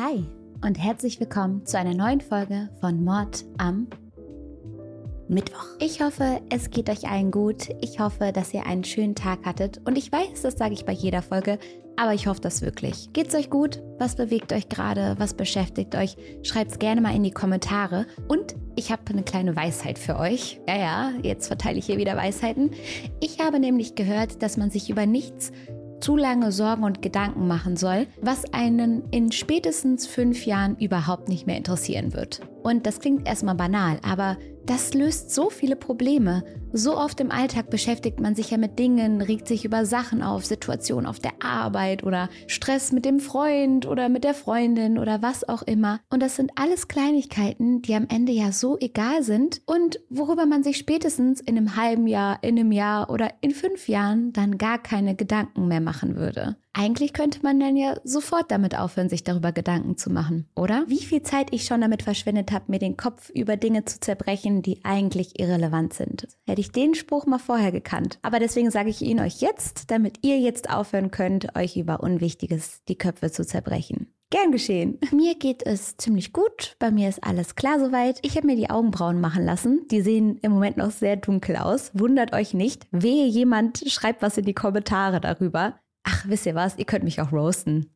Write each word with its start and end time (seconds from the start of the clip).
Hi 0.00 0.24
und 0.64 0.78
herzlich 0.78 1.18
willkommen 1.18 1.66
zu 1.66 1.76
einer 1.76 1.92
neuen 1.92 2.20
Folge 2.20 2.68
von 2.80 3.02
Mord 3.02 3.44
am 3.56 3.88
Mittwoch. 5.26 5.66
Ich 5.80 6.00
hoffe, 6.00 6.40
es 6.50 6.70
geht 6.70 6.88
euch 6.88 7.08
allen 7.08 7.32
gut. 7.32 7.70
Ich 7.80 7.98
hoffe, 7.98 8.30
dass 8.32 8.54
ihr 8.54 8.64
einen 8.64 8.84
schönen 8.84 9.16
Tag 9.16 9.44
hattet. 9.44 9.80
Und 9.84 9.98
ich 9.98 10.12
weiß, 10.12 10.42
das 10.42 10.56
sage 10.56 10.74
ich 10.74 10.84
bei 10.84 10.92
jeder 10.92 11.20
Folge, 11.20 11.58
aber 11.96 12.14
ich 12.14 12.28
hoffe 12.28 12.40
das 12.40 12.62
wirklich. 12.62 13.12
Geht's 13.12 13.34
euch 13.34 13.50
gut? 13.50 13.82
Was 13.98 14.14
bewegt 14.14 14.52
euch 14.52 14.68
gerade? 14.68 15.16
Was 15.18 15.34
beschäftigt 15.34 15.96
euch? 15.96 16.16
Schreibt's 16.44 16.78
gerne 16.78 17.00
mal 17.00 17.16
in 17.16 17.24
die 17.24 17.32
Kommentare. 17.32 18.06
Und 18.28 18.54
ich 18.76 18.92
habe 18.92 19.02
eine 19.08 19.24
kleine 19.24 19.56
Weisheit 19.56 19.98
für 19.98 20.16
euch. 20.16 20.60
Ja, 20.68 20.76
ja, 20.76 21.12
jetzt 21.24 21.48
verteile 21.48 21.80
ich 21.80 21.86
hier 21.86 21.98
wieder 21.98 22.16
Weisheiten. 22.16 22.70
Ich 23.18 23.40
habe 23.40 23.58
nämlich 23.58 23.96
gehört, 23.96 24.44
dass 24.44 24.56
man 24.56 24.70
sich 24.70 24.90
über 24.90 25.06
nichts 25.06 25.50
zu 26.00 26.16
lange 26.16 26.52
Sorgen 26.52 26.84
und 26.84 27.02
Gedanken 27.02 27.46
machen 27.46 27.76
soll, 27.76 28.06
was 28.20 28.52
einen 28.52 29.08
in 29.10 29.32
spätestens 29.32 30.06
fünf 30.06 30.46
Jahren 30.46 30.76
überhaupt 30.76 31.28
nicht 31.28 31.46
mehr 31.46 31.56
interessieren 31.56 32.12
wird. 32.12 32.40
Und 32.62 32.86
das 32.86 33.00
klingt 33.00 33.26
erstmal 33.26 33.54
banal, 33.54 33.98
aber 34.02 34.36
das 34.68 34.92
löst 34.92 35.34
so 35.34 35.48
viele 35.48 35.76
Probleme. 35.76 36.44
So 36.72 36.96
oft 36.98 37.20
im 37.20 37.30
Alltag 37.30 37.70
beschäftigt 37.70 38.20
man 38.20 38.34
sich 38.34 38.50
ja 38.50 38.58
mit 38.58 38.78
Dingen, 38.78 39.22
regt 39.22 39.48
sich 39.48 39.64
über 39.64 39.86
Sachen 39.86 40.22
auf, 40.22 40.44
Situationen 40.44 41.06
auf 41.06 41.18
der 41.18 41.32
Arbeit 41.40 42.02
oder 42.04 42.28
Stress 42.46 42.92
mit 42.92 43.06
dem 43.06 43.18
Freund 43.18 43.86
oder 43.86 44.10
mit 44.10 44.24
der 44.24 44.34
Freundin 44.34 44.98
oder 44.98 45.22
was 45.22 45.48
auch 45.48 45.62
immer. 45.62 46.00
Und 46.10 46.22
das 46.22 46.36
sind 46.36 46.52
alles 46.56 46.86
Kleinigkeiten, 46.86 47.80
die 47.80 47.94
am 47.94 48.06
Ende 48.10 48.32
ja 48.32 48.52
so 48.52 48.76
egal 48.78 49.22
sind 49.22 49.62
und 49.64 50.00
worüber 50.10 50.44
man 50.44 50.62
sich 50.62 50.76
spätestens 50.76 51.40
in 51.40 51.56
einem 51.56 51.76
halben 51.76 52.06
Jahr, 52.06 52.38
in 52.42 52.58
einem 52.58 52.70
Jahr 52.70 53.08
oder 53.08 53.32
in 53.40 53.52
fünf 53.52 53.88
Jahren 53.88 54.34
dann 54.34 54.58
gar 54.58 54.76
keine 54.76 55.16
Gedanken 55.16 55.68
mehr 55.68 55.80
machen 55.80 56.16
würde. 56.16 56.56
Eigentlich 56.72 57.12
könnte 57.12 57.40
man 57.42 57.58
dann 57.58 57.76
ja 57.76 57.96
sofort 58.04 58.50
damit 58.50 58.78
aufhören, 58.78 59.08
sich 59.08 59.24
darüber 59.24 59.52
Gedanken 59.52 59.96
zu 59.96 60.10
machen, 60.10 60.48
oder? 60.54 60.84
Wie 60.86 61.02
viel 61.02 61.22
Zeit 61.22 61.48
ich 61.52 61.64
schon 61.64 61.80
damit 61.80 62.02
verschwendet 62.02 62.52
habe, 62.52 62.66
mir 62.68 62.78
den 62.78 62.96
Kopf 62.96 63.30
über 63.30 63.56
Dinge 63.56 63.84
zu 63.84 64.00
zerbrechen, 64.00 64.62
die 64.62 64.84
eigentlich 64.84 65.40
irrelevant 65.40 65.94
sind. 65.94 66.28
Hätte 66.46 66.60
ich 66.60 66.70
den 66.70 66.94
Spruch 66.94 67.26
mal 67.26 67.38
vorher 67.38 67.72
gekannt. 67.72 68.18
Aber 68.22 68.38
deswegen 68.38 68.70
sage 68.70 68.90
ich 68.90 69.02
ihn 69.02 69.20
euch 69.20 69.40
jetzt, 69.40 69.90
damit 69.90 70.24
ihr 70.24 70.38
jetzt 70.38 70.70
aufhören 70.70 71.10
könnt, 71.10 71.56
euch 71.56 71.76
über 71.76 72.00
Unwichtiges 72.00 72.82
die 72.88 72.98
Köpfe 72.98 73.30
zu 73.30 73.46
zerbrechen. 73.46 74.12
Gern 74.30 74.52
geschehen. 74.52 74.98
Mir 75.12 75.36
geht 75.36 75.64
es 75.64 75.96
ziemlich 75.96 76.32
gut. 76.32 76.76
Bei 76.78 76.90
mir 76.90 77.08
ist 77.08 77.24
alles 77.24 77.54
klar 77.54 77.80
soweit. 77.80 78.18
Ich 78.22 78.36
habe 78.36 78.46
mir 78.46 78.56
die 78.56 78.68
Augenbrauen 78.68 79.20
machen 79.20 79.44
lassen. 79.44 79.86
Die 79.90 80.02
sehen 80.02 80.38
im 80.42 80.52
Moment 80.52 80.76
noch 80.76 80.90
sehr 80.90 81.16
dunkel 81.16 81.56
aus. 81.56 81.90
Wundert 81.94 82.34
euch 82.34 82.52
nicht. 82.52 82.86
Wehe 82.90 83.26
jemand 83.26 83.82
schreibt 83.86 84.20
was 84.20 84.36
in 84.36 84.44
die 84.44 84.54
Kommentare 84.54 85.20
darüber. 85.20 85.80
Ach, 86.10 86.24
wisst 86.26 86.46
ihr 86.46 86.54
was? 86.54 86.78
Ihr 86.78 86.86
könnt 86.86 87.04
mich 87.04 87.20
auch 87.20 87.32
roasten. 87.32 87.90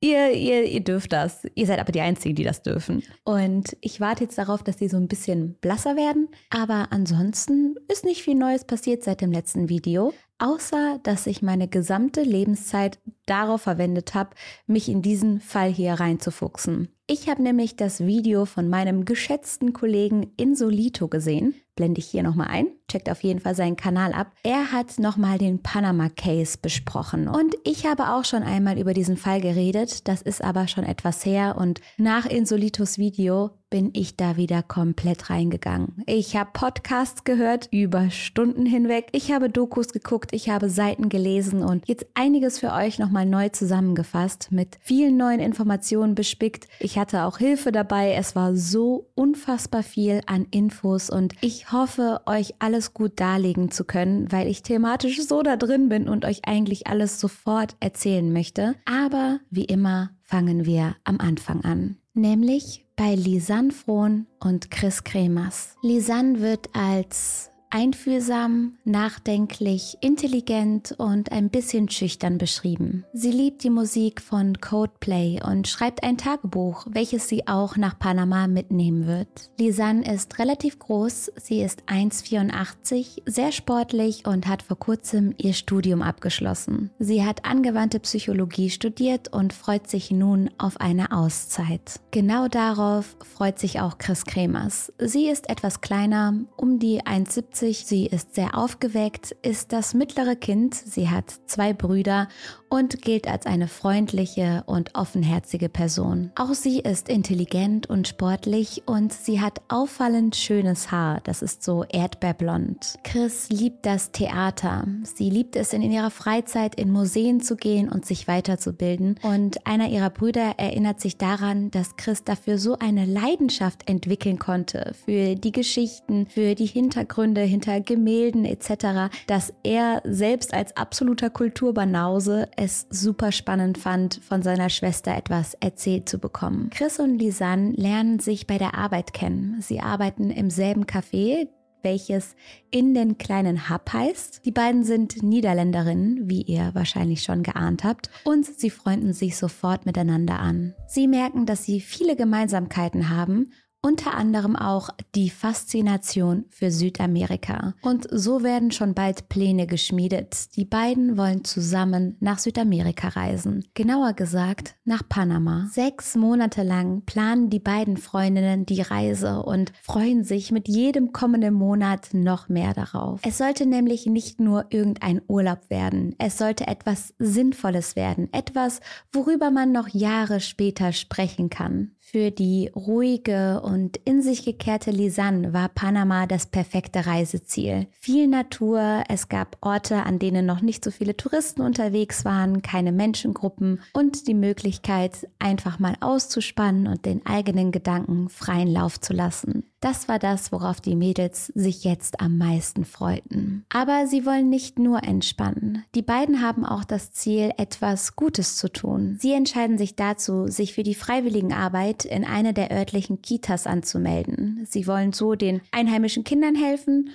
Ihr, 0.00 0.30
ihr, 0.30 0.64
ihr 0.64 0.80
dürft 0.80 1.12
das. 1.12 1.42
Ihr 1.54 1.66
seid 1.66 1.80
aber 1.80 1.92
die 1.92 2.00
Einzigen, 2.00 2.34
die 2.34 2.44
das 2.44 2.62
dürfen. 2.62 3.02
Und 3.24 3.76
ich 3.80 4.00
warte 4.00 4.24
jetzt 4.24 4.38
darauf, 4.38 4.62
dass 4.62 4.76
die 4.76 4.88
so 4.88 4.96
ein 4.96 5.08
bisschen 5.08 5.54
blasser 5.54 5.96
werden. 5.96 6.28
Aber 6.50 6.88
ansonsten 6.90 7.74
ist 7.88 8.04
nicht 8.04 8.22
viel 8.22 8.36
Neues 8.36 8.64
passiert 8.64 9.02
seit 9.02 9.20
dem 9.20 9.32
letzten 9.32 9.68
Video. 9.68 10.14
Außer, 10.38 11.00
dass 11.02 11.26
ich 11.26 11.42
meine 11.42 11.68
gesamte 11.68 12.22
Lebenszeit 12.22 13.00
darauf 13.26 13.62
verwendet 13.62 14.14
habe, 14.14 14.30
mich 14.66 14.88
in 14.88 15.02
diesen 15.02 15.40
Fall 15.40 15.70
hier 15.70 15.94
reinzufuchsen. 15.94 16.88
Ich 17.08 17.28
habe 17.28 17.42
nämlich 17.42 17.74
das 17.74 18.06
Video 18.06 18.44
von 18.44 18.68
meinem 18.68 19.04
geschätzten 19.04 19.72
Kollegen 19.72 20.32
Insolito 20.36 21.08
gesehen. 21.08 21.54
Blende 21.78 22.00
ich 22.00 22.08
hier 22.08 22.24
nochmal 22.24 22.48
ein. 22.48 22.66
Checkt 22.88 23.08
auf 23.08 23.22
jeden 23.22 23.38
Fall 23.38 23.54
seinen 23.54 23.76
Kanal 23.76 24.12
ab. 24.12 24.32
Er 24.42 24.72
hat 24.72 24.98
nochmal 24.98 25.38
den 25.38 25.62
Panama 25.62 26.08
Case 26.08 26.58
besprochen. 26.60 27.28
Und 27.28 27.54
ich 27.62 27.86
habe 27.86 28.14
auch 28.14 28.24
schon 28.24 28.42
einmal 28.42 28.78
über 28.80 28.94
diesen 28.94 29.16
Fall 29.16 29.40
geredet. 29.40 30.08
Das 30.08 30.20
ist 30.20 30.42
aber 30.42 30.66
schon 30.66 30.82
etwas 30.82 31.24
her. 31.24 31.54
Und 31.56 31.80
nach 31.96 32.26
Insolitos 32.26 32.98
Video 32.98 33.50
bin 33.70 33.90
ich 33.92 34.16
da 34.16 34.36
wieder 34.36 34.62
komplett 34.62 35.30
reingegangen. 35.30 36.02
Ich 36.06 36.36
habe 36.36 36.50
Podcasts 36.52 37.24
gehört 37.24 37.68
über 37.70 38.10
Stunden 38.10 38.64
hinweg. 38.64 39.08
Ich 39.12 39.30
habe 39.30 39.50
Dokus 39.50 39.92
geguckt, 39.92 40.30
ich 40.32 40.48
habe 40.48 40.70
Seiten 40.70 41.08
gelesen 41.08 41.62
und 41.62 41.86
jetzt 41.86 42.06
einiges 42.14 42.58
für 42.58 42.72
euch 42.72 42.98
nochmal 42.98 43.26
neu 43.26 43.50
zusammengefasst, 43.50 44.50
mit 44.50 44.78
vielen 44.80 45.16
neuen 45.16 45.40
Informationen 45.40 46.14
bespickt. 46.14 46.66
Ich 46.80 46.98
hatte 46.98 47.24
auch 47.24 47.38
Hilfe 47.38 47.72
dabei. 47.72 48.14
Es 48.14 48.34
war 48.34 48.56
so 48.56 49.10
unfassbar 49.14 49.82
viel 49.82 50.22
an 50.26 50.46
Infos 50.50 51.10
und 51.10 51.34
ich 51.42 51.67
hoffe, 51.72 52.20
euch 52.26 52.54
alles 52.58 52.94
gut 52.94 53.20
darlegen 53.20 53.70
zu 53.70 53.84
können, 53.84 54.30
weil 54.32 54.48
ich 54.48 54.62
thematisch 54.62 55.22
so 55.26 55.42
da 55.42 55.56
drin 55.56 55.88
bin 55.88 56.08
und 56.08 56.24
euch 56.24 56.42
eigentlich 56.46 56.86
alles 56.86 57.20
sofort 57.20 57.76
erzählen 57.80 58.32
möchte. 58.32 58.74
Aber 58.84 59.40
wie 59.50 59.64
immer 59.64 60.10
fangen 60.22 60.64
wir 60.64 60.96
am 61.04 61.20
Anfang 61.20 61.64
an 61.64 61.96
nämlich 62.18 62.84
bei 62.96 63.14
Lisanne 63.14 63.70
Frohn 63.70 64.26
und 64.40 64.70
Chris 64.70 65.04
Kremers. 65.04 65.76
Lisanne 65.82 66.40
wird 66.40 66.68
als 66.74 67.50
einfühlsam, 67.70 68.74
nachdenklich, 68.84 69.98
intelligent 70.00 70.94
und 70.98 71.32
ein 71.32 71.50
bisschen 71.50 71.88
schüchtern 71.88 72.38
beschrieben. 72.38 73.04
Sie 73.12 73.30
liebt 73.30 73.62
die 73.62 73.70
Musik 73.70 74.20
von 74.20 74.60
Codeplay 74.60 75.40
und 75.44 75.68
schreibt 75.68 76.02
ein 76.02 76.16
Tagebuch, 76.16 76.86
welches 76.90 77.28
sie 77.28 77.46
auch 77.46 77.76
nach 77.76 77.98
Panama 77.98 78.46
mitnehmen 78.46 79.06
wird. 79.06 79.28
Lisanne 79.58 80.10
ist 80.12 80.38
relativ 80.38 80.78
groß, 80.78 81.32
sie 81.36 81.60
ist 81.60 81.82
1,84, 81.86 83.22
sehr 83.26 83.52
sportlich 83.52 84.26
und 84.26 84.46
hat 84.46 84.62
vor 84.62 84.78
kurzem 84.78 85.34
ihr 85.36 85.52
Studium 85.52 86.02
abgeschlossen. 86.02 86.90
Sie 86.98 87.24
hat 87.24 87.44
angewandte 87.44 88.00
Psychologie 88.00 88.70
studiert 88.70 89.32
und 89.32 89.52
freut 89.52 89.88
sich 89.88 90.10
nun 90.10 90.50
auf 90.58 90.80
eine 90.80 91.12
Auszeit. 91.12 92.00
Genau 92.10 92.48
darauf 92.48 93.16
freut 93.34 93.58
sich 93.58 93.80
auch 93.80 93.98
Chris 93.98 94.24
Kremers. 94.24 94.92
Sie 94.98 95.28
ist 95.28 95.50
etwas 95.50 95.80
kleiner, 95.80 96.34
um 96.56 96.78
die 96.78 97.02
1,70 97.02 97.57
Sie 97.58 98.06
ist 98.06 98.34
sehr 98.34 98.56
aufgeweckt, 98.56 99.32
ist 99.42 99.72
das 99.72 99.94
mittlere 99.94 100.36
Kind. 100.36 100.74
Sie 100.74 101.08
hat 101.08 101.34
zwei 101.46 101.72
Brüder 101.72 102.28
und 102.68 103.02
gilt 103.02 103.28
als 103.28 103.46
eine 103.46 103.68
freundliche 103.68 104.62
und 104.66 104.94
offenherzige 104.94 105.68
Person. 105.68 106.30
Auch 106.36 106.54
sie 106.54 106.80
ist 106.80 107.08
intelligent 107.08 107.88
und 107.88 108.08
sportlich 108.08 108.82
und 108.86 109.12
sie 109.12 109.40
hat 109.40 109.60
auffallend 109.68 110.36
schönes 110.36 110.90
Haar. 110.90 111.20
Das 111.24 111.42
ist 111.42 111.62
so 111.62 111.84
erdbeerblond. 111.84 112.98
Chris 113.04 113.48
liebt 113.48 113.86
das 113.86 114.12
Theater. 114.12 114.86
Sie 115.02 115.30
liebt 115.30 115.56
es 115.56 115.72
in 115.72 115.82
ihrer 115.82 116.10
Freizeit 116.10 116.74
in 116.74 116.90
Museen 116.90 117.40
zu 117.40 117.56
gehen 117.56 117.88
und 117.88 118.04
sich 118.04 118.28
weiterzubilden. 118.28 119.18
Und 119.22 119.66
einer 119.66 119.88
ihrer 119.88 120.10
Brüder 120.10 120.54
erinnert 120.58 121.00
sich 121.00 121.16
daran, 121.16 121.70
dass 121.70 121.96
Chris 121.96 122.24
dafür 122.24 122.58
so 122.58 122.78
eine 122.78 123.06
Leidenschaft 123.06 123.88
entwickeln 123.88 124.38
konnte 124.38 124.92
für 125.04 125.34
die 125.34 125.52
Geschichten, 125.52 126.26
für 126.26 126.54
die 126.54 126.66
Hintergründe 126.66 127.40
hinter 127.48 127.80
Gemälden 127.80 128.44
etc., 128.44 129.10
dass 129.26 129.52
er 129.62 130.02
selbst 130.04 130.54
als 130.54 130.76
absoluter 130.76 131.30
Kulturbanause 131.30 132.48
es 132.56 132.86
super 132.90 133.32
spannend 133.32 133.78
fand, 133.78 134.20
von 134.22 134.42
seiner 134.42 134.68
Schwester 134.68 135.16
etwas 135.16 135.54
erzählt 135.54 136.08
zu 136.08 136.18
bekommen. 136.18 136.70
Chris 136.70 137.00
und 137.00 137.18
Lisanne 137.18 137.72
lernen 137.72 138.18
sich 138.20 138.46
bei 138.46 138.58
der 138.58 138.74
Arbeit 138.74 139.12
kennen. 139.12 139.56
Sie 139.60 139.80
arbeiten 139.80 140.30
im 140.30 140.50
selben 140.50 140.84
Café, 140.84 141.48
welches 141.82 142.34
in 142.70 142.94
den 142.94 143.18
kleinen 143.18 143.70
Hub 143.70 143.92
heißt. 143.92 144.44
Die 144.44 144.50
beiden 144.50 144.84
sind 144.84 145.22
Niederländerinnen, 145.22 146.28
wie 146.28 146.42
ihr 146.42 146.70
wahrscheinlich 146.74 147.22
schon 147.22 147.42
geahnt 147.42 147.84
habt, 147.84 148.10
und 148.24 148.46
sie 148.46 148.70
freunden 148.70 149.12
sich 149.12 149.36
sofort 149.36 149.86
miteinander 149.86 150.38
an. 150.40 150.74
Sie 150.86 151.06
merken, 151.06 151.46
dass 151.46 151.64
sie 151.64 151.80
viele 151.80 152.16
Gemeinsamkeiten 152.16 153.08
haben 153.08 153.52
unter 153.88 154.14
anderem 154.14 154.54
auch 154.54 154.90
die 155.14 155.30
Faszination 155.30 156.44
für 156.50 156.70
Südamerika. 156.70 157.72
Und 157.80 158.06
so 158.10 158.42
werden 158.42 158.70
schon 158.70 158.92
bald 158.92 159.30
Pläne 159.30 159.66
geschmiedet. 159.66 160.54
Die 160.56 160.66
beiden 160.66 161.16
wollen 161.16 161.42
zusammen 161.42 162.18
nach 162.20 162.38
Südamerika 162.38 163.08
reisen. 163.08 163.64
Genauer 163.72 164.12
gesagt 164.12 164.74
nach 164.84 165.08
Panama. 165.08 165.70
Sechs 165.72 166.16
Monate 166.16 166.64
lang 166.64 167.00
planen 167.06 167.48
die 167.48 167.60
beiden 167.60 167.96
Freundinnen 167.96 168.66
die 168.66 168.82
Reise 168.82 169.42
und 169.42 169.72
freuen 169.82 170.22
sich 170.22 170.52
mit 170.52 170.68
jedem 170.68 171.12
kommenden 171.12 171.54
Monat 171.54 172.10
noch 172.12 172.50
mehr 172.50 172.74
darauf. 172.74 173.20
Es 173.24 173.38
sollte 173.38 173.64
nämlich 173.64 174.04
nicht 174.04 174.38
nur 174.38 174.66
irgendein 174.68 175.22
Urlaub 175.28 175.70
werden. 175.70 176.14
Es 176.18 176.36
sollte 176.36 176.66
etwas 176.66 177.14
Sinnvolles 177.18 177.96
werden. 177.96 178.28
Etwas, 178.34 178.80
worüber 179.14 179.50
man 179.50 179.72
noch 179.72 179.88
Jahre 179.88 180.40
später 180.40 180.92
sprechen 180.92 181.48
kann. 181.48 181.92
Für 182.10 182.30
die 182.30 182.70
ruhige 182.74 183.60
und 183.60 183.98
in 183.98 184.22
sich 184.22 184.46
gekehrte 184.46 184.90
Lisanne 184.90 185.52
war 185.52 185.68
Panama 185.68 186.26
das 186.26 186.46
perfekte 186.46 187.04
Reiseziel. 187.04 187.86
Viel 188.00 188.28
Natur, 188.28 189.04
es 189.10 189.28
gab 189.28 189.58
Orte, 189.60 190.04
an 190.04 190.18
denen 190.18 190.46
noch 190.46 190.62
nicht 190.62 190.82
so 190.82 190.90
viele 190.90 191.18
Touristen 191.18 191.60
unterwegs 191.60 192.24
waren, 192.24 192.62
keine 192.62 192.92
Menschengruppen 192.92 193.82
und 193.92 194.26
die 194.26 194.32
Möglichkeit, 194.32 195.28
einfach 195.38 195.80
mal 195.80 195.96
auszuspannen 196.00 196.86
und 196.86 197.04
den 197.04 197.26
eigenen 197.26 197.72
Gedanken 197.72 198.30
freien 198.30 198.68
Lauf 198.68 198.98
zu 198.98 199.12
lassen. 199.12 199.64
Das 199.80 200.08
war 200.08 200.18
das, 200.18 200.50
worauf 200.50 200.80
die 200.80 200.96
Mädels 200.96 201.46
sich 201.54 201.84
jetzt 201.84 202.20
am 202.20 202.36
meisten 202.36 202.84
freuten. 202.84 203.64
Aber 203.68 204.06
sie 204.08 204.26
wollen 204.26 204.48
nicht 204.48 204.78
nur 204.78 205.04
entspannen. 205.04 205.84
Die 205.94 206.02
beiden 206.02 206.42
haben 206.42 206.64
auch 206.64 206.84
das 206.84 207.12
Ziel, 207.12 207.52
etwas 207.56 208.16
Gutes 208.16 208.56
zu 208.56 208.72
tun. 208.72 209.18
Sie 209.20 209.32
entscheiden 209.32 209.78
sich 209.78 209.94
dazu, 209.94 210.48
sich 210.48 210.74
für 210.74 210.82
die 210.82 210.96
Freiwilligenarbeit 210.96 212.04
in 212.04 212.24
eine 212.24 212.52
der 212.52 212.72
örtlichen 212.72 213.22
Kitas 213.22 213.66
anzumelden. 213.66 214.66
Sie 214.68 214.86
wollen 214.86 215.12
so 215.12 215.36
den 215.36 215.60
einheimischen 215.70 216.24
Kindern 216.24 216.56
helfen 216.56 217.10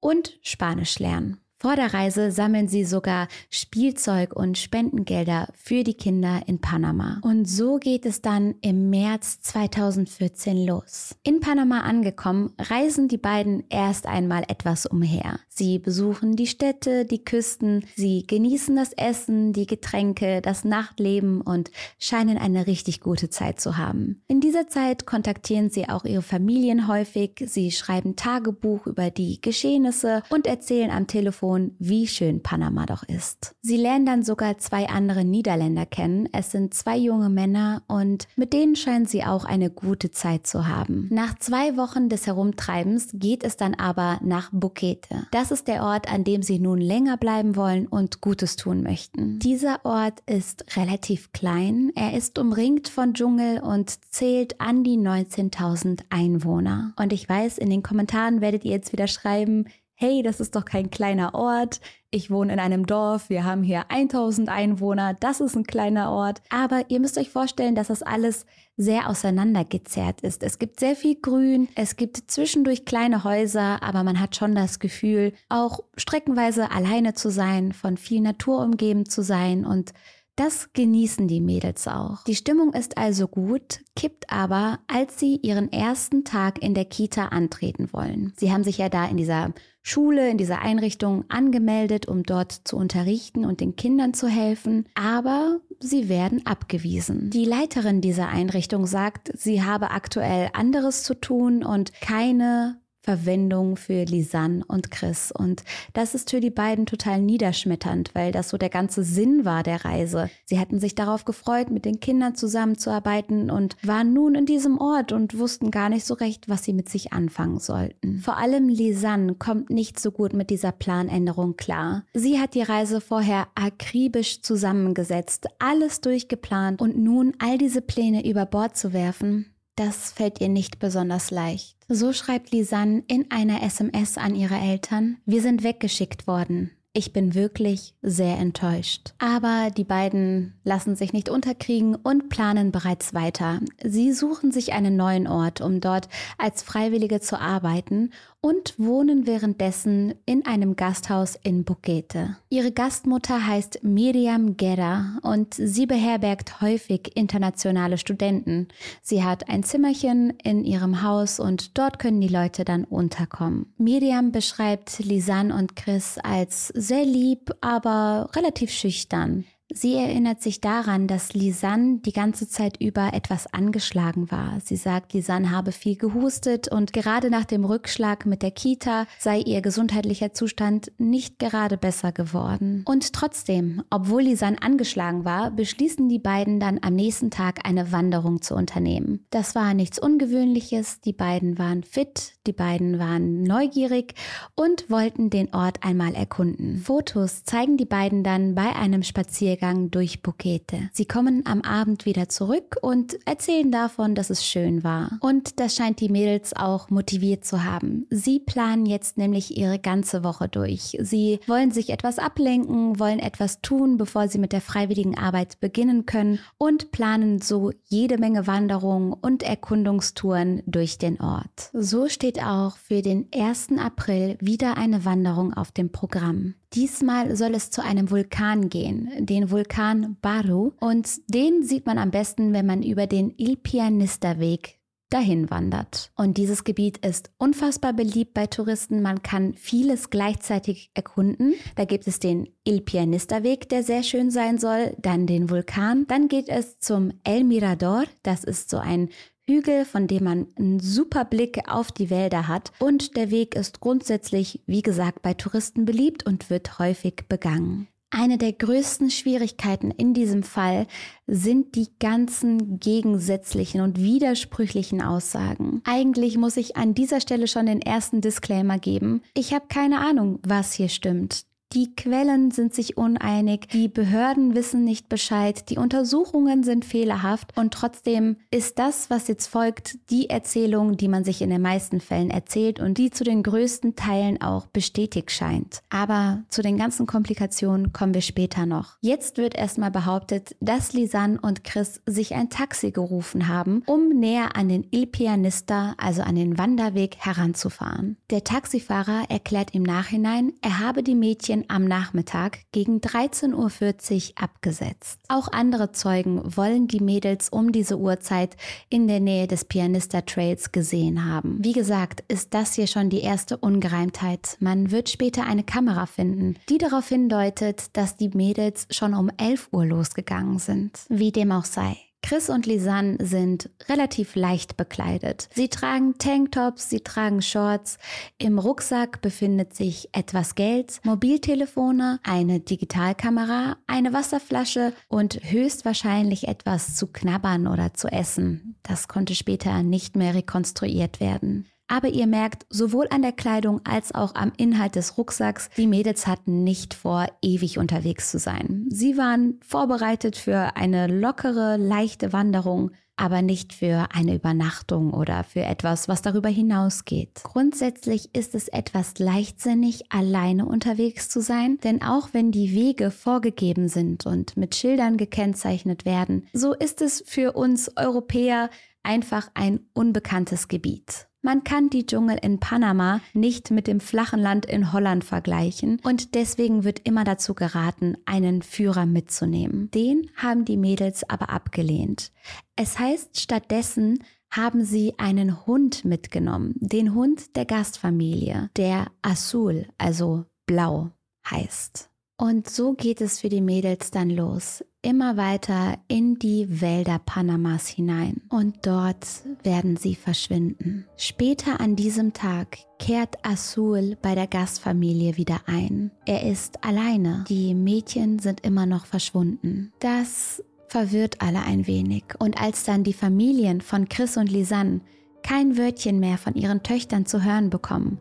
und 0.00 0.38
Spanisch 0.42 0.98
lernen. 0.98 1.40
Vor 1.60 1.74
der 1.74 1.92
Reise 1.92 2.30
sammeln 2.30 2.68
sie 2.68 2.84
sogar 2.84 3.26
Spielzeug 3.50 4.32
und 4.32 4.58
Spendengelder 4.58 5.48
für 5.54 5.82
die 5.82 5.94
Kinder 5.94 6.42
in 6.46 6.60
Panama. 6.60 7.18
Und 7.22 7.46
so 7.46 7.78
geht 7.78 8.06
es 8.06 8.22
dann 8.22 8.54
im 8.60 8.90
März 8.90 9.40
2014 9.40 10.64
los. 10.64 11.16
In 11.24 11.40
Panama 11.40 11.80
angekommen, 11.80 12.52
reisen 12.60 13.08
die 13.08 13.18
beiden 13.18 13.64
erst 13.70 14.06
einmal 14.06 14.44
etwas 14.46 14.86
umher. 14.86 15.40
Sie 15.58 15.80
besuchen 15.80 16.36
die 16.36 16.46
Städte, 16.46 17.04
die 17.04 17.24
Küsten, 17.24 17.84
sie 17.96 18.24
genießen 18.24 18.76
das 18.76 18.92
Essen, 18.92 19.52
die 19.52 19.66
Getränke, 19.66 20.40
das 20.40 20.64
Nachtleben 20.64 21.40
und 21.40 21.72
scheinen 21.98 22.38
eine 22.38 22.68
richtig 22.68 23.00
gute 23.00 23.28
Zeit 23.28 23.60
zu 23.60 23.76
haben. 23.76 24.22
In 24.28 24.40
dieser 24.40 24.68
Zeit 24.68 25.04
kontaktieren 25.04 25.68
sie 25.68 25.88
auch 25.88 26.04
ihre 26.04 26.22
Familien 26.22 26.86
häufig, 26.86 27.44
sie 27.44 27.72
schreiben 27.72 28.14
Tagebuch 28.14 28.86
über 28.86 29.10
die 29.10 29.40
Geschehnisse 29.40 30.22
und 30.30 30.46
erzählen 30.46 30.92
am 30.92 31.08
Telefon 31.08 31.74
wie 31.80 32.06
schön 32.06 32.40
Panama 32.40 32.86
doch 32.86 33.02
ist. 33.02 33.56
Sie 33.60 33.78
lernen 33.78 34.06
dann 34.06 34.22
sogar 34.22 34.58
zwei 34.58 34.88
andere 34.88 35.24
Niederländer 35.24 35.86
kennen. 35.86 36.28
Es 36.32 36.52
sind 36.52 36.72
zwei 36.72 36.96
junge 36.96 37.30
Männer 37.30 37.82
und 37.88 38.28
mit 38.36 38.52
denen 38.52 38.76
scheinen 38.76 39.06
sie 39.06 39.24
auch 39.24 39.44
eine 39.44 39.70
gute 39.70 40.12
Zeit 40.12 40.46
zu 40.46 40.68
haben. 40.68 41.08
Nach 41.10 41.36
zwei 41.36 41.76
Wochen 41.76 42.08
des 42.08 42.28
Herumtreibens 42.28 43.08
geht 43.12 43.42
es 43.42 43.56
dann 43.56 43.74
aber 43.74 44.20
nach 44.22 44.50
Bukete. 44.52 45.26
Das 45.32 45.47
ist 45.50 45.68
der 45.68 45.82
Ort, 45.82 46.12
an 46.12 46.24
dem 46.24 46.42
sie 46.42 46.58
nun 46.58 46.80
länger 46.80 47.16
bleiben 47.16 47.56
wollen 47.56 47.86
und 47.86 48.20
Gutes 48.20 48.56
tun 48.56 48.82
möchten. 48.82 49.38
Dieser 49.38 49.84
Ort 49.84 50.20
ist 50.26 50.76
relativ 50.76 51.32
klein. 51.32 51.92
Er 51.94 52.16
ist 52.16 52.38
umringt 52.38 52.88
von 52.88 53.14
Dschungel 53.14 53.60
und 53.60 53.90
zählt 54.12 54.60
an 54.60 54.84
die 54.84 54.96
19.000 54.96 56.00
Einwohner. 56.10 56.92
Und 56.96 57.12
ich 57.12 57.28
weiß, 57.28 57.58
in 57.58 57.70
den 57.70 57.82
Kommentaren 57.82 58.40
werdet 58.40 58.64
ihr 58.64 58.72
jetzt 58.72 58.92
wieder 58.92 59.06
schreiben, 59.06 59.66
hey, 60.00 60.22
das 60.22 60.38
ist 60.38 60.54
doch 60.54 60.64
kein 60.64 60.90
kleiner 60.90 61.34
Ort, 61.34 61.80
ich 62.10 62.30
wohne 62.30 62.52
in 62.52 62.60
einem 62.60 62.86
Dorf, 62.86 63.30
wir 63.30 63.42
haben 63.42 63.64
hier 63.64 63.90
1000 63.90 64.48
Einwohner, 64.48 65.14
das 65.18 65.40
ist 65.40 65.56
ein 65.56 65.64
kleiner 65.64 66.12
Ort. 66.12 66.40
Aber 66.50 66.84
ihr 66.88 67.00
müsst 67.00 67.18
euch 67.18 67.30
vorstellen, 67.30 67.74
dass 67.74 67.88
das 67.88 68.04
alles 68.04 68.46
sehr 68.76 69.10
auseinandergezerrt 69.10 70.20
ist. 70.20 70.44
Es 70.44 70.60
gibt 70.60 70.78
sehr 70.78 70.94
viel 70.94 71.16
Grün, 71.20 71.68
es 71.74 71.96
gibt 71.96 72.30
zwischendurch 72.30 72.84
kleine 72.84 73.24
Häuser, 73.24 73.82
aber 73.82 74.04
man 74.04 74.20
hat 74.20 74.36
schon 74.36 74.54
das 74.54 74.78
Gefühl, 74.78 75.32
auch 75.48 75.80
streckenweise 75.96 76.70
alleine 76.70 77.14
zu 77.14 77.28
sein, 77.28 77.72
von 77.72 77.96
viel 77.96 78.20
Natur 78.20 78.62
umgeben 78.62 79.04
zu 79.04 79.22
sein 79.22 79.66
und 79.66 79.92
das 80.38 80.72
genießen 80.72 81.26
die 81.26 81.40
Mädels 81.40 81.88
auch. 81.88 82.22
Die 82.24 82.36
Stimmung 82.36 82.72
ist 82.72 82.96
also 82.96 83.26
gut, 83.26 83.80
kippt 83.96 84.30
aber, 84.30 84.78
als 84.86 85.18
sie 85.18 85.36
ihren 85.42 85.72
ersten 85.72 86.24
Tag 86.24 86.62
in 86.62 86.74
der 86.74 86.84
Kita 86.84 87.26
antreten 87.26 87.92
wollen. 87.92 88.32
Sie 88.36 88.52
haben 88.52 88.62
sich 88.62 88.78
ja 88.78 88.88
da 88.88 89.04
in 89.06 89.16
dieser 89.16 89.52
Schule, 89.82 90.28
in 90.28 90.38
dieser 90.38 90.60
Einrichtung 90.60 91.24
angemeldet, 91.28 92.06
um 92.06 92.22
dort 92.22 92.52
zu 92.52 92.76
unterrichten 92.76 93.44
und 93.44 93.60
den 93.60 93.74
Kindern 93.74 94.14
zu 94.14 94.28
helfen, 94.28 94.86
aber 94.94 95.60
sie 95.80 96.08
werden 96.08 96.46
abgewiesen. 96.46 97.30
Die 97.30 97.44
Leiterin 97.44 98.00
dieser 98.00 98.28
Einrichtung 98.28 98.86
sagt, 98.86 99.32
sie 99.36 99.62
habe 99.64 99.90
aktuell 99.90 100.50
anderes 100.52 101.02
zu 101.02 101.14
tun 101.14 101.64
und 101.64 101.92
keine 102.00 102.80
Verwendung 103.08 103.76
für 103.76 104.04
Lisanne 104.04 104.62
und 104.68 104.90
Chris. 104.90 105.32
Und 105.32 105.64
das 105.94 106.14
ist 106.14 106.28
für 106.28 106.40
die 106.40 106.50
beiden 106.50 106.84
total 106.84 107.22
niederschmetternd, 107.22 108.14
weil 108.14 108.32
das 108.32 108.50
so 108.50 108.58
der 108.58 108.68
ganze 108.68 109.02
Sinn 109.02 109.46
war 109.46 109.62
der 109.62 109.86
Reise. 109.86 110.28
Sie 110.44 110.58
hatten 110.58 110.78
sich 110.78 110.94
darauf 110.94 111.24
gefreut, 111.24 111.70
mit 111.70 111.86
den 111.86 112.00
Kindern 112.00 112.34
zusammenzuarbeiten 112.34 113.50
und 113.50 113.78
waren 113.82 114.12
nun 114.12 114.34
in 114.34 114.44
diesem 114.44 114.76
Ort 114.76 115.12
und 115.12 115.38
wussten 115.38 115.70
gar 115.70 115.88
nicht 115.88 116.04
so 116.04 116.12
recht, 116.12 116.50
was 116.50 116.64
sie 116.64 116.74
mit 116.74 116.90
sich 116.90 117.14
anfangen 117.14 117.60
sollten. 117.60 118.18
Vor 118.18 118.36
allem 118.36 118.68
Lisanne 118.68 119.36
kommt 119.36 119.70
nicht 119.70 119.98
so 119.98 120.10
gut 120.10 120.34
mit 120.34 120.50
dieser 120.50 120.72
Planänderung 120.72 121.56
klar. 121.56 122.04
Sie 122.12 122.38
hat 122.38 122.52
die 122.52 122.60
Reise 122.60 123.00
vorher 123.00 123.46
akribisch 123.54 124.42
zusammengesetzt, 124.42 125.46
alles 125.58 126.02
durchgeplant 126.02 126.82
und 126.82 126.98
nun 126.98 127.32
all 127.38 127.56
diese 127.56 127.80
Pläne 127.80 128.28
über 128.28 128.44
Bord 128.44 128.76
zu 128.76 128.92
werfen, 128.92 129.46
das 129.76 130.12
fällt 130.12 130.42
ihr 130.42 130.50
nicht 130.50 130.78
besonders 130.78 131.30
leicht. 131.30 131.77
So 131.90 132.12
schreibt 132.12 132.52
Lisanne 132.52 133.02
in 133.06 133.30
einer 133.30 133.62
SMS 133.62 134.18
an 134.18 134.34
ihre 134.34 134.56
Eltern, 134.56 135.16
wir 135.24 135.40
sind 135.40 135.62
weggeschickt 135.62 136.26
worden. 136.26 136.70
Ich 136.92 137.14
bin 137.14 137.34
wirklich 137.34 137.94
sehr 138.02 138.36
enttäuscht. 138.36 139.14
Aber 139.18 139.70
die 139.74 139.84
beiden 139.84 140.52
lassen 140.64 140.96
sich 140.96 141.14
nicht 141.14 141.30
unterkriegen 141.30 141.94
und 141.94 142.28
planen 142.28 142.72
bereits 142.72 143.14
weiter. 143.14 143.60
Sie 143.82 144.12
suchen 144.12 144.52
sich 144.52 144.74
einen 144.74 144.96
neuen 144.96 145.26
Ort, 145.26 145.62
um 145.62 145.80
dort 145.80 146.10
als 146.36 146.62
Freiwillige 146.62 147.20
zu 147.20 147.40
arbeiten 147.40 148.10
und 148.40 148.78
wohnen 148.78 149.26
währenddessen 149.26 150.14
in 150.24 150.46
einem 150.46 150.76
Gasthaus 150.76 151.36
in 151.42 151.64
Bukete. 151.64 152.36
Ihre 152.48 152.70
Gastmutter 152.70 153.46
heißt 153.46 153.82
Miriam 153.82 154.56
Guerra 154.56 155.18
und 155.22 155.54
sie 155.54 155.86
beherbergt 155.86 156.60
häufig 156.60 157.16
internationale 157.16 157.98
Studenten. 157.98 158.68
Sie 159.02 159.24
hat 159.24 159.48
ein 159.48 159.64
Zimmerchen 159.64 160.30
in 160.42 160.64
ihrem 160.64 161.02
Haus 161.02 161.40
und 161.40 161.76
dort 161.76 161.98
können 161.98 162.20
die 162.20 162.28
Leute 162.28 162.64
dann 162.64 162.84
unterkommen. 162.84 163.72
Miriam 163.76 164.30
beschreibt 164.30 165.00
Lisanne 165.00 165.54
und 165.54 165.74
Chris 165.74 166.18
als 166.22 166.68
sehr 166.68 167.04
lieb, 167.04 167.50
aber 167.60 168.30
relativ 168.34 168.70
schüchtern. 168.70 169.44
Sie 169.70 169.96
erinnert 169.96 170.40
sich 170.40 170.62
daran, 170.62 171.06
dass 171.06 171.34
Lisanne 171.34 171.98
die 171.98 172.14
ganze 172.14 172.48
Zeit 172.48 172.80
über 172.80 173.12
etwas 173.12 173.52
angeschlagen 173.52 174.30
war. 174.30 174.60
Sie 174.64 174.76
sagt, 174.76 175.12
Lisanne 175.12 175.50
habe 175.50 175.72
viel 175.72 175.96
gehustet 175.96 176.68
und 176.68 176.94
gerade 176.94 177.28
nach 177.28 177.44
dem 177.44 177.66
Rückschlag 177.66 178.24
mit 178.24 178.42
der 178.42 178.50
Kita 178.50 179.06
sei 179.18 179.40
ihr 179.40 179.60
gesundheitlicher 179.60 180.32
Zustand 180.32 180.90
nicht 180.96 181.38
gerade 181.38 181.76
besser 181.76 182.12
geworden. 182.12 182.82
Und 182.86 183.12
trotzdem, 183.12 183.82
obwohl 183.90 184.22
Lisanne 184.22 184.62
angeschlagen 184.62 185.26
war, 185.26 185.50
beschließen 185.50 186.08
die 186.08 186.18
beiden 186.18 186.60
dann 186.60 186.78
am 186.80 186.94
nächsten 186.94 187.30
Tag 187.30 187.68
eine 187.68 187.92
Wanderung 187.92 188.40
zu 188.40 188.54
unternehmen. 188.54 189.26
Das 189.28 189.54
war 189.54 189.74
nichts 189.74 189.98
Ungewöhnliches, 189.98 191.02
die 191.02 191.12
beiden 191.12 191.58
waren 191.58 191.82
fit, 191.82 192.32
die 192.46 192.54
beiden 192.54 192.98
waren 192.98 193.42
neugierig 193.42 194.14
und 194.54 194.88
wollten 194.88 195.28
den 195.28 195.52
Ort 195.52 195.84
einmal 195.84 196.14
erkunden. 196.14 196.78
Fotos 196.78 197.44
zeigen 197.44 197.76
die 197.76 197.84
beiden 197.84 198.24
dann 198.24 198.54
bei 198.54 198.74
einem 198.74 199.02
Spaziergang 199.02 199.57
Spaziergang 199.58 199.90
durch 199.90 200.22
Bukete. 200.22 200.88
Sie 200.92 201.04
kommen 201.04 201.44
am 201.44 201.62
Abend 201.62 202.06
wieder 202.06 202.28
zurück 202.28 202.76
und 202.80 203.18
erzählen 203.26 203.70
davon, 203.72 204.14
dass 204.14 204.30
es 204.30 204.46
schön 204.46 204.84
war. 204.84 205.10
Und 205.20 205.58
das 205.58 205.74
scheint 205.74 206.00
die 206.00 206.08
Mädels 206.08 206.54
auch 206.54 206.90
motiviert 206.90 207.44
zu 207.44 207.64
haben. 207.64 208.06
Sie 208.10 208.38
planen 208.38 208.86
jetzt 208.86 209.18
nämlich 209.18 209.56
ihre 209.56 209.78
ganze 209.78 210.22
Woche 210.22 210.48
durch. 210.48 210.96
Sie 211.00 211.40
wollen 211.46 211.72
sich 211.72 211.90
etwas 211.90 212.18
ablenken, 212.18 213.00
wollen 213.00 213.18
etwas 213.18 213.60
tun, 213.60 213.96
bevor 213.96 214.28
sie 214.28 214.38
mit 214.38 214.52
der 214.52 214.60
freiwilligen 214.60 215.18
Arbeit 215.18 215.58
beginnen 215.60 216.06
können 216.06 216.38
und 216.56 216.92
planen 216.92 217.40
so 217.40 217.72
jede 217.86 218.18
Menge 218.18 218.46
Wanderungen 218.46 219.12
und 219.12 219.42
Erkundungstouren 219.42 220.62
durch 220.66 220.98
den 220.98 221.20
Ort. 221.20 221.70
So 221.72 222.08
steht 222.08 222.42
auch 222.42 222.76
für 222.76 223.02
den 223.02 223.26
1. 223.34 223.70
April 223.78 224.36
wieder 224.40 224.76
eine 224.76 225.04
Wanderung 225.04 225.52
auf 225.54 225.72
dem 225.72 225.90
Programm. 225.90 226.54
Diesmal 226.74 227.34
soll 227.36 227.54
es 227.54 227.70
zu 227.70 227.82
einem 227.82 228.10
Vulkan 228.10 228.68
gehen, 228.68 229.10
den 229.18 229.50
Vulkan 229.50 230.16
Baru. 230.20 230.72
Und 230.80 231.08
den 231.28 231.62
sieht 231.62 231.86
man 231.86 231.98
am 231.98 232.10
besten, 232.10 232.52
wenn 232.52 232.66
man 232.66 232.82
über 232.82 233.06
den 233.06 233.32
Il 233.38 233.56
Pianista 233.56 234.38
Weg 234.38 234.78
dahin 235.10 235.50
wandert. 235.50 236.12
Und 236.16 236.36
dieses 236.36 236.64
Gebiet 236.64 236.98
ist 236.98 237.30
unfassbar 237.38 237.92
beliebt 237.92 238.34
bei 238.34 238.46
Touristen. 238.46 239.00
Man 239.00 239.22
kann 239.22 239.54
vieles 239.54 240.10
gleichzeitig 240.10 240.90
erkunden. 240.94 241.54
Da 241.76 241.84
gibt 241.84 242.06
es 242.06 242.20
den 242.20 242.48
Il 242.64 242.82
Pianista 242.82 243.42
Weg, 243.42 243.68
der 243.70 243.82
sehr 243.82 244.02
schön 244.02 244.30
sein 244.30 244.58
soll, 244.58 244.94
dann 244.98 245.26
den 245.26 245.48
Vulkan. 245.48 246.06
Dann 246.06 246.28
geht 246.28 246.48
es 246.48 246.78
zum 246.78 247.12
El 247.24 247.44
Mirador. 247.44 248.04
Das 248.22 248.44
ist 248.44 248.68
so 248.68 248.76
ein 248.76 249.08
Hügel, 249.48 249.84
von 249.84 250.06
dem 250.06 250.24
man 250.24 250.46
einen 250.56 250.78
super 250.78 251.24
Blick 251.24 251.68
auf 251.68 251.90
die 251.90 252.10
Wälder 252.10 252.46
hat. 252.46 252.72
Und 252.78 253.16
der 253.16 253.30
Weg 253.30 253.54
ist 253.54 253.80
grundsätzlich, 253.80 254.60
wie 254.66 254.82
gesagt, 254.82 255.22
bei 255.22 255.34
Touristen 255.34 255.84
beliebt 255.84 256.26
und 256.26 256.50
wird 256.50 256.78
häufig 256.78 257.24
begangen. 257.28 257.88
Eine 258.10 258.38
der 258.38 258.54
größten 258.54 259.10
Schwierigkeiten 259.10 259.90
in 259.90 260.14
diesem 260.14 260.42
Fall 260.42 260.86
sind 261.26 261.74
die 261.74 261.88
ganzen 261.98 262.80
gegensätzlichen 262.80 263.82
und 263.82 264.00
widersprüchlichen 264.00 265.02
Aussagen. 265.02 265.82
Eigentlich 265.84 266.38
muss 266.38 266.56
ich 266.56 266.76
an 266.76 266.94
dieser 266.94 267.20
Stelle 267.20 267.48
schon 267.48 267.66
den 267.66 267.82
ersten 267.82 268.22
Disclaimer 268.22 268.78
geben. 268.78 269.22
Ich 269.34 269.52
habe 269.52 269.66
keine 269.68 270.00
Ahnung, 270.00 270.38
was 270.42 270.72
hier 270.72 270.88
stimmt. 270.88 271.44
Die 271.74 271.94
Quellen 271.94 272.50
sind 272.50 272.72
sich 272.72 272.96
uneinig, 272.96 273.68
die 273.68 273.88
Behörden 273.88 274.54
wissen 274.54 274.84
nicht 274.84 275.10
Bescheid, 275.10 275.68
die 275.68 275.76
Untersuchungen 275.76 276.62
sind 276.62 276.86
fehlerhaft 276.86 277.58
und 277.58 277.74
trotzdem 277.74 278.36
ist 278.50 278.78
das, 278.78 279.10
was 279.10 279.28
jetzt 279.28 279.48
folgt, 279.48 279.98
die 280.08 280.30
Erzählung, 280.30 280.96
die 280.96 281.08
man 281.08 281.24
sich 281.24 281.42
in 281.42 281.50
den 281.50 281.60
meisten 281.60 282.00
Fällen 282.00 282.30
erzählt 282.30 282.80
und 282.80 282.96
die 282.96 283.10
zu 283.10 283.22
den 283.22 283.42
größten 283.42 283.96
Teilen 283.96 284.40
auch 284.40 284.66
bestätigt 284.68 285.30
scheint. 285.30 285.82
Aber 285.90 286.42
zu 286.48 286.62
den 286.62 286.78
ganzen 286.78 287.06
Komplikationen 287.06 287.92
kommen 287.92 288.14
wir 288.14 288.22
später 288.22 288.64
noch. 288.64 288.96
Jetzt 289.02 289.36
wird 289.36 289.54
erstmal 289.54 289.90
behauptet, 289.90 290.56
dass 290.60 290.94
Lisanne 290.94 291.38
und 291.38 291.64
Chris 291.64 292.00
sich 292.06 292.34
ein 292.34 292.48
Taxi 292.48 292.92
gerufen 292.92 293.46
haben, 293.46 293.82
um 293.84 294.08
näher 294.08 294.56
an 294.56 294.70
den 294.70 294.86
Il 294.90 295.06
Pianista, 295.06 295.94
also 295.98 296.22
an 296.22 296.36
den 296.36 296.56
Wanderweg, 296.56 297.16
heranzufahren. 297.18 298.16
Der 298.30 298.42
Taxifahrer 298.42 299.24
erklärt 299.28 299.74
im 299.74 299.82
Nachhinein, 299.82 300.54
er 300.62 300.78
habe 300.78 301.02
die 301.02 301.14
Mädchen 301.14 301.57
Ferien 301.58 301.64
am 301.68 301.84
Nachmittag 301.84 302.60
gegen 302.72 302.98
13.40 302.98 304.30
Uhr 304.30 304.42
abgesetzt. 304.42 305.20
Auch 305.28 305.48
andere 305.50 305.92
Zeugen 305.92 306.40
wollen 306.44 306.88
die 306.88 307.00
Mädels 307.00 307.48
um 307.48 307.72
diese 307.72 307.98
Uhrzeit 307.98 308.56
in 308.88 309.08
der 309.08 309.20
Nähe 309.20 309.46
des 309.46 309.64
Pianista 309.64 310.22
Trails 310.22 310.72
gesehen 310.72 311.24
haben. 311.24 311.58
Wie 311.60 311.72
gesagt, 311.72 312.24
ist 312.28 312.54
das 312.54 312.74
hier 312.74 312.86
schon 312.86 313.10
die 313.10 313.20
erste 313.20 313.56
Ungereimtheit. 313.56 314.56
Man 314.60 314.90
wird 314.90 315.08
später 315.08 315.44
eine 315.44 315.64
Kamera 315.64 316.06
finden, 316.06 316.56
die 316.68 316.78
darauf 316.78 317.08
hindeutet, 317.08 317.96
dass 317.96 318.16
die 318.16 318.30
Mädels 318.30 318.86
schon 318.90 319.14
um 319.14 319.30
11 319.36 319.68
Uhr 319.72 319.86
losgegangen 319.86 320.58
sind. 320.58 321.00
Wie 321.08 321.32
dem 321.32 321.52
auch 321.52 321.64
sei. 321.64 321.96
Chris 322.22 322.50
und 322.50 322.66
Lisanne 322.66 323.16
sind 323.20 323.70
relativ 323.88 324.34
leicht 324.34 324.76
bekleidet. 324.76 325.48
Sie 325.54 325.68
tragen 325.68 326.18
Tanktops, 326.18 326.90
sie 326.90 327.00
tragen 327.00 327.42
Shorts. 327.42 327.96
Im 328.38 328.58
Rucksack 328.58 329.20
befindet 329.22 329.74
sich 329.74 330.08
etwas 330.12 330.54
Geld, 330.54 331.00
Mobiltelefone, 331.04 332.20
eine 332.24 332.60
Digitalkamera, 332.60 333.76
eine 333.86 334.12
Wasserflasche 334.12 334.92
und 335.08 335.40
höchstwahrscheinlich 335.42 336.48
etwas 336.48 336.96
zu 336.96 337.06
knabbern 337.06 337.66
oder 337.66 337.94
zu 337.94 338.08
essen. 338.08 338.76
Das 338.82 339.08
konnte 339.08 339.34
später 339.34 339.82
nicht 339.82 340.16
mehr 340.16 340.34
rekonstruiert 340.34 341.20
werden. 341.20 341.66
Aber 341.88 342.08
ihr 342.08 342.26
merkt 342.26 342.66
sowohl 342.70 343.06
an 343.10 343.22
der 343.22 343.32
Kleidung 343.32 343.80
als 343.84 344.14
auch 344.14 344.34
am 344.34 344.52
Inhalt 344.56 344.94
des 344.94 345.18
Rucksacks, 345.18 345.70
die 345.76 345.86
Mädels 345.86 346.26
hatten 346.26 346.62
nicht 346.62 346.94
vor, 346.94 347.26
ewig 347.42 347.78
unterwegs 347.78 348.30
zu 348.30 348.38
sein. 348.38 348.86
Sie 348.90 349.16
waren 349.16 349.58
vorbereitet 349.66 350.36
für 350.36 350.76
eine 350.76 351.06
lockere, 351.06 351.76
leichte 351.78 352.32
Wanderung, 352.32 352.92
aber 353.18 353.42
nicht 353.42 353.72
für 353.72 354.06
eine 354.14 354.34
Übernachtung 354.34 355.12
oder 355.12 355.44
für 355.44 355.62
etwas, 355.62 356.08
was 356.08 356.22
darüber 356.22 356.48
hinausgeht. 356.48 357.40
Grundsätzlich 357.42 358.34
ist 358.34 358.54
es 358.54 358.68
etwas 358.68 359.18
leichtsinnig, 359.18 360.04
alleine 360.10 360.66
unterwegs 360.66 361.28
zu 361.28 361.40
sein, 361.40 361.78
denn 361.82 362.02
auch 362.02 362.28
wenn 362.32 362.52
die 362.52 362.72
Wege 362.72 363.10
vorgegeben 363.10 363.88
sind 363.88 364.24
und 364.24 364.56
mit 364.56 364.76
Schildern 364.76 365.16
gekennzeichnet 365.16 366.04
werden, 366.04 366.46
so 366.52 366.74
ist 366.74 367.02
es 367.02 367.24
für 367.26 367.52
uns 367.52 367.90
Europäer 367.96 368.70
einfach 369.02 369.50
ein 369.54 369.80
unbekanntes 369.94 370.68
Gebiet. 370.68 371.27
Man 371.48 371.64
kann 371.64 371.88
die 371.88 372.04
Dschungel 372.04 372.36
in 372.42 372.60
Panama 372.60 373.22
nicht 373.32 373.70
mit 373.70 373.86
dem 373.86 374.00
flachen 374.00 374.38
Land 374.38 374.66
in 374.66 374.92
Holland 374.92 375.24
vergleichen 375.24 375.98
und 376.04 376.34
deswegen 376.34 376.84
wird 376.84 377.08
immer 377.08 377.24
dazu 377.24 377.54
geraten, 377.54 378.18
einen 378.26 378.60
Führer 378.60 379.06
mitzunehmen. 379.06 379.90
Den 379.90 380.30
haben 380.36 380.66
die 380.66 380.76
Mädels 380.76 381.26
aber 381.26 381.48
abgelehnt. 381.48 382.32
Es 382.76 382.98
heißt 382.98 383.40
stattdessen, 383.40 384.22
haben 384.50 384.84
sie 384.84 385.14
einen 385.16 385.64
Hund 385.64 386.04
mitgenommen, 386.04 386.74
den 386.80 387.14
Hund 387.14 387.56
der 387.56 387.64
Gastfamilie, 387.64 388.68
der 388.76 389.06
Azul, 389.22 389.86
also 389.96 390.44
blau 390.66 391.12
heißt. 391.50 392.10
Und 392.38 392.70
so 392.70 392.92
geht 392.94 393.20
es 393.20 393.40
für 393.40 393.48
die 393.48 393.60
Mädels 393.60 394.10
dann 394.10 394.30
los 394.30 394.84
immer 395.02 395.36
weiter 395.36 395.98
in 396.08 396.38
die 396.38 396.80
Wälder 396.80 397.20
Panamas 397.24 397.86
hinein 397.86 398.42
und 398.48 398.86
dort 398.86 399.26
werden 399.62 399.96
sie 399.96 400.14
verschwinden. 400.14 401.06
Später 401.16 401.80
an 401.80 401.96
diesem 401.96 402.32
Tag 402.32 402.78
kehrt 402.98 403.36
Azul 403.42 404.16
bei 404.20 404.34
der 404.34 404.46
Gastfamilie 404.46 405.36
wieder 405.36 405.60
ein. 405.66 406.10
Er 406.26 406.50
ist 406.50 406.84
alleine. 406.84 407.44
Die 407.48 407.74
Mädchen 407.74 408.38
sind 408.38 408.60
immer 408.66 408.86
noch 408.86 409.06
verschwunden. 409.06 409.92
Das 410.00 410.62
verwirrt 410.88 411.40
alle 411.40 411.62
ein 411.62 411.86
wenig. 411.86 412.24
Und 412.38 412.60
als 412.60 412.84
dann 412.84 413.04
die 413.04 413.12
Familien 413.12 413.80
von 413.80 414.08
Chris 414.08 414.36
und 414.36 414.50
Lisanne 414.50 415.00
kein 415.42 415.78
Wörtchen 415.78 416.18
mehr 416.18 416.38
von 416.38 416.54
ihren 416.54 416.82
Töchtern 416.82 417.24
zu 417.24 417.44
hören 417.44 417.70
bekommen, 417.70 418.18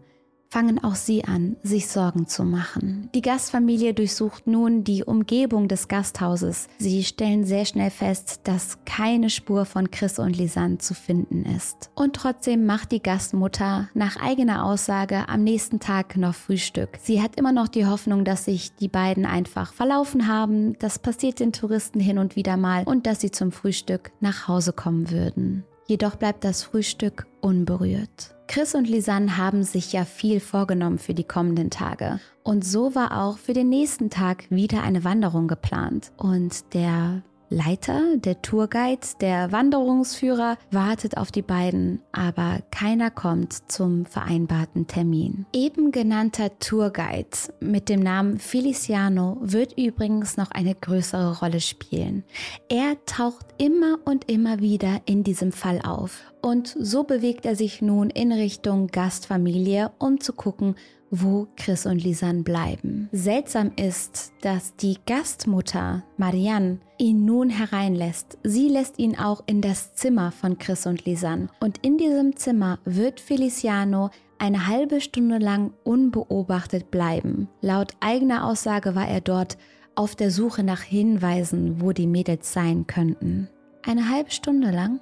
fangen 0.57 0.83
auch 0.83 0.95
sie 0.95 1.23
an, 1.23 1.55
sich 1.61 1.87
Sorgen 1.87 2.25
zu 2.25 2.43
machen. 2.43 3.11
Die 3.13 3.21
Gastfamilie 3.21 3.93
durchsucht 3.93 4.47
nun 4.47 4.83
die 4.83 5.03
Umgebung 5.03 5.67
des 5.67 5.87
Gasthauses. 5.87 6.67
Sie 6.79 7.03
stellen 7.03 7.43
sehr 7.43 7.65
schnell 7.65 7.91
fest, 7.91 8.39
dass 8.45 8.79
keine 8.83 9.29
Spur 9.29 9.65
von 9.65 9.91
Chris 9.91 10.17
und 10.17 10.35
Lisanne 10.35 10.79
zu 10.79 10.95
finden 10.95 11.45
ist. 11.45 11.91
Und 11.93 12.15
trotzdem 12.15 12.65
macht 12.65 12.91
die 12.91 13.03
Gastmutter 13.03 13.89
nach 13.93 14.19
eigener 14.19 14.65
Aussage 14.65 15.29
am 15.29 15.43
nächsten 15.43 15.79
Tag 15.79 16.17
noch 16.17 16.33
Frühstück. 16.33 16.97
Sie 17.03 17.21
hat 17.21 17.35
immer 17.35 17.51
noch 17.51 17.67
die 17.67 17.85
Hoffnung, 17.85 18.25
dass 18.25 18.45
sich 18.45 18.73
die 18.73 18.87
beiden 18.87 19.27
einfach 19.27 19.73
verlaufen 19.73 20.27
haben. 20.27 20.75
Das 20.79 20.97
passiert 20.97 21.39
den 21.39 21.53
Touristen 21.53 21.99
hin 21.99 22.17
und 22.17 22.35
wieder 22.35 22.57
mal 22.57 22.83
und 22.85 23.05
dass 23.05 23.21
sie 23.21 23.29
zum 23.29 23.51
Frühstück 23.51 24.09
nach 24.21 24.47
Hause 24.47 24.73
kommen 24.73 25.11
würden. 25.11 25.65
Jedoch 25.88 26.15
bleibt 26.17 26.44
das 26.44 26.63
Frühstück 26.63 27.27
unberührt. 27.39 28.36
Chris 28.48 28.75
und 28.75 28.89
Lisanne 28.89 29.38
haben 29.38 29.63
sich 29.63 29.94
ja 29.94 30.03
viel 30.03 30.39
vorgenommen 30.41 31.00
für 31.00 31.13
die 31.13 31.24
kommenden 31.24 31.70
Tage. 31.70 32.20
Und 32.44 32.65
so 32.65 32.94
war 32.94 33.24
auch 33.24 33.38
für 33.38 33.53
den 33.53 33.70
nächsten 33.70 34.10
Tag 34.10 34.50
wieder 34.50 34.84
eine 34.84 35.06
Wanderung 35.06 35.48
geplant. 35.48 36.12
Und 36.17 36.74
der 36.74 37.24
Leiter, 37.49 38.17
der 38.17 38.41
Tourguide, 38.41 39.07
der 39.21 39.51
Wanderungsführer 39.51 40.57
wartet 40.69 41.15
auf 41.15 41.31
die 41.31 41.41
beiden, 41.41 42.01
aber 42.11 42.59
keiner 42.71 43.09
kommt 43.09 43.71
zum 43.71 44.05
vereinbarten 44.05 44.87
Termin. 44.87 45.45
Eben 45.53 45.91
genannter 45.91 46.59
Tourguide 46.59 47.37
mit 47.61 47.87
dem 47.87 48.01
Namen 48.01 48.37
Feliciano 48.37 49.37
wird 49.41 49.77
übrigens 49.77 50.35
noch 50.35 50.51
eine 50.51 50.75
größere 50.75 51.39
Rolle 51.39 51.61
spielen. 51.61 52.23
Er 52.67 52.97
taucht 53.05 53.45
immer 53.57 53.97
und 54.03 54.29
immer 54.29 54.59
wieder 54.59 55.01
in 55.05 55.23
diesem 55.23 55.53
Fall 55.53 55.81
auf 55.81 56.21
und 56.41 56.75
so 56.79 57.03
bewegt 57.03 57.45
er 57.45 57.55
sich 57.55 57.81
nun 57.81 58.09
in 58.09 58.31
Richtung 58.31 58.87
Gastfamilie, 58.87 59.91
um 59.99 60.21
zu 60.21 60.33
gucken, 60.33 60.75
wo 61.11 61.47
Chris 61.55 61.85
und 61.85 62.03
Lisanne 62.03 62.43
bleiben. 62.43 63.09
Seltsam 63.11 63.71
ist, 63.75 64.33
dass 64.41 64.75
die 64.75 64.97
Gastmutter 65.05 66.03
Marianne 66.17 66.79
ihn 66.97 67.25
nun 67.25 67.49
hereinlässt. 67.49 68.37
Sie 68.43 68.69
lässt 68.69 68.99
ihn 68.99 69.17
auch 69.17 69.43
in 69.45 69.61
das 69.61 69.93
Zimmer 69.95 70.31
von 70.31 70.57
Chris 70.57 70.85
und 70.85 71.05
Lisanne. 71.05 71.47
Und 71.59 71.79
in 71.85 71.97
diesem 71.97 72.35
Zimmer 72.35 72.79
wird 72.85 73.19
Feliciano 73.19 74.09
eine 74.39 74.67
halbe 74.67 75.01
Stunde 75.01 75.37
lang 75.37 75.73
unbeobachtet 75.83 76.91
bleiben. 76.91 77.47
Laut 77.61 77.93
eigener 77.99 78.45
Aussage 78.45 78.95
war 78.95 79.07
er 79.07 79.21
dort 79.21 79.57
auf 79.95 80.15
der 80.15 80.29
Suche 80.29 80.63
nach 80.63 80.81
Hinweisen, 80.81 81.81
wo 81.81 81.91
die 81.91 82.07
Mädels 82.07 82.53
sein 82.53 82.85
könnten. 82.85 83.49
Eine 83.83 84.09
halbe 84.09 84.31
Stunde 84.31 84.69
lang? 84.69 84.99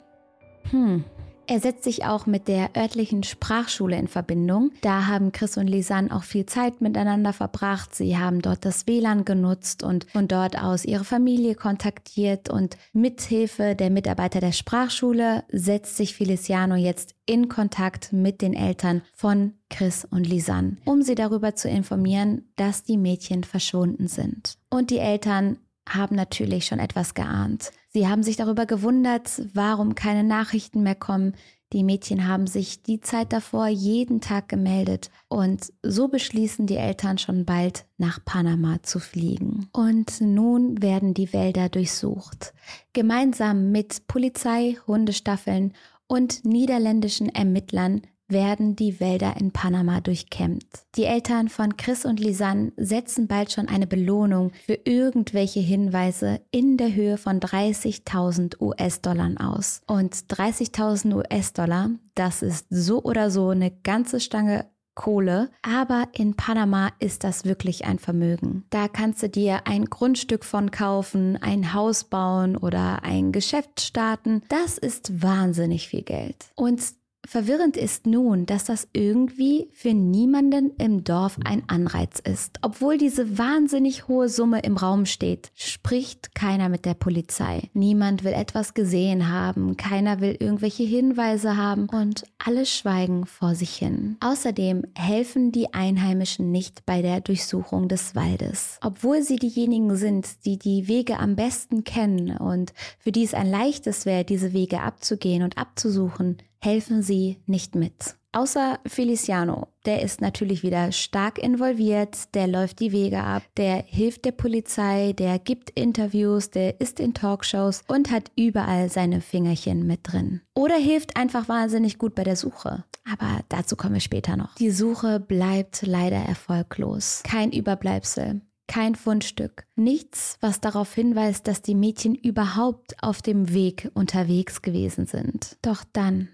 Hm, 0.72 1.04
er 1.48 1.60
setzt 1.60 1.84
sich 1.84 2.06
auch 2.06 2.26
mit 2.26 2.48
der 2.48 2.76
örtlichen 2.76 3.24
Sprachschule 3.24 3.98
in 3.98 4.08
Verbindung. 4.08 4.72
Da 4.82 5.08
haben 5.08 5.32
Chris 5.32 5.58
und 5.58 5.68
Lisanne 5.68 6.16
auch 6.16 6.24
viel 6.24 6.46
Zeit 6.46 6.82
miteinander 6.82 7.34
verbracht. 7.34 7.94
Sie 7.96 8.18
haben 8.18 8.42
dort 8.42 8.66
das 8.66 8.88
WLAN 8.88 9.26
genutzt 9.26 9.84
und 9.84 10.06
von 10.12 10.28
dort 10.28 10.58
aus 10.62 10.86
ihre 10.86 11.04
Familie 11.04 11.56
kontaktiert 11.56 12.50
und 12.50 12.78
mithilfe 12.94 13.76
der 13.76 13.90
Mitarbeiter 13.90 14.40
der 14.40 14.52
Sprachschule 14.52 15.44
setzt 15.50 15.98
sich 15.98 16.16
Feliciano 16.16 16.76
jetzt 16.76 17.16
in 17.26 17.50
Kontakt 17.50 18.14
mit 18.14 18.42
den 18.42 18.54
Eltern 18.54 19.02
von 19.14 19.54
Chris 19.70 20.06
und 20.06 20.28
Lisanne, 20.28 20.78
um 20.86 21.02
sie 21.02 21.16
darüber 21.16 21.56
zu 21.56 21.70
informieren, 21.70 22.50
dass 22.56 22.84
die 22.84 22.98
Mädchen 22.98 23.44
verschwunden 23.44 24.08
sind. 24.08 24.58
Und 24.70 24.90
die 24.90 25.00
Eltern 25.00 25.58
haben 25.88 26.16
natürlich 26.16 26.66
schon 26.66 26.80
etwas 26.80 27.14
geahnt. 27.14 27.72
Sie 27.96 28.10
haben 28.10 28.24
sich 28.24 28.36
darüber 28.36 28.66
gewundert, 28.66 29.42
warum 29.54 29.96
keine 29.96 30.26
Nachrichten 30.26 30.84
mehr 30.84 30.96
kommen. 30.96 31.34
Die 31.72 31.82
Mädchen 31.82 32.28
haben 32.28 32.46
sich 32.46 32.84
die 32.84 33.00
Zeit 33.00 33.32
davor 33.32 33.68
jeden 33.68 34.20
Tag 34.20 34.50
gemeldet 34.50 35.10
und 35.30 35.72
so 35.82 36.10
beschließen 36.10 36.68
die 36.68 36.76
Eltern 36.76 37.18
schon 37.20 37.46
bald 37.46 37.86
nach 37.98 38.20
Panama 38.26 38.84
zu 38.84 39.00
fliegen. 39.00 39.70
Und 39.72 40.20
nun 40.20 40.82
werden 40.82 41.14
die 41.14 41.32
Wälder 41.32 41.70
durchsucht. 41.70 42.54
Gemeinsam 42.92 43.72
mit 43.72 44.08
Polizei, 44.08 44.76
Hundestaffeln 44.88 45.72
und 46.06 46.44
niederländischen 46.44 47.30
Ermittlern 47.30 48.02
werden 48.28 48.76
die 48.76 49.00
Wälder 49.00 49.36
in 49.40 49.52
Panama 49.52 50.02
durchkämmt. 50.02 50.66
Die 50.96 51.06
Eltern 51.06 51.50
von 51.50 51.78
Chris 51.78 52.06
und 52.06 52.20
Lisanne 52.20 52.72
setzen 52.78 53.28
bald 53.28 53.52
schon 53.52 53.68
eine 53.68 53.88
Belohnung 53.88 54.52
für 54.66 54.80
irgendwelche 54.86 55.60
Hinweise 55.60 56.42
in 56.52 56.78
der 56.78 56.94
Höhe 56.94 57.18
von 57.18 57.40
30.000 57.40 58.62
US-Dollar 58.62 59.32
aus. 59.40 59.82
Und 59.88 60.16
30.000 60.16 61.16
US-Dollar, 61.16 61.92
das 62.16 62.42
ist 62.42 62.68
so 62.70 63.04
oder 63.04 63.30
so 63.30 63.50
eine 63.50 63.72
ganze 63.72 64.20
Stange 64.20 64.66
Kohle, 64.96 65.50
aber 65.62 66.08
in 66.14 66.36
Panama 66.36 66.90
ist 67.00 67.26
das 67.26 67.44
wirklich 67.44 67.86
ein 67.86 68.00
Vermögen. 68.00 68.64
Da 68.70 68.88
kannst 68.88 69.22
du 69.22 69.30
dir 69.30 69.68
ein 69.68 69.86
Grundstück 69.86 70.46
von 70.46 70.72
kaufen, 70.72 71.38
ein 71.42 71.74
Haus 71.74 72.06
bauen 72.06 72.56
oder 72.56 73.04
ein 73.04 73.34
Geschäft 73.34 73.82
starten. 73.82 74.42
Das 74.48 74.78
ist 74.78 75.22
wahnsinnig 75.22 75.90
viel 75.90 76.02
Geld. 76.02 76.46
Und 76.56 76.82
Verwirrend 77.28 77.76
ist 77.76 78.06
nun, 78.06 78.46
dass 78.46 78.66
das 78.66 78.88
irgendwie 78.94 79.70
für 79.74 79.94
niemanden 79.94 80.72
im 80.78 81.04
Dorf 81.04 81.38
ein 81.44 81.64
Anreiz 81.68 82.20
ist. 82.20 82.60
Obwohl 82.62 82.98
diese 82.98 83.38
wahnsinnig 83.38 84.08
hohe 84.08 84.30
Summe 84.30 84.60
im 84.60 84.78
Raum 84.78 85.06
steht, 85.06 85.52
spricht 85.56 86.36
keiner 86.36 86.70
mit 86.70 86.86
der 86.86 86.94
Polizei. 86.94 87.70
Niemand 87.74 88.24
will 88.24 88.34
etwas 88.34 88.74
gesehen 88.74 89.30
haben, 89.30 89.76
keiner 89.78 90.22
will 90.22 90.38
irgendwelche 90.40 90.84
Hinweise 90.84 91.58
haben 91.58 91.88
und 91.90 92.24
alle 92.38 92.66
schweigen 92.66 93.26
vor 93.26 93.56
sich 93.56 93.76
hin. 93.76 94.18
Außerdem 94.20 94.84
helfen 94.94 95.52
die 95.52 95.74
Einheimischen 95.74 96.52
nicht 96.52 96.86
bei 96.86 97.02
der 97.02 97.22
Durchsuchung 97.22 97.88
des 97.88 98.16
Waldes. 98.16 98.80
Obwohl 98.84 99.24
sie 99.24 99.38
diejenigen 99.38 99.96
sind, 99.96 100.46
die 100.46 100.60
die 100.60 100.88
Wege 100.88 101.20
am 101.20 101.36
besten 101.36 101.84
kennen 101.84 102.38
und 102.38 102.74
für 103.00 103.12
die 103.12 103.24
es 103.24 103.34
ein 103.34 103.50
leichtes 103.50 104.06
wäre, 104.06 104.24
diese 104.24 104.54
Wege 104.54 104.82
abzugehen 104.82 105.44
und 105.44 105.58
abzusuchen, 105.58 106.38
helfen 106.66 107.04
sie 107.04 107.38
nicht 107.46 107.76
mit. 107.76 108.16
Außer 108.34 108.80
Feliciano, 108.86 109.70
der 109.86 110.02
ist 110.02 110.20
natürlich 110.20 110.62
wieder 110.62 110.92
stark 110.92 111.38
involviert, 111.38 112.34
der 112.34 112.48
läuft 112.48 112.82
die 112.82 112.92
Wege 112.92 113.24
ab, 113.24 113.44
der 113.56 113.86
hilft 113.88 114.26
der 114.26 114.34
Polizei, 114.34 115.14
der 115.14 115.40
gibt 115.40 115.70
Interviews, 115.70 116.50
der 116.50 116.82
ist 116.82 117.00
in 117.00 117.14
Talkshows 117.14 117.84
und 117.88 118.12
hat 118.12 118.32
überall 118.36 118.90
seine 118.90 119.22
Fingerchen 119.22 119.88
mit 119.88 120.02
drin. 120.04 120.42
Oder 120.54 120.76
hilft 120.76 121.16
einfach 121.16 121.48
wahnsinnig 121.48 121.98
gut 121.98 122.14
bei 122.14 122.26
der 122.26 122.36
Suche. 122.36 122.84
Aber 123.10 123.40
dazu 123.48 123.78
kommen 123.78 123.94
wir 123.94 124.02
später 124.02 124.36
noch. 124.36 124.56
Die 124.56 124.72
Suche 124.72 125.22
bleibt 125.22 125.84
leider 125.84 126.18
erfolglos. 126.18 127.22
Kein 127.24 127.54
Überbleibsel. 127.54 128.42
Kein 128.68 128.96
Fundstück. 128.96 129.66
Nichts, 129.76 130.38
was 130.42 130.60
darauf 130.60 130.94
hinweist, 130.94 131.48
dass 131.48 131.62
die 131.62 131.76
Mädchen 131.76 132.16
überhaupt 132.16 133.02
auf 133.02 133.22
dem 133.22 133.54
Weg 133.54 133.92
unterwegs 133.94 134.62
gewesen 134.62 135.06
sind. 135.06 135.58
Doch 135.62 135.84
dann, 135.94 136.30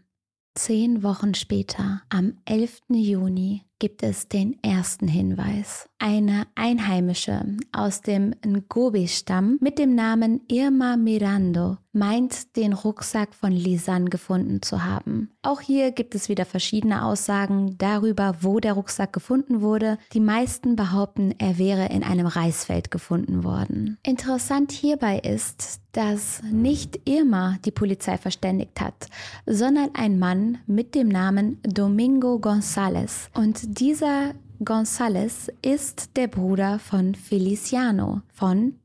Zehn 0.55 1.01
Wochen 1.01 1.33
später, 1.33 2.01
am 2.09 2.33
11. 2.43 2.81
Juni, 2.89 3.63
gibt 3.79 4.03
es 4.03 4.27
den 4.27 4.61
ersten 4.61 5.07
Hinweis. 5.07 5.87
Eine 5.97 6.45
Einheimische 6.55 7.55
aus 7.71 8.01
dem 8.01 8.35
Ngobi-Stamm 8.45 9.59
mit 9.61 9.79
dem 9.79 9.95
Namen 9.95 10.41
Irma 10.49 10.97
Mirando 10.97 11.77
meint, 11.93 12.55
den 12.55 12.73
Rucksack 12.73 13.33
von 13.33 13.51
Lisanne 13.51 14.09
gefunden 14.09 14.61
zu 14.61 14.83
haben. 14.83 15.31
Auch 15.41 15.61
hier 15.61 15.91
gibt 15.91 16.15
es 16.15 16.29
wieder 16.29 16.45
verschiedene 16.45 17.03
Aussagen 17.03 17.77
darüber, 17.77 18.35
wo 18.41 18.59
der 18.59 18.73
Rucksack 18.73 19.13
gefunden 19.13 19.61
wurde. 19.61 19.97
Die 20.13 20.19
meisten 20.19 20.75
behaupten, 20.75 21.33
er 21.37 21.57
wäre 21.57 21.87
in 21.87 22.03
einem 22.03 22.27
Reisfeld 22.27 22.91
gefunden 22.91 23.43
worden. 23.43 23.97
Interessant 24.03 24.71
hierbei 24.71 25.19
ist, 25.19 25.81
dass 25.91 26.41
nicht 26.43 27.01
Irma 27.05 27.57
die 27.65 27.71
Polizei 27.71 28.17
verständigt 28.17 28.79
hat, 28.79 29.07
sondern 29.45 29.89
ein 29.93 30.19
Mann 30.19 30.59
mit 30.67 30.95
dem 30.95 31.09
Namen 31.09 31.59
Domingo 31.63 32.35
González. 32.35 33.29
Und 33.33 33.79
dieser 33.79 34.33
González 34.63 35.49
ist 35.63 36.15
der 36.15 36.27
Bruder 36.27 36.77
von 36.77 37.15
Feliciano, 37.15 38.21
von 38.31 38.75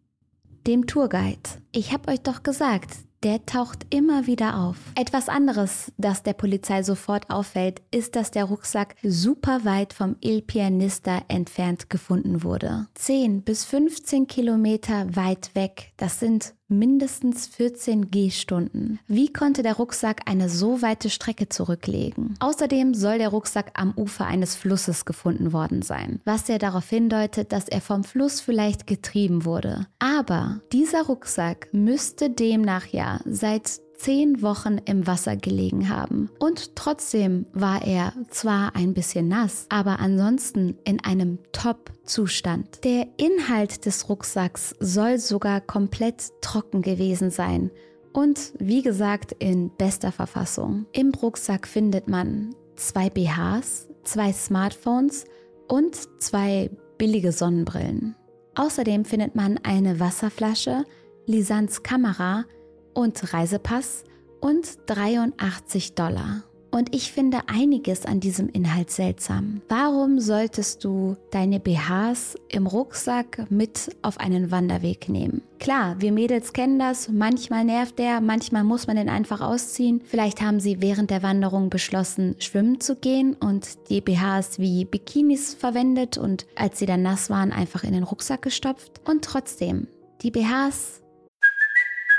dem 0.67 0.87
Tourguide. 0.87 1.51
Ich 1.73 1.93
habe 1.93 2.11
euch 2.11 2.21
doch 2.21 2.43
gesagt, 2.43 2.91
der 3.23 3.47
taucht 3.47 3.87
immer 3.91 4.27
wieder 4.27 4.59
auf. 4.59 4.77
Etwas 4.95 5.29
anderes, 5.29 5.93
das 5.97 6.23
der 6.23 6.33
Polizei 6.33 6.83
sofort 6.83 7.31
auffällt, 7.31 7.83
ist, 7.91 8.17
dass 8.17 8.31
der 8.31 8.45
Rucksack 8.45 8.95
super 9.03 9.65
weit 9.65 9.93
vom 9.93 10.17
Il 10.21 10.43
Pianista 10.43 11.23
entfernt 11.29 11.89
gefunden 11.89 12.43
wurde. 12.43 12.87
10 12.95 13.43
bis 13.43 13.65
15 13.65 14.26
Kilometer 14.26 15.15
weit 15.15 15.55
weg. 15.55 15.93
Das 15.97 16.21
sind 16.21 16.55
mindestens 16.69 17.47
14 17.47 18.11
Gehstunden. 18.11 18.99
Wie 19.07 19.33
konnte 19.33 19.63
der 19.63 19.76
Rucksack 19.76 20.23
eine 20.26 20.49
so 20.49 20.83
weite 20.83 21.11
Strecke 21.11 21.49
zurücklegen? 21.49 22.35
Außerdem 22.41 22.95
soll 22.95 23.19
der 23.19 23.29
Rucksack 23.29 23.73
am 23.75 23.93
Ufer 23.97 24.26
eines 24.26 24.57
Flusses 24.57 25.05
gefunden 25.05 25.52
worden 25.52 25.83
sein, 25.83 26.21
was 26.25 26.49
ja 26.49 26.59
darauf 26.59 26.89
hindeutet, 26.89 27.52
dass 27.52 27.69
er 27.69 27.81
vom 27.81 28.05
Fluss 28.05 28.41
vielleicht 28.41 28.87
getrieben 28.87 29.45
wurde. 29.45 29.87
Aber 29.99 30.61
dieser 30.73 31.02
Rucksack 31.02 31.69
müsste 31.73 32.31
demnach 32.31 32.87
ja 32.87 33.21
seit 33.25 33.81
zehn 33.99 34.43
Wochen 34.43 34.78
im 34.85 35.06
Wasser 35.06 35.37
gelegen 35.37 35.89
haben. 35.89 36.30
Und 36.39 36.76
trotzdem 36.76 37.47
war 37.52 37.82
er 37.82 38.13
zwar 38.30 38.76
ein 38.76 38.95
bisschen 38.95 39.28
nass, 39.28 39.67
aber 39.69 40.00
ansonsten 40.00 40.76
in 40.85 41.02
einem 41.02 41.39
Top-Zustand. 41.52 42.85
Der 42.85 43.06
Inhalt 43.17 43.87
des 43.87 44.09
Rucksacks 44.09 44.75
soll 44.80 45.19
sogar 45.19 45.61
komplett 45.61 46.32
trocken 46.41 46.82
gewesen 46.82 47.30
sein. 47.30 47.71
Und 48.13 48.52
wie 48.59 48.82
gesagt, 48.82 49.32
in 49.39 49.71
bester 49.76 50.13
Verfassung. 50.13 50.87
Im 50.93 51.13
Rucksack 51.13 51.67
findet 51.67 52.09
man 52.09 52.54
zwei 52.76 53.11
BHs, 53.11 53.89
zwei 54.04 54.32
Smartphones 54.32 55.26
und 55.69 55.97
zwei 56.23 56.71
billige 56.97 57.32
Sonnenbrillen. 57.32 58.17
Außerdem 58.54 59.04
findet 59.04 59.35
man 59.35 59.59
eine 59.63 60.00
Wasserflasche, 60.00 60.85
Lisans 61.26 61.82
Kamera 61.82 62.45
und 62.97 63.32
Reisepass 63.32 64.04
und 64.41 64.78
83 64.87 65.95
Dollar. 65.95 66.43
Und 66.71 66.95
ich 66.95 67.13
finde 67.13 67.39
einiges 67.47 68.04
an 68.04 68.21
diesem 68.21 68.49
Inhalt 68.49 68.91
seltsam. 68.91 69.63
Warum 69.69 70.19
solltest 70.21 70.85
du 70.85 71.17
deine 71.30 71.59
BHs 71.59 72.37
im 72.49 72.67
Rucksack 72.67 73.50
mit 73.50 73.97
auf 74.02 74.19
einen 74.19 74.50
Wanderweg 74.50 75.09
nehmen? 75.09 75.43
Klar, 75.59 75.97
wir 76.00 76.13
Mädels 76.13 76.52
kennen 76.52 76.78
das. 76.78 77.09
Manchmal 77.09 77.65
nervt 77.65 77.99
der, 77.99 78.21
manchmal 78.21 78.65
muss 78.65 78.87
man 78.87 78.97
den 78.97 79.09
einfach 79.09 79.41
ausziehen. 79.41 80.02
Vielleicht 80.04 80.43
haben 80.43 80.61
sie 80.61 80.82
während 80.82 81.11
der 81.11 81.23
Wanderung 81.23 81.71
beschlossen, 81.71 82.37
schwimmen 82.41 82.80
zu 82.80 82.97
gehen 82.97 83.35
und 83.35 83.89
die 83.89 84.02
BHs 84.02 84.59
wie 84.59 84.85
Bikinis 84.85 85.54
verwendet 85.54 86.19
und 86.19 86.47
als 86.56 86.78
sie 86.78 86.87
dann 86.87 87.02
nass 87.02 87.30
waren, 87.30 87.52
einfach 87.52 87.85
in 87.85 87.93
den 87.93 88.02
Rucksack 88.02 88.43
gestopft. 88.43 89.00
Und 89.06 89.25
trotzdem, 89.25 89.87
die 90.21 90.30
BHs 90.30 91.00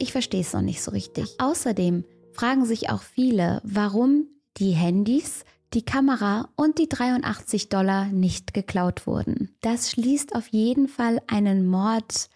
Ich 0.00 0.12
verstehe 0.12 0.40
es 0.40 0.54
noch 0.54 0.62
nicht 0.62 0.80
so 0.80 0.92
richtig. 0.92 1.38
Außerdem 1.38 2.04
fragen 2.32 2.64
sich 2.64 2.88
auch 2.88 3.02
viele, 3.02 3.60
warum 3.64 4.28
die 4.56 4.70
Handys, 4.70 5.44
die 5.74 5.84
Kamera 5.84 6.48
und 6.56 6.78
die 6.78 6.88
83 6.88 7.68
Dollar 7.68 8.06
nicht 8.06 8.54
geklaut 8.54 9.06
wurden. 9.06 9.54
Das 9.60 9.90
schließt 9.90 10.34
auf 10.34 10.48
jeden 10.48 10.88
Fall 10.88 11.20
einen 11.26 11.66
Mord 11.66 12.30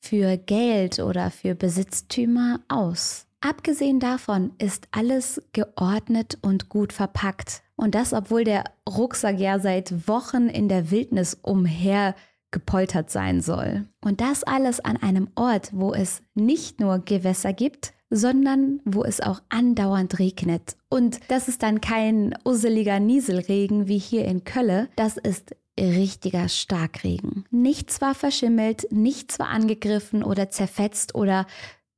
für 0.00 0.36
Geld 0.36 0.98
oder 0.98 1.30
für 1.30 1.54
Besitztümer 1.54 2.60
aus. 2.68 3.26
Abgesehen 3.40 4.00
davon 4.00 4.52
ist 4.58 4.88
alles 4.90 5.40
geordnet 5.54 6.36
und 6.42 6.68
gut 6.68 6.92
verpackt. 6.92 7.62
Und 7.74 7.94
das, 7.94 8.12
obwohl 8.12 8.44
der 8.44 8.64
Rucksack 8.86 9.40
ja 9.40 9.60
seit 9.60 10.08
Wochen 10.08 10.48
in 10.48 10.68
der 10.68 10.90
Wildnis 10.90 11.38
umher 11.40 12.14
gepoltert 12.50 13.10
sein 13.10 13.40
soll. 13.40 13.86
Und 14.00 14.20
das 14.20 14.42
alles 14.44 14.80
an 14.80 14.96
einem 14.96 15.28
Ort, 15.34 15.70
wo 15.72 15.92
es 15.92 16.22
nicht 16.34 16.80
nur 16.80 17.00
Gewässer 17.00 17.52
gibt, 17.52 17.92
sondern 18.10 18.80
wo 18.84 19.04
es 19.04 19.20
auch 19.20 19.40
andauernd 19.48 20.18
regnet. 20.18 20.76
Und 20.88 21.20
das 21.28 21.48
ist 21.48 21.62
dann 21.62 21.80
kein 21.80 22.34
usseliger 22.44 23.00
Nieselregen 23.00 23.86
wie 23.88 23.98
hier 23.98 24.24
in 24.24 24.44
Kölle, 24.44 24.88
das 24.96 25.16
ist 25.16 25.54
richtiger 25.78 26.48
Starkregen. 26.48 27.44
Nichts 27.50 28.00
war 28.00 28.14
verschimmelt, 28.14 28.88
nichts 28.90 29.38
war 29.38 29.48
angegriffen 29.48 30.22
oder 30.22 30.50
zerfetzt 30.50 31.14
oder 31.14 31.46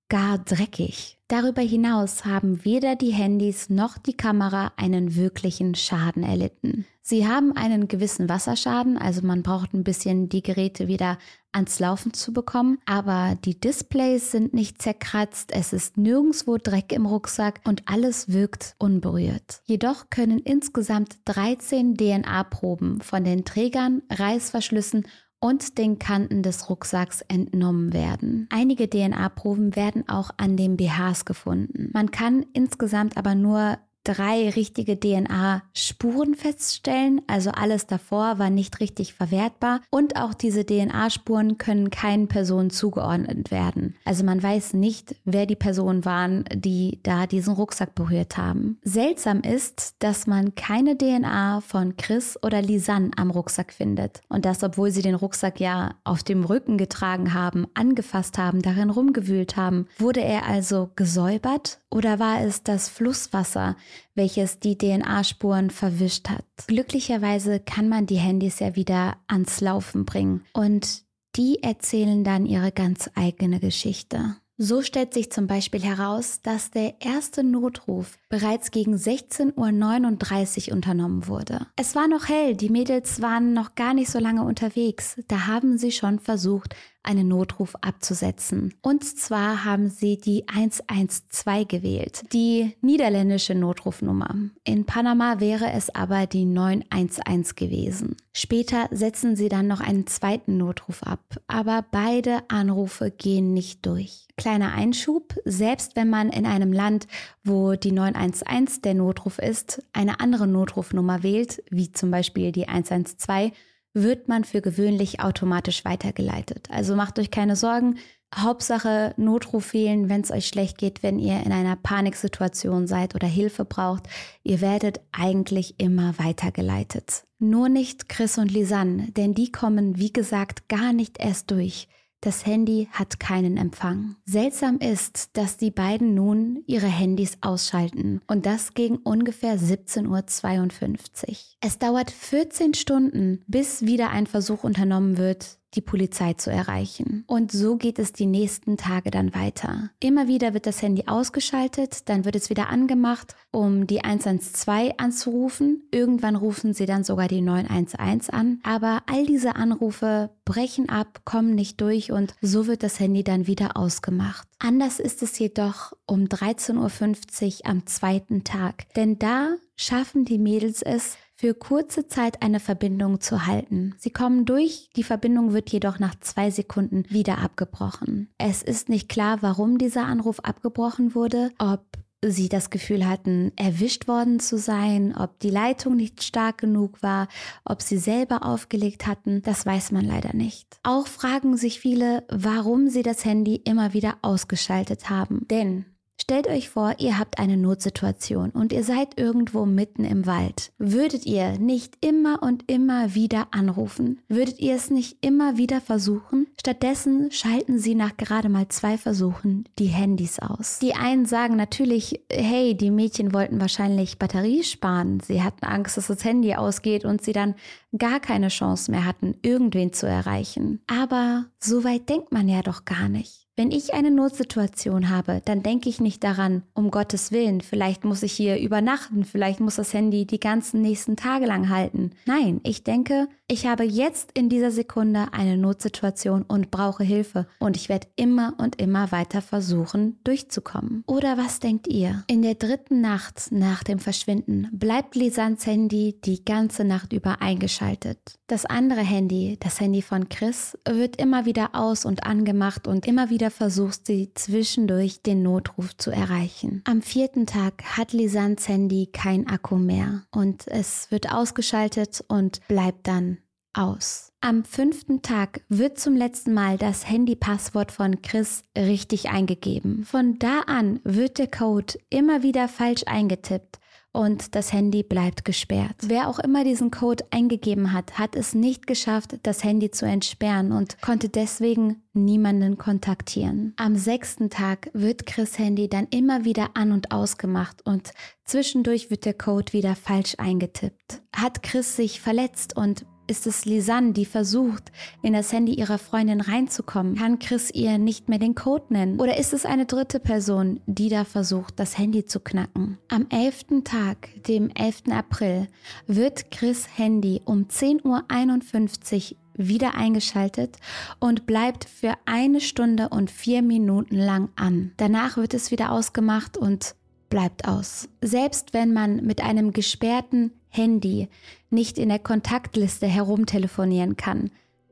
gar 0.09 0.39
dreckig. 0.39 1.19
Darüber 1.29 1.63
hinaus 1.63 2.25
haben 2.25 2.65
weder 2.65 2.97
die 2.97 3.13
Handys 3.13 3.71
noch 3.71 3.97
die 3.97 4.17
Kamera 4.17 4.73
einen 4.77 5.15
wirklichen 5.15 5.75
Schaden 5.75 6.25
erlitten. 6.25 6.85
Sie 7.11 7.27
haben 7.27 7.57
einen 7.57 7.89
gewissen 7.89 8.29
Wasserschaden, 8.29 8.97
also 8.97 9.27
man 9.27 9.43
braucht 9.43 9.75
ein 9.75 9.83
bisschen 9.83 10.29
die 10.29 10.45
Geräte 10.45 10.87
wieder 10.87 11.19
ans 11.51 11.81
Laufen 11.81 12.15
zu 12.15 12.33
bekommen, 12.33 12.79
aber 12.87 13.37
die 13.45 13.59
Displays 13.59 14.31
sind 14.31 14.55
nicht 14.55 14.81
zerkratzt, 14.81 15.51
es 15.53 15.73
ist 15.73 15.97
nirgendwo 15.97 16.57
Dreck 16.57 16.93
im 16.93 17.07
Rucksack 17.07 17.63
und 17.65 17.83
alles 17.87 18.33
wirkt 18.33 18.77
unberührt. 18.79 19.61
Jedoch 19.65 20.09
können 20.11 20.39
insgesamt 20.39 21.17
13 21.25 21.97
DNA-Proben 21.97 23.01
von 23.01 23.25
den 23.25 23.45
Trägern, 23.45 24.03
Reißverschlüssen 24.09 25.05
und 25.41 25.79
den 25.79 25.99
Kanten 25.99 26.45
des 26.45 26.71
Rucksacks 26.71 27.23
entnommen 27.23 27.93
werden. 27.93 28.47
Einige 28.51 28.89
DNA-Proben 28.89 29.75
werden 29.75 30.09
auch 30.09 30.31
an 30.37 30.57
den 30.57 30.77
BHs 30.77 31.25
gefunden. 31.25 31.91
Man 31.93 32.13
kann 32.13 32.47
insgesamt 32.53 33.17
aber 33.17 33.35
nur 33.35 33.79
drei 34.11 34.51
richtige 34.51 34.99
DNA-Spuren 34.99 36.35
feststellen. 36.35 37.23
Also 37.29 37.51
alles 37.51 37.87
davor 37.87 38.39
war 38.39 38.51
nicht 38.51 38.81
richtig 38.81 39.15
verwertbar. 39.15 39.81
Und 39.91 40.17
auch 40.17 40.35
diese 40.35 40.67
DNA-Spuren 40.67 41.59
können 41.59 41.91
keinen 41.91 42.27
Personen 42.27 42.71
zugeordnet 42.71 43.51
werden. 43.51 43.95
Also 44.05 44.25
man 44.25 44.43
weiß 44.43 44.75
nicht, 44.75 45.15
wer 45.25 45.47
die 45.47 45.57
Personen 45.57 46.05
waren, 46.05 46.45
die 46.53 46.99
da 47.03 47.27
diesen 47.27 47.55
Rucksack 47.55 47.95
berührt 47.95 48.37
haben. 48.37 48.79
Seltsam 48.83 49.43
ist, 49.43 49.95
dass 50.01 50.27
man 50.27 50.55
keine 50.57 50.99
DNA 50.99 51.61
von 51.61 51.97
Chris 51.97 52.37
oder 52.43 52.63
Lisanne 52.63 53.13
am 53.17 53.31
Rucksack 53.31 53.73
findet. 53.73 54.23
Und 54.29 54.45
das, 54.45 54.63
obwohl 54.65 54.91
sie 54.91 55.03
den 55.03 55.15
Rucksack 55.15 55.61
ja 55.61 55.95
auf 56.03 56.23
dem 56.25 56.45
Rücken 56.45 56.79
getragen 56.79 57.33
haben, 57.33 57.67
angefasst 57.75 58.39
haben, 58.39 58.63
darin 58.63 58.91
rumgewühlt 58.91 59.57
haben. 59.57 59.87
Wurde 59.99 60.21
er 60.21 60.47
also 60.47 60.91
gesäubert 60.97 61.79
oder 61.91 62.19
war 62.19 62.41
es 62.41 62.63
das 62.63 62.89
Flusswasser, 62.89 63.77
welches 64.15 64.59
die 64.61 64.77
DNA-Spuren 64.77 65.71
verwischt 65.71 66.29
hat? 66.29 66.45
Glücklicherweise 66.67 67.61
kann 67.61 67.89
man 67.89 68.07
die 68.07 68.19
Handys 68.19 68.59
ja 68.61 68.77
wieder 68.77 69.17
ans 69.29 69.61
Laufen 69.61 70.05
bringen 70.05 70.45
und 70.53 71.05
die 71.37 71.63
erzählen 71.63 72.25
dann 72.25 72.47
ihre 72.47 72.73
ganz 72.73 73.11
eigene 73.15 73.61
Geschichte. 73.61 74.37
So 74.63 74.83
stellt 74.83 75.15
sich 75.15 75.33
zum 75.33 75.47
Beispiel 75.47 75.81
heraus, 75.81 76.43
dass 76.43 76.71
der 76.71 77.01
erste 77.01 77.43
Notruf 77.43 78.19
bereits 78.29 78.71
gegen 78.71 78.95
16.39 78.95 80.69
Uhr 80.69 80.75
unternommen 80.75 81.29
wurde. 81.29 81.67
Es 81.77 81.95
war 81.95 82.09
noch 82.09 82.29
hell, 82.29 82.55
die 82.55 82.69
Mädels 82.69 83.23
waren 83.23 83.55
noch 83.55 83.75
gar 83.75 83.95
nicht 83.95 84.11
so 84.11 84.19
lange 84.19 84.45
unterwegs. 84.45 85.19
Da 85.29 85.47
haben 85.47 85.79
sie 85.79 85.93
schon 85.93 86.19
versucht, 86.19 86.77
einen 87.03 87.29
Notruf 87.29 87.75
abzusetzen. 87.81 88.75
Und 88.83 89.05
zwar 89.05 89.65
haben 89.65 89.89
sie 89.89 90.19
die 90.19 90.45
112 90.49 91.69
gewählt, 91.69 92.23
die 92.33 92.77
niederländische 92.81 93.55
Notrufnummer. 93.55 94.35
In 94.65 94.85
Panama 94.85 95.41
wäre 95.41 95.73
es 95.73 95.95
aber 95.95 96.27
die 96.27 96.45
911 96.45 97.55
gewesen. 97.55 98.17
Später 98.33 98.89
setzen 98.91 99.35
sie 99.35 99.49
dann 99.49 99.67
noch 99.67 99.81
einen 99.81 100.07
zweiten 100.07 100.57
Notruf 100.57 101.03
ab, 101.03 101.41
aber 101.49 101.85
beide 101.91 102.43
Anrufe 102.49 103.11
gehen 103.11 103.53
nicht 103.53 103.85
durch. 103.87 104.29
Kleiner 104.37 104.73
Einschub, 104.73 105.35
selbst 105.45 105.97
wenn 105.97 106.09
man 106.09 106.31
in 106.31 106.47
einem 106.47 106.73
Land, 106.73 107.07
wo 107.45 107.75
die 107.75 107.93
911 107.93 108.83
der 108.83 108.95
Notruf 108.95 109.39
ist, 109.39 109.83
eine 109.93 110.21
andere 110.21 110.47
Notrufnummer 110.47 111.23
wählt, 111.23 111.63
wie 111.71 111.93
zum 111.93 112.11
Beispiel 112.11 112.53
die 112.53 112.69
112, 112.69 113.53
wird 113.93 114.29
man 114.29 114.45
für 114.45 114.61
gewöhnlich 114.61 115.21
automatisch 115.21 115.85
weitergeleitet. 115.85 116.69
Also 116.71 116.95
macht 116.95 117.19
euch 117.19 117.31
keine 117.31 117.57
Sorgen. 117.57 117.99
Hauptsache 118.35 119.13
Notruf 119.17 119.73
wählen, 119.73 120.09
wenn 120.09 120.21
es 120.21 120.31
euch 120.31 120.47
schlecht 120.47 120.79
geht, 120.79 121.03
wenn 121.03 121.19
ihr 121.19 121.43
in 121.45 121.51
einer 121.51 121.75
Paniksituation 121.75 122.87
seid 122.87 123.17
oder 123.17 123.27
Hilfe 123.27 123.65
braucht. 123.65 124.05
Ihr 124.45 124.61
werdet 124.61 125.01
eigentlich 125.11 125.75
immer 125.79 126.15
weitergeleitet. 126.19 127.25
Nur 127.41 127.69
nicht 127.69 128.09
Chris 128.09 128.39
und 128.39 128.53
Lisanne, 128.53 129.11
denn 129.17 129.35
die 129.35 129.51
kommen, 129.51 129.99
wie 129.99 130.13
gesagt, 130.13 130.69
gar 130.69 130.93
nicht 130.93 131.19
erst 131.19 131.51
durch. 131.51 131.89
Das 132.23 132.45
Handy 132.45 132.89
hat 132.93 133.19
keinen 133.19 133.57
Empfang. 133.57 134.17
Seltsam 134.27 134.79
ist, 134.79 135.39
dass 135.39 135.57
die 135.57 135.71
beiden 135.71 136.15
nun 136.15 136.63
ihre 136.67 136.87
Handys 136.87 137.39
ausschalten 137.41 138.21
und 138.27 138.45
das 138.45 138.75
gegen 138.75 138.99
ungefähr 138.99 139.59
17.52 139.59 141.29
Uhr. 141.29 141.37
Es 141.63 141.79
dauert 141.79 142.11
14 142.11 142.75
Stunden, 142.75 143.43
bis 143.47 143.87
wieder 143.87 144.11
ein 144.11 144.27
Versuch 144.27 144.65
unternommen 144.65 145.17
wird, 145.17 145.60
die 145.75 145.81
Polizei 145.81 146.35
zu 146.35 146.51
erreichen. 146.51 147.25
Und 147.27 147.53
so 147.53 147.77
geht 147.77 147.99
es 147.99 148.13
die 148.13 148.27
nächsten 148.27 148.77
Tage 148.77 149.11
dann 149.11 149.35
weiter. 149.35 149.91
Immer 150.01 150.29
wieder 150.29 150.55
wird 150.55 150.67
das 150.67 150.83
Handy 150.83 151.05
ausgeschaltet, 151.07 152.09
dann 152.09 152.25
wird 152.25 152.37
es 152.37 152.51
wieder 152.51 152.69
angemacht, 152.69 153.35
um 153.51 153.87
die 153.87 154.03
112 154.03 154.95
anzurufen. 154.99 155.83
Irgendwann 155.91 156.37
rufen 156.37 156.75
sie 156.75 156.87
dann 156.87 157.05
sogar 157.05 157.29
die 157.29 157.41
911 157.41 158.31
an. 158.31 158.61
Aber 158.63 159.03
all 159.07 159.27
diese 159.27 159.57
Anrufe 159.57 160.31
brechen 160.45 160.89
ab, 160.89 161.21
kommen 161.25 161.55
nicht 161.55 161.81
durch 161.81 162.11
und 162.11 162.35
so 162.41 162.67
wird 162.67 162.83
das 162.83 162.99
Handy 162.99 163.23
dann 163.23 163.47
wieder 163.47 163.77
ausgemacht. 163.77 164.49
Anders 164.59 165.01
ist 165.01 165.23
es 165.23 165.39
jedoch 165.39 165.93
um 166.07 166.25
13.50 166.25 167.61
Uhr 167.61 167.71
am 167.71 167.87
zweiten 167.87 168.45
Tag. 168.45 168.93
Denn 168.95 169.19
da 169.19 169.57
schaffen 169.77 170.25
die 170.25 170.39
Mädels 170.39 170.83
es, 170.83 171.17
für 171.41 171.55
kurze 171.55 172.07
Zeit 172.07 172.43
eine 172.43 172.61
Verbindung 172.61 173.23
zu 173.23 173.47
halten. 173.47 173.95
Sie 173.97 174.11
kommen 174.11 174.45
durch, 174.45 174.91
die 174.95 175.03
Verbindung 175.03 175.55
wird 175.55 175.71
jedoch 175.71 175.99
nach 175.99 176.15
zwei 176.21 176.51
Sekunden 176.51 177.09
wieder 177.09 177.39
abgebrochen. 177.39 178.29
Es 178.37 178.63
ist 178.63 178.91
nicht 178.91 179.09
klar, 179.09 179.39
warum 179.41 179.79
dieser 179.79 180.05
Anruf 180.05 180.41
abgebrochen 180.41 181.15
wurde, 181.15 181.51
ob 181.59 181.81
sie 182.23 182.51
das 182.51 182.69
Gefühl 182.69 183.09
hatten, 183.09 183.53
erwischt 183.57 184.07
worden 184.07 184.39
zu 184.39 184.59
sein, 184.59 185.17
ob 185.17 185.39
die 185.41 185.49
Leitung 185.49 185.97
nicht 185.97 186.23
stark 186.23 186.59
genug 186.59 187.03
war, 187.03 187.27
ob 187.65 187.81
sie 187.81 187.97
selber 187.97 188.45
aufgelegt 188.45 189.07
hatten, 189.07 189.41
das 189.41 189.65
weiß 189.65 189.93
man 189.93 190.05
leider 190.05 190.35
nicht. 190.35 190.79
Auch 190.83 191.07
fragen 191.07 191.57
sich 191.57 191.81
viele, 191.81 192.23
warum 192.29 192.91
sie 192.91 193.03
das 193.03 193.25
Handy 193.25 193.57
immer 193.57 193.95
wieder 193.95 194.19
ausgeschaltet 194.21 195.09
haben. 195.09 195.47
Denn 195.49 195.87
Stellt 196.21 196.49
euch 196.49 196.69
vor, 196.69 196.97
ihr 196.99 197.19
habt 197.19 197.39
eine 197.39 197.57
Notsituation 197.57 198.51
und 198.51 198.75
ihr 198.75 198.85
seid 198.85 199.19
irgendwo 199.19 199.65
mitten 199.65 200.05
im 200.05 200.27
Wald. 200.27 200.71
Würdet 200.77 201.25
ihr 201.25 201.59
nicht 201.59 201.95
immer 202.05 202.43
und 202.43 202.71
immer 202.71 203.15
wieder 203.15 203.49
anrufen? 203.53 204.21
Würdet 204.29 204.61
ihr 204.61 204.75
es 204.75 204.91
nicht 204.91 205.25
immer 205.25 205.57
wieder 205.57 205.81
versuchen? 205.81 206.47
Stattdessen 206.61 207.31
schalten 207.31 207.79
sie 207.79 207.95
nach 207.95 208.19
gerade 208.19 208.51
mal 208.51 208.69
zwei 208.69 208.99
Versuchen 208.99 209.65
die 209.79 209.87
Handys 209.87 210.39
aus. 210.39 210.79
Die 210.81 210.95
einen 210.95 211.25
sagen 211.25 211.57
natürlich, 211.57 212.21
hey, 212.31 212.77
die 212.77 212.91
Mädchen 212.91 213.33
wollten 213.33 213.59
wahrscheinlich 213.59 214.19
Batterie 214.19 214.63
sparen. 214.63 215.21
Sie 215.21 215.43
hatten 215.43 215.65
Angst, 215.65 215.97
dass 215.97 216.09
das 216.09 216.23
Handy 216.23 216.55
ausgeht 216.55 217.07
und 217.07 217.23
sie 217.23 217.33
dann 217.33 217.55
gar 217.97 218.21
keine 218.21 218.49
Chance 218.49 218.91
mehr 218.91 219.07
hatten, 219.07 219.37
irgendwen 219.41 219.95
zu 219.95 220.07
erreichen. 220.07 220.83
Aber 220.87 221.47
so 221.59 221.83
weit 221.83 222.11
denkt 222.11 222.31
man 222.31 222.47
ja 222.47 222.61
doch 222.61 222.85
gar 222.85 223.09
nicht. 223.09 223.50
Wenn 223.61 223.73
ich 223.73 223.93
eine 223.93 224.11
Notsituation 224.11 225.11
habe, 225.11 225.43
dann 225.45 225.63
denke 225.63 225.91
ich 225.91 226.01
nicht 226.01 226.25
daran, 226.25 226.63
um 226.73 226.91
Gottes 226.91 227.31
Willen, 227.31 227.61
vielleicht 227.61 228.07
muss 228.07 228.23
ich 228.23 228.33
hier 228.33 228.59
übernachten, 228.59 229.27
vielleicht 229.27 229.61
muss 229.61 229.77
das 229.77 229.93
Handy 229.93 230.25
die 230.25 230.41
ganzen 230.41 230.81
nächsten 230.81 231.15
Tage 231.15 231.45
lang 231.45 231.69
halten. 231.69 232.13
Nein, 232.25 232.63
ich 232.65 232.85
denke, 232.85 233.29
ich 233.49 233.67
habe 233.67 233.85
jetzt 233.85 234.31
in 234.33 234.49
dieser 234.49 234.71
Sekunde 234.71 235.27
eine 235.33 235.59
Notsituation 235.59 236.43
und 236.45 236.71
brauche 236.71 237.05
Hilfe 237.05 237.49
und 237.59 237.77
ich 237.77 237.91
werde 237.91 238.07
immer 238.17 238.55
und 238.57 238.81
immer 238.81 239.13
weiter 239.13 239.43
versuchen, 239.43 240.21
durchzukommen. 240.25 241.03
Oder 241.07 241.37
was 241.37 241.59
denkt 241.59 241.87
ihr? 241.89 242.23
In 242.29 242.41
der 242.41 242.55
dritten 242.55 243.03
Nacht 243.03 243.49
nach 243.51 243.83
dem 243.83 243.99
Verschwinden 243.99 244.69
bleibt 244.73 245.17
Lisans 245.17 245.67
Handy 245.67 246.17
die 246.25 246.45
ganze 246.45 246.85
Nacht 246.85 247.13
über 247.13 247.43
eingeschaltet. 247.43 248.39
Das 248.47 248.67
andere 248.67 249.01
Handy, 249.01 249.59
das 249.61 249.81
Handy 249.81 250.01
von 250.01 250.29
Chris, 250.29 250.79
wird 250.89 251.17
immer 251.17 251.45
wieder 251.45 251.71
aus 251.75 252.05
und 252.05 252.25
angemacht 252.25 252.87
und 252.87 253.07
immer 253.07 253.31
wieder 253.31 253.50
versucht 253.51 254.07
sie 254.07 254.33
zwischendurch 254.35 255.23
den 255.23 255.43
Notruf 255.43 255.97
zu 255.97 256.11
erreichen. 256.11 256.83
Am 256.85 257.03
vierten 257.03 257.47
Tag 257.47 257.83
hat 257.97 258.13
Lisans 258.13 258.69
Handy 258.69 259.09
kein 259.13 259.47
Akku 259.49 259.77
mehr 259.77 260.25
und 260.31 260.67
es 260.69 261.11
wird 261.11 261.33
ausgeschaltet 261.33 262.25
und 262.29 262.67
bleibt 262.69 263.07
dann 263.07 263.39
aus. 263.73 264.33
Am 264.41 264.65
fünften 264.65 265.23
Tag 265.23 265.63
wird 265.69 265.99
zum 265.99 266.17
letzten 266.17 266.55
Mal 266.55 266.79
das 266.79 267.09
Handypasswort 267.09 267.93
von 267.93 268.23
Chris 268.23 268.63
richtig 268.77 269.29
eingegeben. 269.29 270.05
Von 270.05 270.39
da 270.39 270.61
an 270.67 271.01
wird 271.05 271.39
der 271.39 271.51
Code 271.51 271.99
immer 272.09 272.43
wieder 272.43 272.69
falsch 272.69 273.03
eingetippt 273.07 273.80
und 274.13 274.55
das 274.55 274.73
Handy 274.73 275.03
bleibt 275.03 275.45
gesperrt. 275.45 275.97
Wer 276.03 276.29
auch 276.29 276.39
immer 276.39 276.65
diesen 276.65 276.91
Code 276.91 277.25
eingegeben 277.31 277.93
hat, 277.93 278.19
hat 278.19 278.35
es 278.37 278.55
nicht 278.55 278.87
geschafft, 278.87 279.39
das 279.43 279.63
Handy 279.63 279.91
zu 279.91 280.07
entsperren 280.07 280.73
und 280.73 281.01
konnte 281.01 281.29
deswegen 281.29 282.03
niemanden 282.13 282.77
kontaktieren. 282.77 283.73
Am 283.77 283.97
sechsten 283.97 284.51
Tag 284.51 284.91
wird 284.93 285.27
Chris 285.27 285.59
Handy 285.59 285.89
dann 285.89 286.09
immer 286.11 286.45
wieder 286.45 286.71
an 286.75 286.93
und 286.93 287.13
ausgemacht 287.13 287.87
und 287.87 288.13
zwischendurch 288.45 289.11
wird 289.11 289.25
der 289.25 289.35
Code 289.35 289.73
wieder 289.73 289.95
falsch 289.95 290.35
eingetippt. 290.39 291.23
Hat 291.35 291.63
Chris 291.63 291.97
sich 291.97 292.21
verletzt 292.21 292.77
und 292.77 293.07
ist 293.31 293.47
es 293.47 293.65
Lisanne, 293.65 294.13
die 294.13 294.27
versucht, 294.27 294.91
in 295.23 295.33
das 295.33 295.53
Handy 295.53 295.75
ihrer 295.75 295.99
Freundin 295.99 296.41
reinzukommen? 296.41 297.15
Kann 297.15 297.39
Chris 297.39 297.71
ihr 297.71 297.97
nicht 297.97 298.29
mehr 298.29 298.41
den 298.41 298.57
Code 298.57 298.87
nennen? 298.89 299.21
Oder 299.21 299.39
ist 299.39 299.55
es 299.55 299.65
eine 299.65 299.87
dritte 299.87 300.19
Person, 300.19 300.81
die 300.87 301.09
da 301.09 301.25
versucht, 301.25 301.79
das 301.79 301.97
Handy 301.97 302.25
zu 302.25 302.41
knacken? 302.41 302.99
Am 303.09 303.27
elften 303.31 303.85
Tag, 303.85 304.31
dem 304.49 304.71
11. 304.75 305.05
April, 305.13 305.69
wird 306.09 306.51
Chris 306.51 306.89
Handy 306.97 307.41
um 307.45 307.67
10.51 307.67 309.33
Uhr 309.33 309.37
wieder 309.55 309.95
eingeschaltet 309.95 310.79
und 311.21 311.47
bleibt 311.47 311.85
für 311.85 312.15
eine 312.27 312.61
Stunde 312.61 313.11
und 313.11 313.31
vier 313.31 313.63
Minuten 313.63 314.17
lang 314.17 314.49
an. 314.57 314.91
Danach 314.97 315.37
wird 315.37 315.55
es 315.55 315.71
wieder 315.71 315.93
ausgemacht 315.93 316.57
und 316.57 316.97
bleibt 317.29 317.69
aus. 317.69 318.09
Selbst 318.21 318.73
wenn 318.73 318.93
man 318.93 319.25
mit 319.25 319.41
einem 319.41 319.73
gesperrten 319.73 320.51
Handy 320.71 321.29
nicht 321.69 321.99
in 321.99 322.09
der 322.09 322.19
Kontaktliste 322.19 323.07
herumtelefonieren 323.07 324.17
kann, 324.17 324.51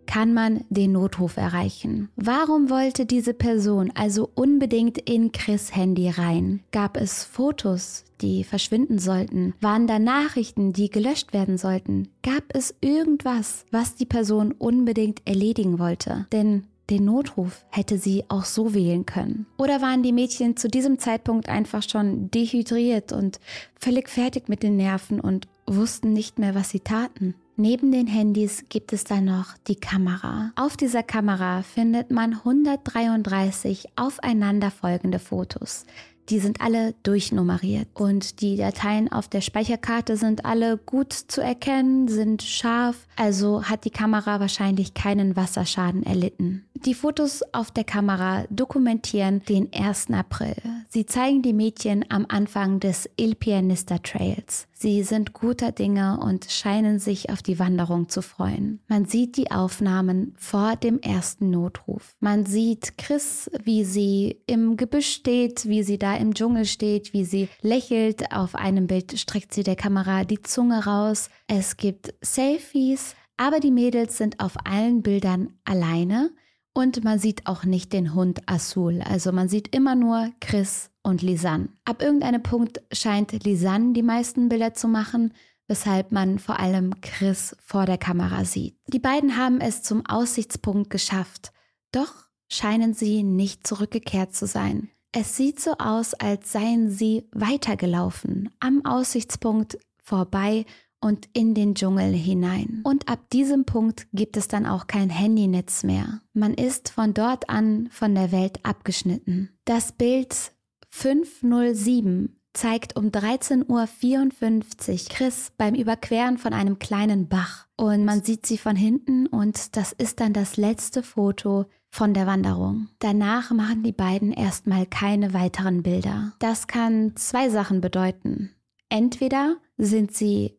kann 0.08 0.32
man 0.32 0.64
den 0.70 0.92
Notruf 0.92 1.36
erreichen. 1.36 2.08
Warum 2.16 2.70
wollte 2.70 3.04
diese 3.04 3.34
Person 3.34 3.92
also 3.94 4.30
unbedingt 4.34 4.98
in 4.98 5.32
Chris 5.32 5.76
Handy 5.76 6.08
rein? 6.08 6.60
Gab 6.72 6.96
es 6.96 7.24
Fotos, 7.24 8.04
die 8.22 8.42
verschwinden 8.42 8.98
sollten? 8.98 9.54
Waren 9.60 9.86
da 9.86 9.98
Nachrichten, 9.98 10.72
die 10.72 10.88
gelöscht 10.88 11.34
werden 11.34 11.58
sollten? 11.58 12.08
Gab 12.22 12.44
es 12.48 12.74
irgendwas, 12.80 13.66
was 13.70 13.96
die 13.96 14.06
Person 14.06 14.52
unbedingt 14.52 15.20
erledigen 15.26 15.78
wollte? 15.78 16.26
Denn 16.32 16.64
den 16.88 17.04
Notruf 17.04 17.66
hätte 17.68 17.98
sie 17.98 18.24
auch 18.28 18.44
so 18.44 18.72
wählen 18.72 19.04
können. 19.04 19.46
Oder 19.58 19.82
waren 19.82 20.02
die 20.02 20.14
Mädchen 20.14 20.56
zu 20.56 20.68
diesem 20.68 20.98
Zeitpunkt 20.98 21.50
einfach 21.50 21.82
schon 21.82 22.30
dehydriert 22.30 23.12
und 23.12 23.40
völlig 23.78 24.08
fertig 24.08 24.48
mit 24.48 24.62
den 24.62 24.78
Nerven 24.78 25.20
und 25.20 25.48
wussten 25.76 26.12
nicht 26.12 26.38
mehr, 26.38 26.54
was 26.54 26.70
sie 26.70 26.80
taten? 26.80 27.34
Neben 27.56 27.90
den 27.90 28.06
Handys 28.06 28.64
gibt 28.68 28.92
es 28.92 29.02
dann 29.04 29.24
noch 29.24 29.56
die 29.66 29.74
Kamera. 29.74 30.52
Auf 30.54 30.76
dieser 30.76 31.02
Kamera 31.02 31.62
findet 31.62 32.10
man 32.10 32.34
133 32.34 33.88
aufeinanderfolgende 33.96 35.18
Fotos. 35.18 35.84
Die 36.28 36.40
sind 36.40 36.60
alle 36.60 36.94
durchnummeriert 37.04 37.88
und 37.94 38.42
die 38.42 38.56
Dateien 38.56 39.10
auf 39.10 39.28
der 39.28 39.40
Speicherkarte 39.40 40.18
sind 40.18 40.44
alle 40.44 40.76
gut 40.76 41.12
zu 41.12 41.40
erkennen, 41.40 42.06
sind 42.06 42.42
scharf, 42.42 43.06
also 43.16 43.64
hat 43.64 43.86
die 43.86 43.90
Kamera 43.90 44.38
wahrscheinlich 44.38 44.92
keinen 44.92 45.36
Wasserschaden 45.36 46.02
erlitten. 46.02 46.66
Die 46.74 46.94
Fotos 46.94 47.42
auf 47.52 47.70
der 47.70 47.84
Kamera 47.84 48.44
dokumentieren 48.50 49.42
den 49.48 49.72
1. 49.72 50.10
April. 50.10 50.56
Sie 50.90 51.06
zeigen 51.06 51.42
die 51.42 51.54
Mädchen 51.54 52.04
am 52.10 52.26
Anfang 52.28 52.78
des 52.78 53.08
Il 53.18 53.34
Pianista 53.34 53.98
Trails. 53.98 54.68
Sie 54.80 55.02
sind 55.02 55.32
guter 55.32 55.72
Dinge 55.72 56.20
und 56.20 56.44
scheinen 56.52 57.00
sich 57.00 57.30
auf 57.30 57.42
die 57.42 57.58
Wanderung 57.58 58.08
zu 58.08 58.22
freuen. 58.22 58.78
Man 58.86 59.06
sieht 59.06 59.36
die 59.36 59.50
Aufnahmen 59.50 60.34
vor 60.38 60.76
dem 60.76 61.00
ersten 61.00 61.50
Notruf. 61.50 62.14
Man 62.20 62.46
sieht 62.46 62.96
Chris, 62.96 63.50
wie 63.64 63.82
sie 63.82 64.40
im 64.46 64.76
Gebüsch 64.76 65.08
steht, 65.12 65.68
wie 65.68 65.82
sie 65.82 65.98
da 65.98 66.14
im 66.14 66.32
Dschungel 66.32 66.64
steht, 66.64 67.12
wie 67.12 67.24
sie 67.24 67.48
lächelt. 67.60 68.30
Auf 68.30 68.54
einem 68.54 68.86
Bild 68.86 69.18
streckt 69.18 69.52
sie 69.52 69.64
der 69.64 69.74
Kamera 69.74 70.22
die 70.22 70.42
Zunge 70.42 70.84
raus. 70.84 71.28
Es 71.48 71.76
gibt 71.76 72.14
Selfies, 72.20 73.16
aber 73.36 73.58
die 73.58 73.72
Mädels 73.72 74.16
sind 74.16 74.38
auf 74.38 74.56
allen 74.64 75.02
Bildern 75.02 75.54
alleine. 75.64 76.30
Und 76.72 77.02
man 77.02 77.18
sieht 77.18 77.48
auch 77.48 77.64
nicht 77.64 77.92
den 77.92 78.14
Hund 78.14 78.42
Azul. 78.46 79.02
Also 79.02 79.32
man 79.32 79.48
sieht 79.48 79.74
immer 79.74 79.96
nur 79.96 80.30
Chris 80.40 80.90
und 81.08 81.22
Lisanne. 81.22 81.70
Ab 81.84 82.02
irgendeinem 82.02 82.42
Punkt 82.42 82.82
scheint 82.92 83.32
Lisanne 83.44 83.94
die 83.94 84.02
meisten 84.02 84.48
Bilder 84.48 84.74
zu 84.74 84.88
machen, 84.88 85.32
weshalb 85.66 86.12
man 86.12 86.38
vor 86.38 86.60
allem 86.60 87.00
Chris 87.00 87.56
vor 87.64 87.86
der 87.86 87.98
Kamera 87.98 88.44
sieht. 88.44 88.76
Die 88.86 88.98
beiden 88.98 89.36
haben 89.36 89.60
es 89.60 89.82
zum 89.82 90.04
Aussichtspunkt 90.06 90.90
geschafft, 90.90 91.52
doch 91.92 92.12
scheinen 92.48 92.94
sie 92.94 93.22
nicht 93.22 93.66
zurückgekehrt 93.66 94.34
zu 94.34 94.46
sein. 94.46 94.90
Es 95.12 95.36
sieht 95.36 95.58
so 95.60 95.72
aus, 95.78 96.14
als 96.14 96.52
seien 96.52 96.90
sie 96.90 97.26
weitergelaufen, 97.32 98.50
am 98.60 98.84
Aussichtspunkt 98.84 99.78
vorbei 100.02 100.66
und 101.00 101.28
in 101.32 101.54
den 101.54 101.74
Dschungel 101.74 102.12
hinein. 102.12 102.82
Und 102.84 103.08
ab 103.08 103.30
diesem 103.32 103.64
Punkt 103.64 104.08
gibt 104.12 104.36
es 104.36 104.48
dann 104.48 104.66
auch 104.66 104.86
kein 104.86 105.08
Handynetz 105.08 105.84
mehr. 105.84 106.20
Man 106.34 106.54
ist 106.54 106.90
von 106.90 107.14
dort 107.14 107.48
an 107.48 107.88
von 107.90 108.14
der 108.14 108.32
Welt 108.32 108.64
abgeschnitten. 108.64 109.50
Das 109.64 109.92
Bild 109.92 110.52
507 110.90 112.38
zeigt 112.52 112.96
um 112.96 113.06
13.54 113.10 113.68
Uhr 113.70 115.08
Chris 115.08 115.52
beim 115.56 115.74
Überqueren 115.74 116.38
von 116.38 116.52
einem 116.52 116.78
kleinen 116.78 117.28
Bach. 117.28 117.66
Und 117.76 118.04
man 118.04 118.22
sieht 118.22 118.46
sie 118.46 118.58
von 118.58 118.74
hinten 118.74 119.26
und 119.26 119.76
das 119.76 119.92
ist 119.92 120.20
dann 120.20 120.32
das 120.32 120.56
letzte 120.56 121.02
Foto 121.02 121.66
von 121.90 122.14
der 122.14 122.26
Wanderung. 122.26 122.88
Danach 122.98 123.50
machen 123.52 123.82
die 123.82 123.92
beiden 123.92 124.32
erstmal 124.32 124.86
keine 124.86 125.32
weiteren 125.32 125.82
Bilder. 125.82 126.32
Das 126.40 126.66
kann 126.66 127.14
zwei 127.16 127.48
Sachen 127.48 127.80
bedeuten. 127.80 128.50
Entweder 128.88 129.56
sind 129.76 130.14
sie 130.14 130.58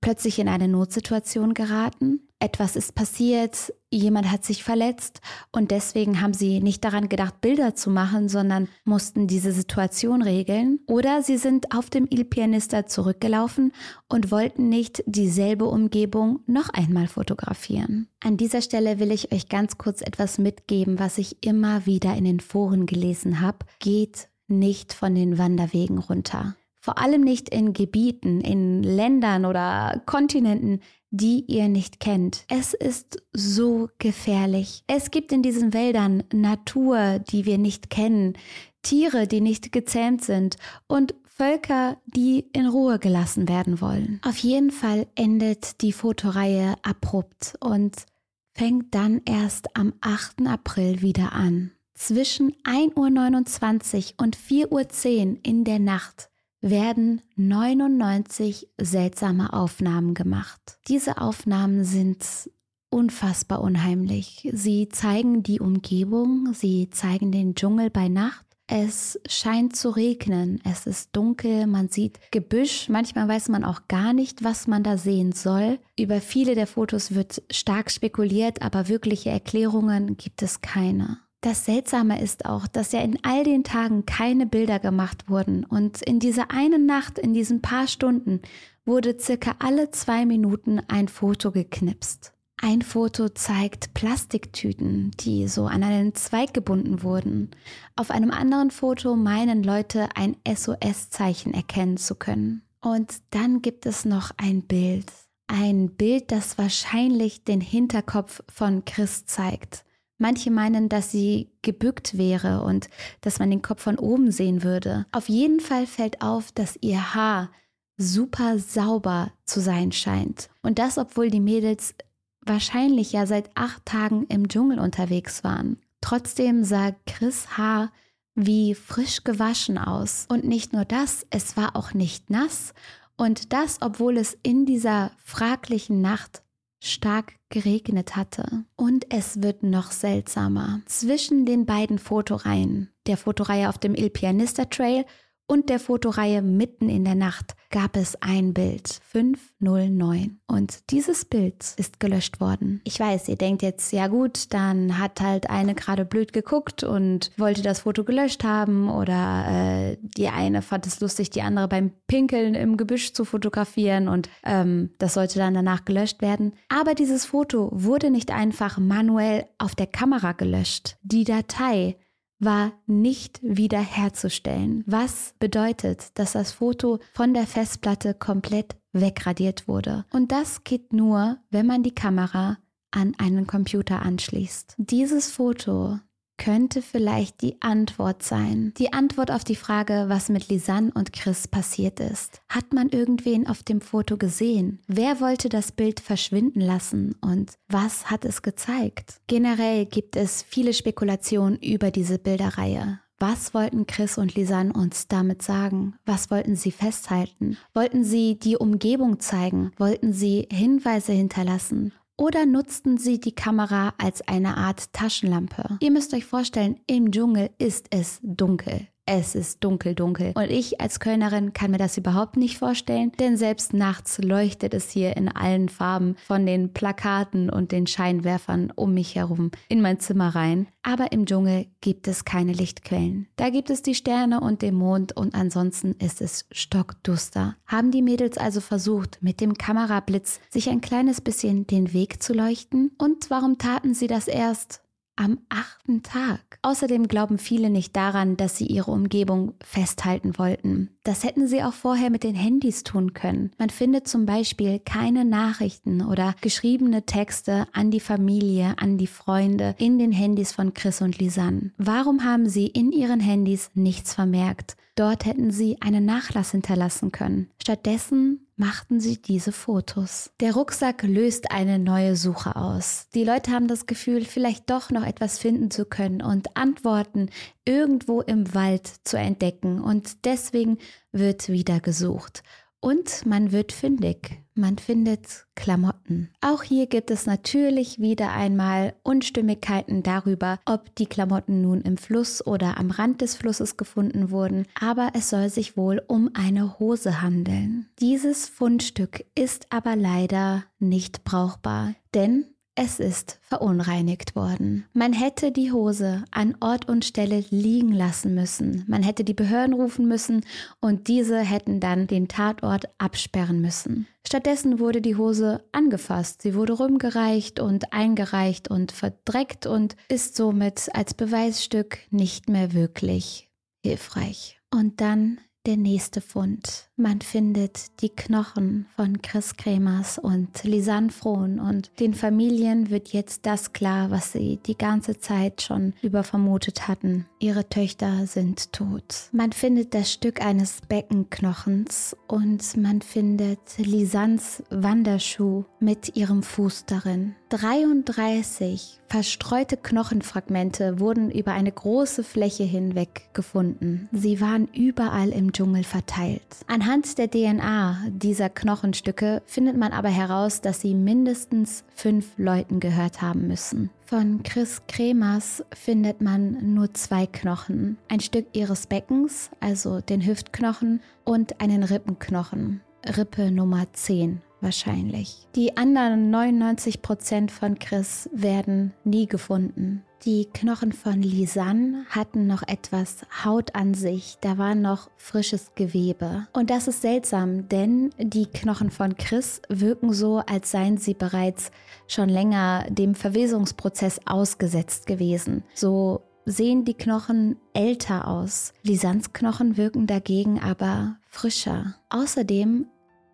plötzlich 0.00 0.38
in 0.38 0.48
eine 0.48 0.68
Notsituation 0.68 1.54
geraten. 1.54 2.28
Etwas 2.38 2.76
ist 2.76 2.94
passiert, 2.94 3.72
jemand 3.90 4.30
hat 4.30 4.44
sich 4.44 4.62
verletzt 4.62 5.20
und 5.52 5.70
deswegen 5.70 6.20
haben 6.20 6.34
sie 6.34 6.60
nicht 6.60 6.84
daran 6.84 7.08
gedacht, 7.08 7.40
Bilder 7.40 7.74
zu 7.74 7.90
machen, 7.90 8.28
sondern 8.28 8.68
mussten 8.84 9.26
diese 9.26 9.52
Situation 9.52 10.22
regeln. 10.22 10.80
Oder 10.86 11.22
sie 11.22 11.36
sind 11.36 11.74
auf 11.74 11.90
dem 11.90 12.06
Il 12.10 12.24
Pianista 12.24 12.86
zurückgelaufen 12.86 13.72
und 14.08 14.30
wollten 14.30 14.68
nicht 14.68 15.02
dieselbe 15.06 15.66
Umgebung 15.66 16.40
noch 16.46 16.68
einmal 16.70 17.08
fotografieren. 17.08 18.08
An 18.20 18.36
dieser 18.36 18.62
Stelle 18.62 18.98
will 19.00 19.10
ich 19.10 19.32
euch 19.32 19.48
ganz 19.48 19.78
kurz 19.78 20.00
etwas 20.02 20.38
mitgeben, 20.38 20.98
was 20.98 21.18
ich 21.18 21.44
immer 21.44 21.86
wieder 21.86 22.14
in 22.14 22.24
den 22.24 22.40
Foren 22.40 22.86
gelesen 22.86 23.40
habe. 23.40 23.58
Geht 23.80 24.28
nicht 24.46 24.92
von 24.92 25.14
den 25.14 25.38
Wanderwegen 25.38 25.98
runter. 25.98 26.56
Vor 26.82 26.96
allem 26.96 27.20
nicht 27.20 27.50
in 27.50 27.74
Gebieten, 27.74 28.40
in 28.40 28.82
Ländern 28.82 29.44
oder 29.44 30.02
Kontinenten, 30.06 30.80
die 31.10 31.44
ihr 31.46 31.68
nicht 31.68 32.00
kennt. 32.00 32.44
Es 32.48 32.72
ist 32.74 33.22
so 33.32 33.88
gefährlich. 33.98 34.84
Es 34.86 35.10
gibt 35.10 35.32
in 35.32 35.42
diesen 35.42 35.72
Wäldern 35.72 36.22
Natur, 36.32 37.18
die 37.18 37.44
wir 37.44 37.58
nicht 37.58 37.90
kennen, 37.90 38.34
Tiere, 38.82 39.26
die 39.26 39.40
nicht 39.40 39.72
gezähmt 39.72 40.24
sind 40.24 40.56
und 40.86 41.14
Völker, 41.26 41.96
die 42.06 42.46
in 42.52 42.66
Ruhe 42.66 42.98
gelassen 42.98 43.48
werden 43.48 43.80
wollen. 43.80 44.20
Auf 44.24 44.38
jeden 44.38 44.70
Fall 44.70 45.06
endet 45.14 45.80
die 45.80 45.92
Fotoreihe 45.92 46.74
abrupt 46.82 47.54
und 47.60 48.04
fängt 48.52 48.94
dann 48.94 49.22
erst 49.24 49.74
am 49.76 49.94
8. 50.00 50.46
April 50.46 51.00
wieder 51.00 51.32
an. 51.32 51.72
Zwischen 51.94 52.52
1.29 52.64 54.14
Uhr 54.14 54.24
und 54.24 54.36
4.10 54.36 54.70
Uhr 54.70 55.38
in 55.42 55.64
der 55.64 55.78
Nacht 55.78 56.29
werden 56.60 57.22
99 57.36 58.68
seltsame 58.78 59.52
Aufnahmen 59.52 60.14
gemacht. 60.14 60.78
Diese 60.88 61.18
Aufnahmen 61.18 61.84
sind 61.84 62.50
unfassbar 62.90 63.62
unheimlich. 63.62 64.48
Sie 64.52 64.88
zeigen 64.88 65.42
die 65.42 65.60
Umgebung, 65.60 66.52
sie 66.52 66.90
zeigen 66.90 67.32
den 67.32 67.54
Dschungel 67.54 67.90
bei 67.90 68.08
Nacht. 68.08 68.44
Es 68.72 69.18
scheint 69.26 69.74
zu 69.74 69.90
regnen, 69.90 70.60
es 70.62 70.86
ist 70.86 71.16
dunkel, 71.16 71.66
man 71.66 71.88
sieht 71.88 72.20
Gebüsch, 72.30 72.88
manchmal 72.88 73.26
weiß 73.26 73.48
man 73.48 73.64
auch 73.64 73.88
gar 73.88 74.12
nicht, 74.12 74.44
was 74.44 74.68
man 74.68 74.84
da 74.84 74.96
sehen 74.96 75.32
soll. 75.32 75.80
Über 75.98 76.20
viele 76.20 76.54
der 76.54 76.68
Fotos 76.68 77.12
wird 77.12 77.42
stark 77.50 77.90
spekuliert, 77.90 78.62
aber 78.62 78.86
wirkliche 78.86 79.30
Erklärungen 79.30 80.16
gibt 80.16 80.42
es 80.42 80.60
keine. 80.60 81.18
Das 81.42 81.64
Seltsame 81.64 82.20
ist 82.20 82.44
auch, 82.44 82.66
dass 82.66 82.92
ja 82.92 83.00
in 83.00 83.18
all 83.22 83.44
den 83.44 83.64
Tagen 83.64 84.04
keine 84.04 84.44
Bilder 84.44 84.78
gemacht 84.78 85.30
wurden 85.30 85.64
und 85.64 86.02
in 86.02 86.20
dieser 86.20 86.50
einen 86.50 86.84
Nacht, 86.84 87.18
in 87.18 87.32
diesen 87.32 87.62
paar 87.62 87.86
Stunden, 87.86 88.42
wurde 88.84 89.18
circa 89.18 89.56
alle 89.58 89.90
zwei 89.90 90.26
Minuten 90.26 90.80
ein 90.88 91.08
Foto 91.08 91.50
geknipst. 91.50 92.34
Ein 92.62 92.82
Foto 92.82 93.30
zeigt 93.30 93.94
Plastiktüten, 93.94 95.12
die 95.20 95.48
so 95.48 95.64
an 95.64 95.82
einen 95.82 96.14
Zweig 96.14 96.52
gebunden 96.52 97.02
wurden. 97.02 97.52
Auf 97.96 98.10
einem 98.10 98.32
anderen 98.32 98.70
Foto 98.70 99.16
meinen 99.16 99.62
Leute 99.62 100.10
ein 100.14 100.36
SOS-Zeichen 100.46 101.54
erkennen 101.54 101.96
zu 101.96 102.16
können. 102.16 102.60
Und 102.82 103.14
dann 103.30 103.62
gibt 103.62 103.86
es 103.86 104.04
noch 104.04 104.32
ein 104.36 104.60
Bild. 104.62 105.10
Ein 105.46 105.88
Bild, 105.96 106.32
das 106.32 106.58
wahrscheinlich 106.58 107.44
den 107.44 107.62
Hinterkopf 107.62 108.42
von 108.52 108.84
Chris 108.84 109.24
zeigt. 109.24 109.86
Manche 110.20 110.50
meinen, 110.50 110.90
dass 110.90 111.10
sie 111.10 111.48
gebückt 111.62 112.18
wäre 112.18 112.62
und 112.62 112.90
dass 113.22 113.38
man 113.38 113.48
den 113.48 113.62
Kopf 113.62 113.82
von 113.82 113.98
oben 113.98 114.30
sehen 114.30 114.62
würde. 114.62 115.06
Auf 115.12 115.30
jeden 115.30 115.60
Fall 115.60 115.86
fällt 115.86 116.20
auf, 116.20 116.52
dass 116.52 116.78
ihr 116.82 117.14
Haar 117.14 117.50
super 117.96 118.58
sauber 118.58 119.32
zu 119.46 119.60
sein 119.60 119.92
scheint. 119.92 120.50
Und 120.60 120.78
das, 120.78 120.98
obwohl 120.98 121.30
die 121.30 121.40
Mädels 121.40 121.94
wahrscheinlich 122.42 123.12
ja 123.12 123.24
seit 123.24 123.50
acht 123.54 123.86
Tagen 123.86 124.26
im 124.26 124.48
Dschungel 124.48 124.78
unterwegs 124.78 125.42
waren. 125.42 125.78
Trotzdem 126.02 126.64
sah 126.64 126.92
Chris 127.06 127.56
Haar 127.56 127.90
wie 128.34 128.74
frisch 128.74 129.24
gewaschen 129.24 129.78
aus. 129.78 130.26
Und 130.28 130.44
nicht 130.44 130.74
nur 130.74 130.84
das, 130.84 131.26
es 131.30 131.56
war 131.56 131.76
auch 131.76 131.94
nicht 131.94 132.28
nass. 132.28 132.74
Und 133.16 133.54
das, 133.54 133.78
obwohl 133.80 134.18
es 134.18 134.36
in 134.42 134.66
dieser 134.66 135.12
fraglichen 135.24 136.02
Nacht 136.02 136.42
stark 136.80 137.34
geregnet 137.50 138.16
hatte. 138.16 138.64
Und 138.76 139.06
es 139.12 139.42
wird 139.42 139.62
noch 139.62 139.90
seltsamer. 139.90 140.80
Zwischen 140.86 141.46
den 141.46 141.66
beiden 141.66 141.98
Fotoreihen, 141.98 142.90
der 143.06 143.16
Fotoreihe 143.16 143.68
auf 143.68 143.78
dem 143.78 143.94
Il 143.94 144.10
Pianista 144.10 144.64
Trail 144.64 145.04
und 145.50 145.68
der 145.68 145.80
Fotoreihe 145.80 146.42
Mitten 146.42 146.88
in 146.88 147.04
der 147.04 147.16
Nacht 147.16 147.56
gab 147.70 147.96
es 147.96 148.14
ein 148.22 148.54
Bild 148.54 149.00
509 149.08 150.38
und 150.46 150.90
dieses 150.90 151.24
Bild 151.24 151.74
ist 151.76 151.98
gelöscht 151.98 152.40
worden. 152.40 152.80
Ich 152.84 153.00
weiß, 153.00 153.26
ihr 153.26 153.34
denkt 153.34 153.62
jetzt, 153.62 153.92
ja 153.92 154.06
gut, 154.06 154.54
dann 154.54 154.96
hat 154.98 155.20
halt 155.20 155.50
eine 155.50 155.74
gerade 155.74 156.04
blöd 156.04 156.32
geguckt 156.32 156.84
und 156.84 157.32
wollte 157.36 157.62
das 157.62 157.80
Foto 157.80 158.04
gelöscht 158.04 158.44
haben 158.44 158.88
oder 158.88 159.46
äh, 159.48 159.96
die 160.00 160.28
eine 160.28 160.62
fand 160.62 160.86
es 160.86 161.00
lustig, 161.00 161.30
die 161.30 161.42
andere 161.42 161.66
beim 161.66 161.90
Pinkeln 162.06 162.54
im 162.54 162.76
Gebüsch 162.76 163.12
zu 163.12 163.24
fotografieren 163.24 164.06
und 164.06 164.28
ähm, 164.44 164.90
das 164.98 165.14
sollte 165.14 165.40
dann 165.40 165.54
danach 165.54 165.84
gelöscht 165.84 166.22
werden. 166.22 166.52
Aber 166.68 166.94
dieses 166.94 167.26
Foto 167.26 167.70
wurde 167.72 168.12
nicht 168.12 168.30
einfach 168.30 168.78
manuell 168.78 169.46
auf 169.58 169.74
der 169.74 169.88
Kamera 169.88 170.30
gelöscht. 170.30 170.96
Die 171.02 171.24
Datei 171.24 171.96
war 172.40 172.72
nicht 172.86 173.38
wiederherzustellen. 173.42 174.82
Was 174.86 175.34
bedeutet, 175.38 176.18
dass 176.18 176.32
das 176.32 176.52
Foto 176.52 176.98
von 177.14 177.34
der 177.34 177.46
Festplatte 177.46 178.14
komplett 178.14 178.76
wegradiert 178.92 179.68
wurde. 179.68 180.04
Und 180.12 180.32
das 180.32 180.64
geht 180.64 180.92
nur, 180.92 181.38
wenn 181.50 181.66
man 181.66 181.82
die 181.82 181.94
Kamera 181.94 182.58
an 182.90 183.14
einen 183.18 183.46
Computer 183.46 184.02
anschließt. 184.02 184.74
Dieses 184.78 185.30
Foto 185.30 186.00
könnte 186.40 186.80
vielleicht 186.80 187.42
die 187.42 187.60
Antwort 187.60 188.22
sein. 188.22 188.72
Die 188.78 188.94
Antwort 188.94 189.30
auf 189.30 189.44
die 189.44 189.56
Frage, 189.56 190.06
was 190.08 190.30
mit 190.30 190.48
Lisanne 190.48 190.90
und 190.94 191.12
Chris 191.12 191.46
passiert 191.46 192.00
ist. 192.00 192.40
Hat 192.48 192.72
man 192.72 192.88
irgendwen 192.88 193.46
auf 193.46 193.62
dem 193.62 193.82
Foto 193.82 194.16
gesehen? 194.16 194.80
Wer 194.88 195.20
wollte 195.20 195.50
das 195.50 195.70
Bild 195.70 196.00
verschwinden 196.00 196.62
lassen 196.62 197.14
und 197.20 197.52
was 197.68 198.10
hat 198.10 198.24
es 198.24 198.40
gezeigt? 198.40 199.20
Generell 199.26 199.84
gibt 199.84 200.16
es 200.16 200.42
viele 200.42 200.72
Spekulationen 200.72 201.58
über 201.58 201.90
diese 201.90 202.18
Bilderreihe. 202.18 203.00
Was 203.18 203.52
wollten 203.52 203.86
Chris 203.86 204.16
und 204.16 204.34
Lisanne 204.34 204.72
uns 204.72 205.06
damit 205.06 205.42
sagen? 205.42 205.96
Was 206.06 206.30
wollten 206.30 206.56
sie 206.56 206.70
festhalten? 206.70 207.58
Wollten 207.74 208.02
sie 208.02 208.38
die 208.38 208.56
Umgebung 208.56 209.20
zeigen? 209.20 209.72
Wollten 209.76 210.14
sie 210.14 210.48
Hinweise 210.50 211.12
hinterlassen? 211.12 211.92
Oder 212.20 212.44
nutzten 212.44 212.98
sie 212.98 213.18
die 213.18 213.34
Kamera 213.34 213.94
als 213.96 214.20
eine 214.28 214.58
Art 214.58 214.92
Taschenlampe. 214.92 215.78
Ihr 215.80 215.90
müsst 215.90 216.12
euch 216.12 216.26
vorstellen, 216.26 216.78
im 216.86 217.10
Dschungel 217.10 217.50
ist 217.58 217.86
es 217.90 218.20
dunkel 218.22 218.89
es 219.12 219.34
ist 219.34 219.64
dunkel, 219.64 219.96
dunkel. 219.96 220.32
Und 220.36 220.50
ich 220.50 220.80
als 220.80 221.00
Kölnerin 221.00 221.52
kann 221.52 221.72
mir 221.72 221.78
das 221.78 221.98
überhaupt 221.98 222.36
nicht 222.36 222.58
vorstellen, 222.58 223.10
denn 223.18 223.36
selbst 223.36 223.74
nachts 223.74 224.18
leuchtet 224.18 224.72
es 224.72 224.88
hier 224.88 225.16
in 225.16 225.28
allen 225.28 225.68
Farben 225.68 226.14
von 226.28 226.46
den 226.46 226.72
Plakaten 226.72 227.50
und 227.50 227.72
den 227.72 227.88
Scheinwerfern 227.88 228.72
um 228.76 228.94
mich 228.94 229.16
herum 229.16 229.50
in 229.68 229.80
mein 229.80 229.98
Zimmer 229.98 230.36
rein. 230.36 230.68
Aber 230.84 231.10
im 231.10 231.26
Dschungel 231.26 231.66
gibt 231.80 232.06
es 232.06 232.24
keine 232.24 232.52
Lichtquellen. 232.52 233.26
Da 233.34 233.50
gibt 233.50 233.70
es 233.70 233.82
die 233.82 233.96
Sterne 233.96 234.40
und 234.40 234.62
den 234.62 234.76
Mond 234.76 235.16
und 235.16 235.34
ansonsten 235.34 235.96
ist 235.98 236.22
es 236.22 236.46
stockduster. 236.52 237.56
Haben 237.66 237.90
die 237.90 238.02
Mädels 238.02 238.38
also 238.38 238.60
versucht, 238.60 239.18
mit 239.20 239.40
dem 239.40 239.54
Kamerablitz 239.54 240.38
sich 240.50 240.70
ein 240.70 240.80
kleines 240.80 241.20
bisschen 241.20 241.66
den 241.66 241.92
Weg 241.92 242.22
zu 242.22 242.32
leuchten? 242.32 242.92
Und 242.96 243.28
warum 243.28 243.58
taten 243.58 243.92
sie 243.92 244.06
das 244.06 244.28
erst? 244.28 244.82
Am 245.20 245.38
achten 245.50 246.02
Tag. 246.02 246.58
Außerdem 246.62 247.06
glauben 247.06 247.36
viele 247.36 247.68
nicht 247.68 247.94
daran, 247.94 248.38
dass 248.38 248.56
sie 248.56 248.64
ihre 248.64 248.90
Umgebung 248.90 249.52
festhalten 249.62 250.38
wollten. 250.38 250.88
Das 251.04 251.24
hätten 251.24 251.46
sie 251.46 251.62
auch 251.62 251.74
vorher 251.74 252.08
mit 252.08 252.24
den 252.24 252.34
Handys 252.34 252.84
tun 252.84 253.12
können. 253.12 253.52
Man 253.58 253.68
findet 253.68 254.08
zum 254.08 254.24
Beispiel 254.24 254.78
keine 254.78 255.26
Nachrichten 255.26 256.02
oder 256.02 256.34
geschriebene 256.40 257.04
Texte 257.04 257.66
an 257.72 257.90
die 257.90 258.00
Familie, 258.00 258.74
an 258.78 258.96
die 258.96 259.06
Freunde 259.06 259.74
in 259.78 259.98
den 259.98 260.10
Handys 260.10 260.52
von 260.52 260.72
Chris 260.72 261.02
und 261.02 261.18
Lisanne. 261.18 261.72
Warum 261.76 262.24
haben 262.24 262.48
sie 262.48 262.66
in 262.66 262.90
ihren 262.90 263.20
Handys 263.20 263.70
nichts 263.74 264.14
vermerkt? 264.14 264.76
Dort 265.00 265.24
hätten 265.24 265.50
sie 265.50 265.78
einen 265.80 266.04
Nachlass 266.04 266.50
hinterlassen 266.50 267.10
können. 267.10 267.48
Stattdessen 267.58 268.46
machten 268.56 269.00
sie 269.00 269.16
diese 269.16 269.50
Fotos. 269.50 270.30
Der 270.40 270.52
Rucksack 270.52 271.04
löst 271.04 271.50
eine 271.52 271.78
neue 271.78 272.16
Suche 272.16 272.54
aus. 272.54 273.08
Die 273.14 273.24
Leute 273.24 273.50
haben 273.52 273.66
das 273.66 273.86
Gefühl, 273.86 274.26
vielleicht 274.26 274.68
doch 274.68 274.90
noch 274.90 275.06
etwas 275.06 275.38
finden 275.38 275.70
zu 275.70 275.86
können 275.86 276.20
und 276.20 276.54
Antworten 276.54 277.30
irgendwo 277.64 278.20
im 278.20 278.52
Wald 278.52 278.92
zu 279.04 279.16
entdecken. 279.16 279.80
Und 279.80 280.26
deswegen 280.26 280.76
wird 281.12 281.48
wieder 281.48 281.80
gesucht. 281.80 282.42
Und 282.80 283.24
man 283.24 283.52
wird 283.52 283.72
fündig. 283.72 284.42
Man 284.60 284.76
findet 284.76 285.46
Klamotten. 285.56 286.28
Auch 286.42 286.62
hier 286.62 286.86
gibt 286.86 287.10
es 287.10 287.24
natürlich 287.24 287.98
wieder 287.98 288.32
einmal 288.32 288.94
Unstimmigkeiten 289.02 290.02
darüber, 290.02 290.60
ob 290.66 290.94
die 290.96 291.06
Klamotten 291.06 291.62
nun 291.62 291.80
im 291.80 291.96
Fluss 291.96 292.46
oder 292.46 292.76
am 292.76 292.90
Rand 292.90 293.22
des 293.22 293.36
Flusses 293.36 293.78
gefunden 293.78 294.30
wurden, 294.30 294.66
aber 294.78 295.12
es 295.14 295.30
soll 295.30 295.48
sich 295.48 295.78
wohl 295.78 296.02
um 296.06 296.30
eine 296.34 296.78
Hose 296.78 297.22
handeln. 297.22 297.88
Dieses 298.00 298.48
Fundstück 298.48 299.24
ist 299.34 299.66
aber 299.70 299.96
leider 299.96 300.64
nicht 300.78 301.24
brauchbar, 301.24 301.94
denn 302.14 302.44
es 302.82 302.98
ist 302.98 303.38
verunreinigt 303.42 304.34
worden. 304.34 304.86
Man 304.94 305.12
hätte 305.12 305.52
die 305.52 305.70
Hose 305.70 306.24
an 306.30 306.56
Ort 306.60 306.88
und 306.88 307.04
Stelle 307.04 307.44
liegen 307.50 307.92
lassen 307.92 308.34
müssen. 308.34 308.86
Man 308.88 309.02
hätte 309.02 309.22
die 309.22 309.34
Behörden 309.34 309.74
rufen 309.74 310.08
müssen 310.08 310.46
und 310.80 311.06
diese 311.06 311.40
hätten 311.40 311.80
dann 311.80 312.06
den 312.06 312.26
Tatort 312.26 312.86
absperren 312.96 313.60
müssen. 313.60 314.06
Stattdessen 314.26 314.78
wurde 314.78 315.02
die 315.02 315.16
Hose 315.16 315.62
angefasst. 315.72 316.40
Sie 316.40 316.54
wurde 316.54 316.72
rumgereicht 316.72 317.60
und 317.60 317.92
eingereicht 317.92 318.70
und 318.70 318.92
verdreckt 318.92 319.66
und 319.66 319.94
ist 320.08 320.34
somit 320.34 320.88
als 320.94 321.12
Beweisstück 321.12 321.98
nicht 322.10 322.48
mehr 322.48 322.72
wirklich 322.72 323.50
hilfreich. 323.84 324.58
Und 324.70 325.02
dann 325.02 325.38
der 325.66 325.76
nächste 325.76 326.20
Fund. 326.20 326.88
Man 326.96 327.20
findet 327.20 328.00
die 328.00 328.08
Knochen 328.08 328.86
von 328.96 329.20
Chris 329.22 329.56
Kremers 329.56 330.18
und 330.18 330.62
Lisanne 330.64 331.10
Frohn 331.10 331.60
und 331.60 331.90
den 332.00 332.14
Familien 332.14 332.90
wird 332.90 333.08
jetzt 333.12 333.46
das 333.46 333.72
klar, 333.72 334.10
was 334.10 334.32
sie 334.32 334.58
die 334.66 334.76
ganze 334.76 335.18
Zeit 335.18 335.62
schon 335.62 335.94
über 336.02 336.22
vermutet 336.24 336.88
hatten. 336.88 337.26
Ihre 337.38 337.68
Töchter 337.68 338.26
sind 338.26 338.72
tot. 338.72 339.28
Man 339.32 339.52
findet 339.52 339.94
das 339.94 340.12
Stück 340.12 340.42
eines 340.42 340.80
Beckenknochens 340.88 342.16
und 342.26 342.76
man 342.76 343.02
findet 343.02 343.78
Lisannes 343.78 344.62
Wanderschuh 344.70 345.64
mit 345.78 346.16
ihrem 346.16 346.42
Fuß 346.42 346.86
darin. 346.86 347.34
33 347.50 349.00
verstreute 349.08 349.76
Knochenfragmente 349.76 351.00
wurden 351.00 351.32
über 351.32 351.52
eine 351.52 351.72
große 351.72 352.22
Fläche 352.22 352.62
hinweg 352.62 353.28
gefunden. 353.32 354.08
Sie 354.12 354.40
waren 354.40 354.68
überall 354.72 355.30
im 355.30 355.52
Dschungel 355.52 355.82
verteilt. 355.82 356.40
Anhand 356.68 357.18
der 357.18 357.28
DNA 357.28 358.04
dieser 358.08 358.48
Knochenstücke 358.50 359.42
findet 359.46 359.76
man 359.76 359.92
aber 359.92 360.10
heraus, 360.10 360.60
dass 360.60 360.80
sie 360.80 360.94
mindestens 360.94 361.82
fünf 361.92 362.26
Leuten 362.36 362.78
gehört 362.78 363.20
haben 363.20 363.48
müssen. 363.48 363.90
Von 364.04 364.44
Chris 364.44 364.82
Kremers 364.86 365.64
findet 365.74 366.20
man 366.20 366.74
nur 366.74 366.94
zwei 366.94 367.26
Knochen. 367.26 367.98
Ein 368.08 368.20
Stück 368.20 368.46
ihres 368.52 368.86
Beckens, 368.86 369.50
also 369.58 370.00
den 370.00 370.24
Hüftknochen, 370.24 371.00
und 371.24 371.60
einen 371.60 371.82
Rippenknochen. 371.82 372.80
Rippe 373.16 373.50
Nummer 373.50 373.86
10 373.92 374.40
wahrscheinlich. 374.60 375.46
Die 375.56 375.76
anderen 375.76 376.30
99 376.30 377.02
Prozent 377.02 377.50
von 377.50 377.78
Chris 377.78 378.28
werden 378.32 378.92
nie 379.04 379.26
gefunden. 379.26 380.04
Die 380.26 380.44
Knochen 380.52 380.92
von 380.92 381.22
Lisanne 381.22 382.04
hatten 382.10 382.46
noch 382.46 382.62
etwas 382.68 383.24
Haut 383.42 383.74
an 383.74 383.94
sich, 383.94 384.36
da 384.42 384.58
war 384.58 384.74
noch 384.74 385.08
frisches 385.16 385.72
Gewebe. 385.74 386.46
Und 386.52 386.68
das 386.68 386.88
ist 386.88 387.00
seltsam, 387.00 387.68
denn 387.68 388.10
die 388.18 388.44
Knochen 388.44 388.90
von 388.90 389.16
Chris 389.16 389.62
wirken 389.70 390.12
so, 390.12 390.42
als 390.46 390.72
seien 390.72 390.98
sie 390.98 391.14
bereits 391.14 391.70
schon 392.06 392.28
länger 392.28 392.84
dem 392.90 393.14
Verwesungsprozess 393.14 394.20
ausgesetzt 394.26 395.06
gewesen. 395.06 395.64
So 395.74 396.20
sehen 396.44 396.84
die 396.84 396.94
Knochen 396.94 397.56
älter 397.72 398.28
aus. 398.28 398.74
Lisannes 398.82 399.32
Knochen 399.32 399.78
wirken 399.78 400.06
dagegen 400.06 400.60
aber 400.60 401.16
frischer. 401.28 401.94
Außerdem 402.10 402.86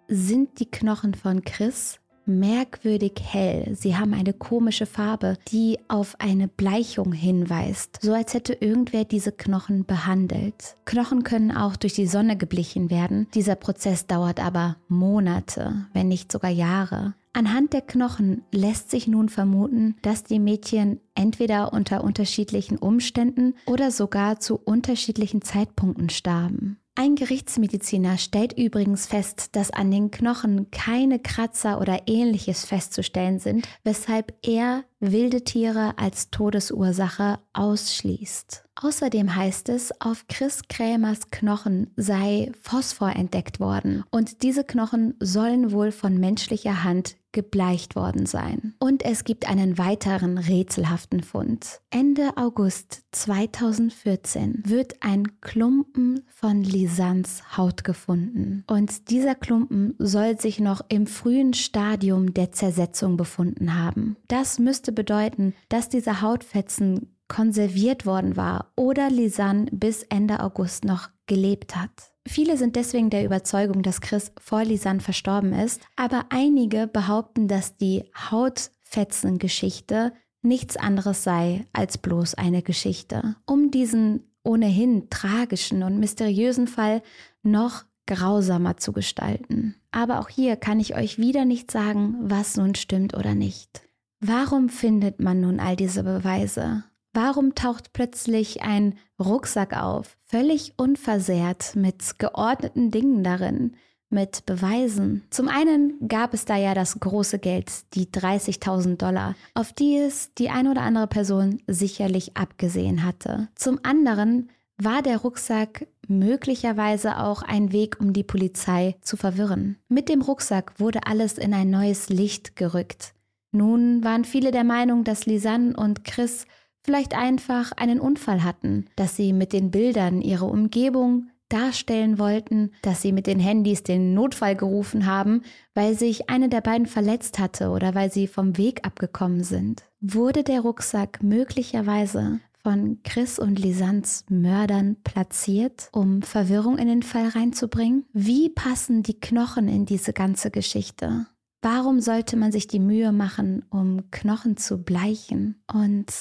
sind 0.08 0.60
die 0.60 0.70
Knochen 0.70 1.14
von 1.14 1.42
Chris 1.42 2.00
merkwürdig 2.26 3.12
hell. 3.22 3.74
Sie 3.74 3.96
haben 3.96 4.12
eine 4.12 4.32
komische 4.32 4.86
Farbe, 4.86 5.38
die 5.48 5.78
auf 5.88 6.16
eine 6.18 6.48
Bleichung 6.48 7.12
hinweist, 7.12 8.00
so 8.02 8.12
als 8.12 8.34
hätte 8.34 8.52
irgendwer 8.52 9.04
diese 9.04 9.32
Knochen 9.32 9.84
behandelt. 9.84 10.76
Knochen 10.84 11.22
können 11.22 11.52
auch 11.52 11.76
durch 11.76 11.94
die 11.94 12.06
Sonne 12.06 12.36
geblichen 12.36 12.90
werden. 12.90 13.28
Dieser 13.34 13.54
Prozess 13.54 14.06
dauert 14.06 14.40
aber 14.40 14.76
Monate, 14.88 15.86
wenn 15.92 16.08
nicht 16.08 16.30
sogar 16.32 16.50
Jahre. 16.50 17.14
Anhand 17.32 17.74
der 17.74 17.82
Knochen 17.82 18.42
lässt 18.50 18.90
sich 18.90 19.06
nun 19.06 19.28
vermuten, 19.28 19.96
dass 20.00 20.24
die 20.24 20.38
Mädchen 20.38 21.00
entweder 21.14 21.72
unter 21.74 22.02
unterschiedlichen 22.02 22.78
Umständen 22.78 23.54
oder 23.66 23.90
sogar 23.90 24.40
zu 24.40 24.56
unterschiedlichen 24.56 25.42
Zeitpunkten 25.42 26.08
starben. 26.08 26.78
Ein 26.98 27.14
Gerichtsmediziner 27.14 28.16
stellt 28.16 28.54
übrigens 28.54 29.06
fest, 29.06 29.54
dass 29.54 29.70
an 29.70 29.90
den 29.90 30.10
Knochen 30.10 30.70
keine 30.70 31.18
Kratzer 31.18 31.78
oder 31.78 32.04
ähnliches 32.06 32.64
festzustellen 32.64 33.38
sind, 33.38 33.68
weshalb 33.84 34.32
er 34.42 34.82
wilde 34.98 35.44
Tiere 35.44 35.98
als 35.98 36.30
Todesursache 36.30 37.38
ausschließt. 37.52 38.65
Außerdem 38.80 39.34
heißt 39.34 39.70
es, 39.70 40.00
auf 40.00 40.26
Chris 40.28 40.62
Krämers 40.68 41.30
Knochen 41.30 41.90
sei 41.96 42.52
Phosphor 42.60 43.16
entdeckt 43.16 43.58
worden 43.58 44.04
und 44.10 44.42
diese 44.42 44.64
Knochen 44.64 45.14
sollen 45.18 45.72
wohl 45.72 45.92
von 45.92 46.18
menschlicher 46.18 46.84
Hand 46.84 47.16
gebleicht 47.36 47.96
worden 47.96 48.24
sein. 48.24 48.74
Und 48.78 49.04
es 49.04 49.24
gibt 49.24 49.46
einen 49.46 49.76
weiteren 49.76 50.38
rätselhaften 50.38 51.22
Fund. 51.22 51.80
Ende 51.90 52.30
August 52.36 53.02
2014 53.12 54.62
wird 54.64 54.96
ein 55.00 55.38
Klumpen 55.42 56.24
von 56.28 56.62
Lisans 56.62 57.58
Haut 57.58 57.84
gefunden. 57.84 58.64
Und 58.66 59.10
dieser 59.10 59.34
Klumpen 59.34 59.94
soll 59.98 60.40
sich 60.40 60.60
noch 60.60 60.80
im 60.88 61.06
frühen 61.06 61.52
Stadium 61.52 62.32
der 62.32 62.52
Zersetzung 62.52 63.18
befunden 63.18 63.74
haben. 63.78 64.16
Das 64.28 64.58
müsste 64.58 64.90
bedeuten, 64.92 65.54
dass 65.68 65.90
diese 65.90 66.22
Hautfetzen 66.22 67.15
konserviert 67.28 68.06
worden 68.06 68.36
war 68.36 68.72
oder 68.76 69.10
Lisanne 69.10 69.66
bis 69.72 70.02
Ende 70.04 70.40
August 70.40 70.84
noch 70.84 71.08
gelebt 71.26 71.76
hat. 71.76 71.90
Viele 72.26 72.56
sind 72.56 72.76
deswegen 72.76 73.10
der 73.10 73.24
Überzeugung, 73.24 73.82
dass 73.82 74.00
Chris 74.00 74.32
vor 74.40 74.64
Lisanne 74.64 75.00
verstorben 75.00 75.52
ist, 75.52 75.80
aber 75.94 76.26
einige 76.30 76.86
behaupten, 76.86 77.46
dass 77.46 77.76
die 77.76 78.04
Hautfetzengeschichte 78.30 80.12
nichts 80.42 80.76
anderes 80.76 81.24
sei 81.24 81.66
als 81.72 81.98
bloß 81.98 82.34
eine 82.34 82.62
Geschichte. 82.62 83.36
Um 83.46 83.70
diesen 83.70 84.32
ohnehin 84.42 85.10
tragischen 85.10 85.82
und 85.82 85.98
mysteriösen 85.98 86.68
Fall 86.68 87.02
noch 87.42 87.84
grausamer 88.06 88.76
zu 88.76 88.92
gestalten. 88.92 89.74
Aber 89.90 90.20
auch 90.20 90.28
hier 90.28 90.56
kann 90.56 90.78
ich 90.80 90.94
euch 90.94 91.18
wieder 91.18 91.44
nicht 91.44 91.70
sagen, 91.70 92.16
was 92.20 92.56
nun 92.56 92.74
stimmt 92.74 93.14
oder 93.16 93.34
nicht. 93.34 93.82
Warum 94.20 94.68
findet 94.68 95.20
man 95.20 95.40
nun 95.40 95.60
all 95.60 95.76
diese 95.76 96.04
Beweise? 96.04 96.84
Warum 97.16 97.54
taucht 97.54 97.94
plötzlich 97.94 98.60
ein 98.60 98.92
Rucksack 99.18 99.74
auf, 99.74 100.18
völlig 100.26 100.74
unversehrt, 100.76 101.74
mit 101.74 102.18
geordneten 102.18 102.90
Dingen 102.90 103.24
darin, 103.24 103.74
mit 104.10 104.44
Beweisen? 104.44 105.24
Zum 105.30 105.48
einen 105.48 105.94
gab 106.08 106.34
es 106.34 106.44
da 106.44 106.56
ja 106.56 106.74
das 106.74 107.00
große 107.00 107.38
Geld, 107.38 107.72
die 107.94 108.04
30.000 108.08 108.98
Dollar, 108.98 109.34
auf 109.54 109.72
die 109.72 109.96
es 109.96 110.34
die 110.34 110.50
ein 110.50 110.68
oder 110.68 110.82
andere 110.82 111.06
Person 111.06 111.62
sicherlich 111.66 112.36
abgesehen 112.36 113.02
hatte. 113.02 113.48
Zum 113.54 113.80
anderen 113.82 114.50
war 114.76 115.00
der 115.00 115.16
Rucksack 115.16 115.86
möglicherweise 116.08 117.16
auch 117.16 117.40
ein 117.40 117.72
Weg, 117.72 117.96
um 117.98 118.12
die 118.12 118.24
Polizei 118.24 118.94
zu 119.00 119.16
verwirren. 119.16 119.78
Mit 119.88 120.10
dem 120.10 120.20
Rucksack 120.20 120.78
wurde 120.78 121.06
alles 121.06 121.38
in 121.38 121.54
ein 121.54 121.70
neues 121.70 122.10
Licht 122.10 122.56
gerückt. 122.56 123.14
Nun 123.52 124.04
waren 124.04 124.26
viele 124.26 124.50
der 124.50 124.64
Meinung, 124.64 125.02
dass 125.02 125.24
Lisanne 125.24 125.74
und 125.74 126.04
Chris 126.04 126.44
vielleicht 126.86 127.14
einfach 127.14 127.72
einen 127.72 128.00
Unfall 128.00 128.44
hatten, 128.44 128.86
dass 128.94 129.16
sie 129.16 129.32
mit 129.32 129.52
den 129.52 129.72
Bildern 129.72 130.22
ihre 130.22 130.46
Umgebung 130.46 131.26
darstellen 131.48 132.18
wollten, 132.18 132.70
dass 132.82 133.02
sie 133.02 133.12
mit 133.12 133.26
den 133.26 133.40
Handys 133.40 133.82
den 133.82 134.14
Notfall 134.14 134.56
gerufen 134.56 135.04
haben, 135.04 135.42
weil 135.74 135.98
sich 135.98 136.30
eine 136.30 136.48
der 136.48 136.60
beiden 136.60 136.86
verletzt 136.86 137.38
hatte 137.40 137.70
oder 137.70 137.94
weil 137.94 138.10
sie 138.12 138.28
vom 138.28 138.56
Weg 138.56 138.86
abgekommen 138.86 139.42
sind. 139.42 139.82
Wurde 140.00 140.44
der 140.44 140.60
Rucksack 140.60 141.22
möglicherweise 141.22 142.40
von 142.62 143.00
Chris 143.02 143.38
und 143.38 143.58
Lisans 143.58 144.24
Mördern 144.28 144.96
platziert, 145.02 145.88
um 145.92 146.22
Verwirrung 146.22 146.78
in 146.78 146.86
den 146.86 147.02
Fall 147.02 147.28
reinzubringen? 147.28 148.04
Wie 148.12 148.48
passen 148.48 149.02
die 149.02 149.18
Knochen 149.18 149.68
in 149.68 149.86
diese 149.86 150.12
ganze 150.12 150.52
Geschichte? 150.52 151.26
Warum 151.62 152.00
sollte 152.00 152.36
man 152.36 152.52
sich 152.52 152.68
die 152.68 152.78
Mühe 152.78 153.10
machen, 153.10 153.64
um 153.70 154.10
Knochen 154.12 154.56
zu 154.56 154.84
bleichen? 154.84 155.62
Und 155.72 156.12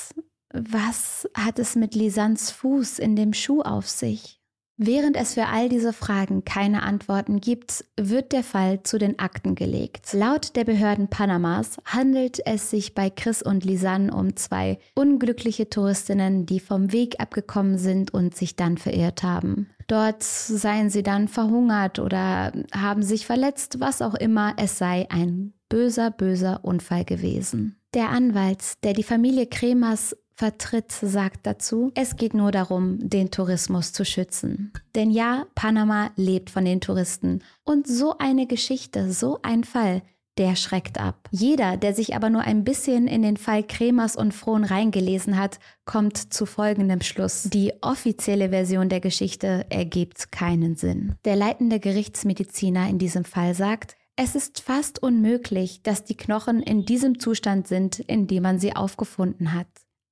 was 0.70 1.28
hat 1.36 1.60
es 1.60 1.76
mit 1.76 1.96
Lisans 1.96 2.52
Fuß 2.52 3.00
in 3.00 3.16
dem 3.16 3.34
Schuh 3.34 3.62
auf 3.62 3.88
sich? 3.88 4.40
Während 4.78 5.16
es 5.16 5.36
für 5.36 5.48
all 5.48 5.70
diese 5.70 5.94
Fragen 5.94 6.44
keine 6.44 6.84
Antworten 6.84 7.40
gibt, 7.40 7.86
wird 7.96 8.34
der 8.34 8.44
Fall 8.44 8.84
zu 8.84 8.98
den 8.98 9.20
Akten 9.20 9.56
gelegt. 9.56 10.12
Laut 10.12 10.58
der 10.58 10.66
Behörden 10.66 11.08
Panamas 11.08 11.78
handelt 11.86 12.46
es 12.46 12.72
sich 12.72 12.94
bei 12.94 13.10
Chris 13.10 13.42
und 13.42 13.64
Lisanne 13.64 14.14
um 14.14 14.36
zwei 14.36 14.78
unglückliche 14.94 15.70
Touristinnen, 15.70 16.46
die 16.46 16.60
vom 16.60 16.92
Weg 16.92 17.22
abgekommen 17.22 17.78
sind 17.78 18.14
und 18.14 18.36
sich 18.36 18.58
dann 18.58 18.78
verirrt 18.78 19.24
haben. 19.24 19.70
Dort 19.88 20.24
seien 20.24 20.90
sie 20.90 21.04
dann 21.04 21.30
verhungert 21.30 22.00
oder 22.00 22.52
haben 22.74 23.04
sich 23.04 23.26
verletzt, 23.26 23.80
was 23.80 24.02
auch 24.02 24.16
immer, 24.16 24.56
es 24.58 24.78
sei 24.78 25.08
ein 25.10 25.54
böser, 25.70 26.12
böser 26.12 26.66
Unfall 26.66 27.06
gewesen. 27.06 27.78
Der 27.94 28.10
Anwalt, 28.10 28.84
der 28.84 28.92
die 28.92 29.04
Familie 29.04 29.48
Kremers 29.48 30.18
vertritt, 30.36 30.92
sagt 30.92 31.48
dazu, 31.48 31.92
es 31.96 32.16
geht 32.16 32.34
nur 32.34 32.52
darum, 32.52 32.98
den 33.02 33.32
Tourismus 33.32 33.94
zu 33.94 34.06
schützen. 34.06 34.74
Denn 34.94 35.12
ja, 35.12 35.46
Panama 35.56 36.12
lebt 36.16 36.50
von 36.50 36.66
den 36.66 36.82
Touristen. 36.82 37.42
Und 37.64 37.88
so 37.88 38.18
eine 38.18 38.46
Geschichte, 38.46 39.12
so 39.12 39.40
ein 39.44 39.64
Fall, 39.64 40.02
der 40.38 40.56
schreckt 40.58 41.00
ab. 41.00 41.30
Jeder, 41.32 41.78
der 41.78 41.94
sich 41.94 42.16
aber 42.16 42.30
nur 42.30 42.42
ein 42.42 42.66
bisschen 42.66 43.08
in 43.08 43.22
den 43.22 43.38
Fall 43.38 43.64
Kremers 43.64 44.18
und 44.18 44.34
Frohn 44.34 44.66
reingelesen 44.66 45.38
hat, 45.40 45.60
kommt 45.86 46.34
zu 46.34 46.46
folgendem 46.46 47.02
Schluss. 47.02 47.44
Die 47.44 47.72
offizielle 47.82 48.50
Version 48.50 48.90
der 48.90 49.00
Geschichte 49.00 49.66
ergibt 49.70 50.32
keinen 50.34 50.76
Sinn. 50.76 51.16
Der 51.24 51.38
leitende 51.38 51.80
Gerichtsmediziner 51.80 52.90
in 52.90 53.00
diesem 53.00 53.24
Fall 53.24 53.54
sagt, 53.56 53.96
es 54.18 54.36
ist 54.36 54.62
fast 54.62 55.02
unmöglich, 55.02 55.82
dass 55.84 56.04
die 56.06 56.16
Knochen 56.16 56.62
in 56.62 56.86
diesem 56.86 57.20
Zustand 57.20 57.68
sind, 57.68 58.00
in 58.00 58.28
dem 58.28 58.44
man 58.44 58.60
sie 58.60 58.76
aufgefunden 58.76 59.54
hat. 59.54 59.68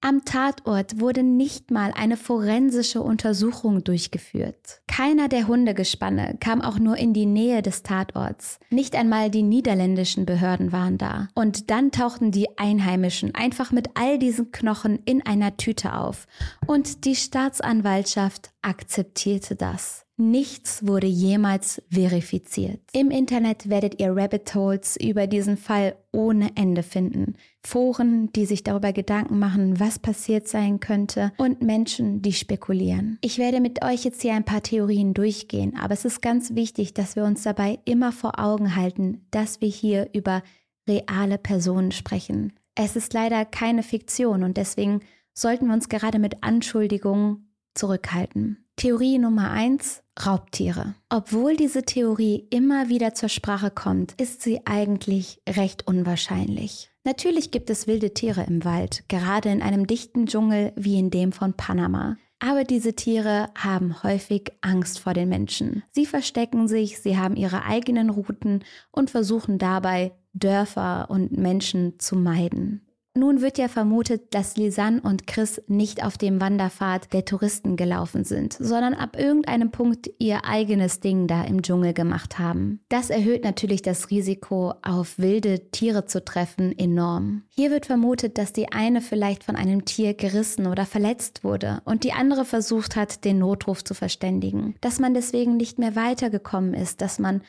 Am 0.05 0.25
Tatort 0.25 0.99
wurde 0.99 1.23
nicht 1.23 1.71
mal 1.71 1.93
eine 1.95 2.17
forensische 2.17 3.01
Untersuchung 3.01 3.85
durchgeführt. 3.85 4.81
Keiner 4.85 5.29
der 5.29 5.47
Hundegespanne 5.47 6.35
kam 6.41 6.61
auch 6.61 6.77
nur 6.77 6.97
in 6.97 7.13
die 7.13 7.25
Nähe 7.25 7.61
des 7.61 7.83
Tatorts. 7.83 8.59
Nicht 8.69 8.97
einmal 8.97 9.31
die 9.31 9.43
niederländischen 9.43 10.25
Behörden 10.25 10.73
waren 10.73 10.97
da. 10.97 11.29
Und 11.35 11.71
dann 11.71 11.91
tauchten 11.91 12.31
die 12.31 12.57
Einheimischen 12.57 13.33
einfach 13.33 13.71
mit 13.71 13.91
all 13.93 14.19
diesen 14.19 14.51
Knochen 14.51 14.99
in 15.05 15.25
einer 15.25 15.55
Tüte 15.55 15.95
auf. 15.95 16.27
Und 16.67 17.05
die 17.05 17.15
Staatsanwaltschaft 17.15 18.51
akzeptierte 18.61 19.55
das. 19.55 20.03
Nichts 20.17 20.85
wurde 20.85 21.07
jemals 21.07 21.81
verifiziert. 21.89 22.81
Im 22.91 23.09
Internet 23.09 23.69
werdet 23.69 24.01
ihr 24.01 24.15
Rabbit 24.15 24.53
Holes 24.53 24.97
über 24.97 25.27
diesen 25.27 25.55
Fall 25.55 25.95
ohne 26.11 26.51
Ende 26.55 26.83
finden. 26.83 27.35
Foren, 27.65 28.31
die 28.33 28.45
sich 28.45 28.63
darüber 28.63 28.91
Gedanken 28.91 29.39
machen, 29.39 29.79
was 29.79 29.97
passiert 29.97 30.47
sein 30.47 30.79
könnte 30.79 31.31
und 31.37 31.61
Menschen, 31.61 32.21
die 32.21 32.33
spekulieren. 32.33 33.17
Ich 33.21 33.37
werde 33.37 33.61
mit 33.61 33.83
euch 33.83 34.03
jetzt 34.03 34.21
hier 34.21 34.33
ein 34.33 34.45
paar 34.45 34.61
Theorien 34.61 35.13
durchgehen, 35.13 35.77
aber 35.79 35.93
es 35.93 36.05
ist 36.05 36.21
ganz 36.21 36.55
wichtig, 36.55 36.93
dass 36.93 37.15
wir 37.15 37.23
uns 37.23 37.43
dabei 37.43 37.79
immer 37.85 38.11
vor 38.11 38.39
Augen 38.39 38.75
halten, 38.75 39.25
dass 39.31 39.61
wir 39.61 39.69
hier 39.69 40.09
über 40.13 40.43
reale 40.87 41.37
Personen 41.37 41.91
sprechen. 41.91 42.53
Es 42.75 42.95
ist 42.95 43.13
leider 43.13 43.45
keine 43.45 43.83
Fiktion 43.83 44.43
und 44.43 44.57
deswegen 44.57 45.01
sollten 45.33 45.67
wir 45.67 45.73
uns 45.73 45.89
gerade 45.89 46.19
mit 46.19 46.43
Anschuldigungen 46.43 47.53
zurückhalten. 47.73 48.65
Theorie 48.75 49.19
Nummer 49.19 49.51
eins: 49.51 50.03
Raubtiere. 50.25 50.95
Obwohl 51.09 51.55
diese 51.55 51.83
Theorie 51.83 52.47
immer 52.49 52.89
wieder 52.89 53.13
zur 53.13 53.29
Sprache 53.29 53.71
kommt, 53.71 54.19
ist 54.19 54.41
sie 54.41 54.61
eigentlich 54.65 55.41
recht 55.47 55.87
unwahrscheinlich. 55.87 56.92
Natürlich 57.05 57.51
gibt 57.51 57.69
es 57.69 57.85
wilde 57.85 58.13
Tiere 58.13 58.45
im 58.47 58.63
Wald, 58.63 59.03
gerade 59.09 59.49
in 59.49 59.61
einem 59.61 59.87
dichten 59.87 60.25
Dschungel 60.25 60.71
wie 60.77 60.97
in 60.97 61.09
dem 61.09 61.33
von 61.33 61.53
Panama. 61.53 62.17
Aber 62.39 62.63
diese 62.63 62.93
Tiere 62.93 63.47
haben 63.55 64.03
häufig 64.03 64.51
Angst 64.61 64.99
vor 64.99 65.13
den 65.13 65.29
Menschen. 65.29 65.83
Sie 65.91 66.05
verstecken 66.05 66.67
sich, 66.67 66.99
sie 66.99 67.17
haben 67.17 67.35
ihre 67.35 67.65
eigenen 67.65 68.09
Routen 68.09 68.63
und 68.91 69.09
versuchen 69.09 69.57
dabei, 69.57 70.13
Dörfer 70.33 71.09
und 71.09 71.37
Menschen 71.37 71.99
zu 71.99 72.15
meiden. 72.15 72.82
Nun 73.15 73.41
wird 73.41 73.59
ja 73.59 73.67
vermutet, 73.67 74.33
dass 74.33 74.57
Lisanne 74.57 74.99
und 75.01 75.27
Chris 75.27 75.61
nicht 75.67 76.03
auf 76.03 76.17
dem 76.17 76.41
Wanderpfad 76.41 77.13
der 77.13 77.25
Touristen 77.25 77.75
gelaufen 77.75 78.23
sind, 78.23 78.53
sondern 78.53 78.95
ab 78.95 79.19
irgendeinem 79.19 79.69
Punkt 79.69 80.09
ihr 80.17 80.45
eigenes 80.45 80.99
Ding 80.99 81.27
da 81.27 81.43
im 81.43 81.61
Dschungel 81.61 81.93
gemacht 81.93 82.39
haben. 82.39 82.79
Das 82.89 83.11
erhöht 83.11 83.43
natürlich 83.43 83.83
das 83.83 84.09
Risiko, 84.09 84.73
auf 84.81 85.19
wilde 85.19 85.69
Tiere 85.69 86.05
zu 86.05 86.25
treffen, 86.25 86.75
enorm. 86.75 87.43
Hier 87.49 87.69
wird 87.69 87.85
vermutet, 87.85 88.39
dass 88.39 88.51
die 88.51 88.71
eine 88.71 88.99
vielleicht 88.99 89.43
von 89.43 89.55
einem 89.55 89.85
Tier 89.85 90.15
gerissen 90.15 90.65
oder 90.65 90.87
verletzt 90.87 91.43
wurde 91.43 91.83
und 91.85 92.03
die 92.03 92.13
andere 92.13 92.45
versucht 92.45 92.95
hat, 92.95 93.25
den 93.25 93.37
Notruf 93.37 93.83
zu 93.83 93.93
verständigen. 93.93 94.73
Dass 94.81 94.99
man 94.99 95.13
deswegen 95.13 95.55
nicht 95.55 95.77
mehr 95.77 95.95
weitergekommen 95.95 96.73
ist, 96.73 96.99
dass 96.99 97.19
man 97.19 97.43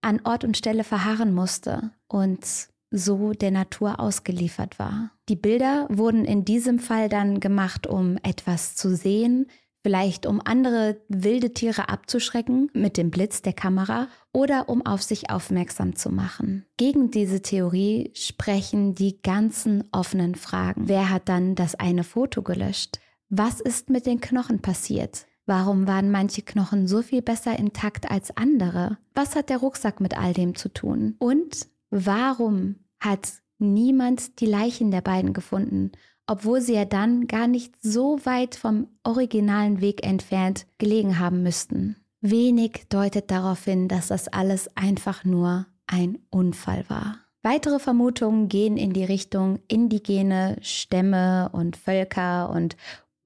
an 0.00 0.20
Ort 0.22 0.44
und 0.44 0.56
Stelle 0.56 0.84
verharren 0.84 1.34
musste 1.34 1.90
und 2.06 2.68
so 2.90 3.32
der 3.32 3.50
Natur 3.50 4.00
ausgeliefert 4.00 4.78
war. 4.78 5.10
Die 5.28 5.36
Bilder 5.36 5.86
wurden 5.90 6.24
in 6.24 6.44
diesem 6.44 6.78
Fall 6.78 7.08
dann 7.08 7.40
gemacht, 7.40 7.86
um 7.86 8.16
etwas 8.22 8.74
zu 8.74 8.96
sehen, 8.96 9.46
vielleicht 9.82 10.26
um 10.26 10.40
andere 10.44 11.00
wilde 11.08 11.54
Tiere 11.54 11.88
abzuschrecken 11.88 12.70
mit 12.74 12.96
dem 12.96 13.10
Blitz 13.10 13.42
der 13.42 13.52
Kamera 13.52 14.08
oder 14.32 14.68
um 14.68 14.84
auf 14.84 15.02
sich 15.02 15.30
aufmerksam 15.30 15.96
zu 15.96 16.10
machen. 16.10 16.66
Gegen 16.76 17.10
diese 17.10 17.42
Theorie 17.42 18.10
sprechen 18.14 18.94
die 18.94 19.20
ganzen 19.22 19.84
offenen 19.92 20.34
Fragen. 20.34 20.88
Wer 20.88 21.10
hat 21.10 21.28
dann 21.28 21.54
das 21.54 21.74
eine 21.74 22.04
Foto 22.04 22.42
gelöscht? 22.42 22.98
Was 23.30 23.60
ist 23.60 23.90
mit 23.90 24.06
den 24.06 24.20
Knochen 24.20 24.60
passiert? 24.60 25.26
Warum 25.46 25.86
waren 25.86 26.10
manche 26.10 26.42
Knochen 26.42 26.86
so 26.86 27.00
viel 27.00 27.22
besser 27.22 27.58
intakt 27.58 28.10
als 28.10 28.36
andere? 28.36 28.98
Was 29.14 29.34
hat 29.34 29.48
der 29.48 29.58
Rucksack 29.58 30.00
mit 30.00 30.18
all 30.18 30.34
dem 30.34 30.54
zu 30.54 30.68
tun? 30.68 31.14
Und 31.18 31.66
Warum 31.90 32.76
hat 33.00 33.32
niemand 33.58 34.40
die 34.40 34.46
Leichen 34.46 34.90
der 34.90 35.00
beiden 35.00 35.32
gefunden, 35.32 35.92
obwohl 36.26 36.60
sie 36.60 36.74
ja 36.74 36.84
dann 36.84 37.26
gar 37.26 37.48
nicht 37.48 37.74
so 37.82 38.24
weit 38.24 38.54
vom 38.54 38.88
originalen 39.02 39.80
Weg 39.80 40.06
entfernt 40.06 40.66
gelegen 40.78 41.18
haben 41.18 41.42
müssten? 41.42 41.96
Wenig 42.20 42.86
deutet 42.88 43.30
darauf 43.30 43.64
hin, 43.64 43.88
dass 43.88 44.08
das 44.08 44.28
alles 44.28 44.68
einfach 44.76 45.24
nur 45.24 45.66
ein 45.86 46.18
Unfall 46.30 46.84
war. 46.88 47.18
Weitere 47.42 47.78
Vermutungen 47.78 48.48
gehen 48.48 48.76
in 48.76 48.92
die 48.92 49.04
Richtung 49.04 49.60
indigene 49.68 50.56
Stämme 50.60 51.48
und 51.52 51.76
Völker 51.76 52.50
und 52.50 52.76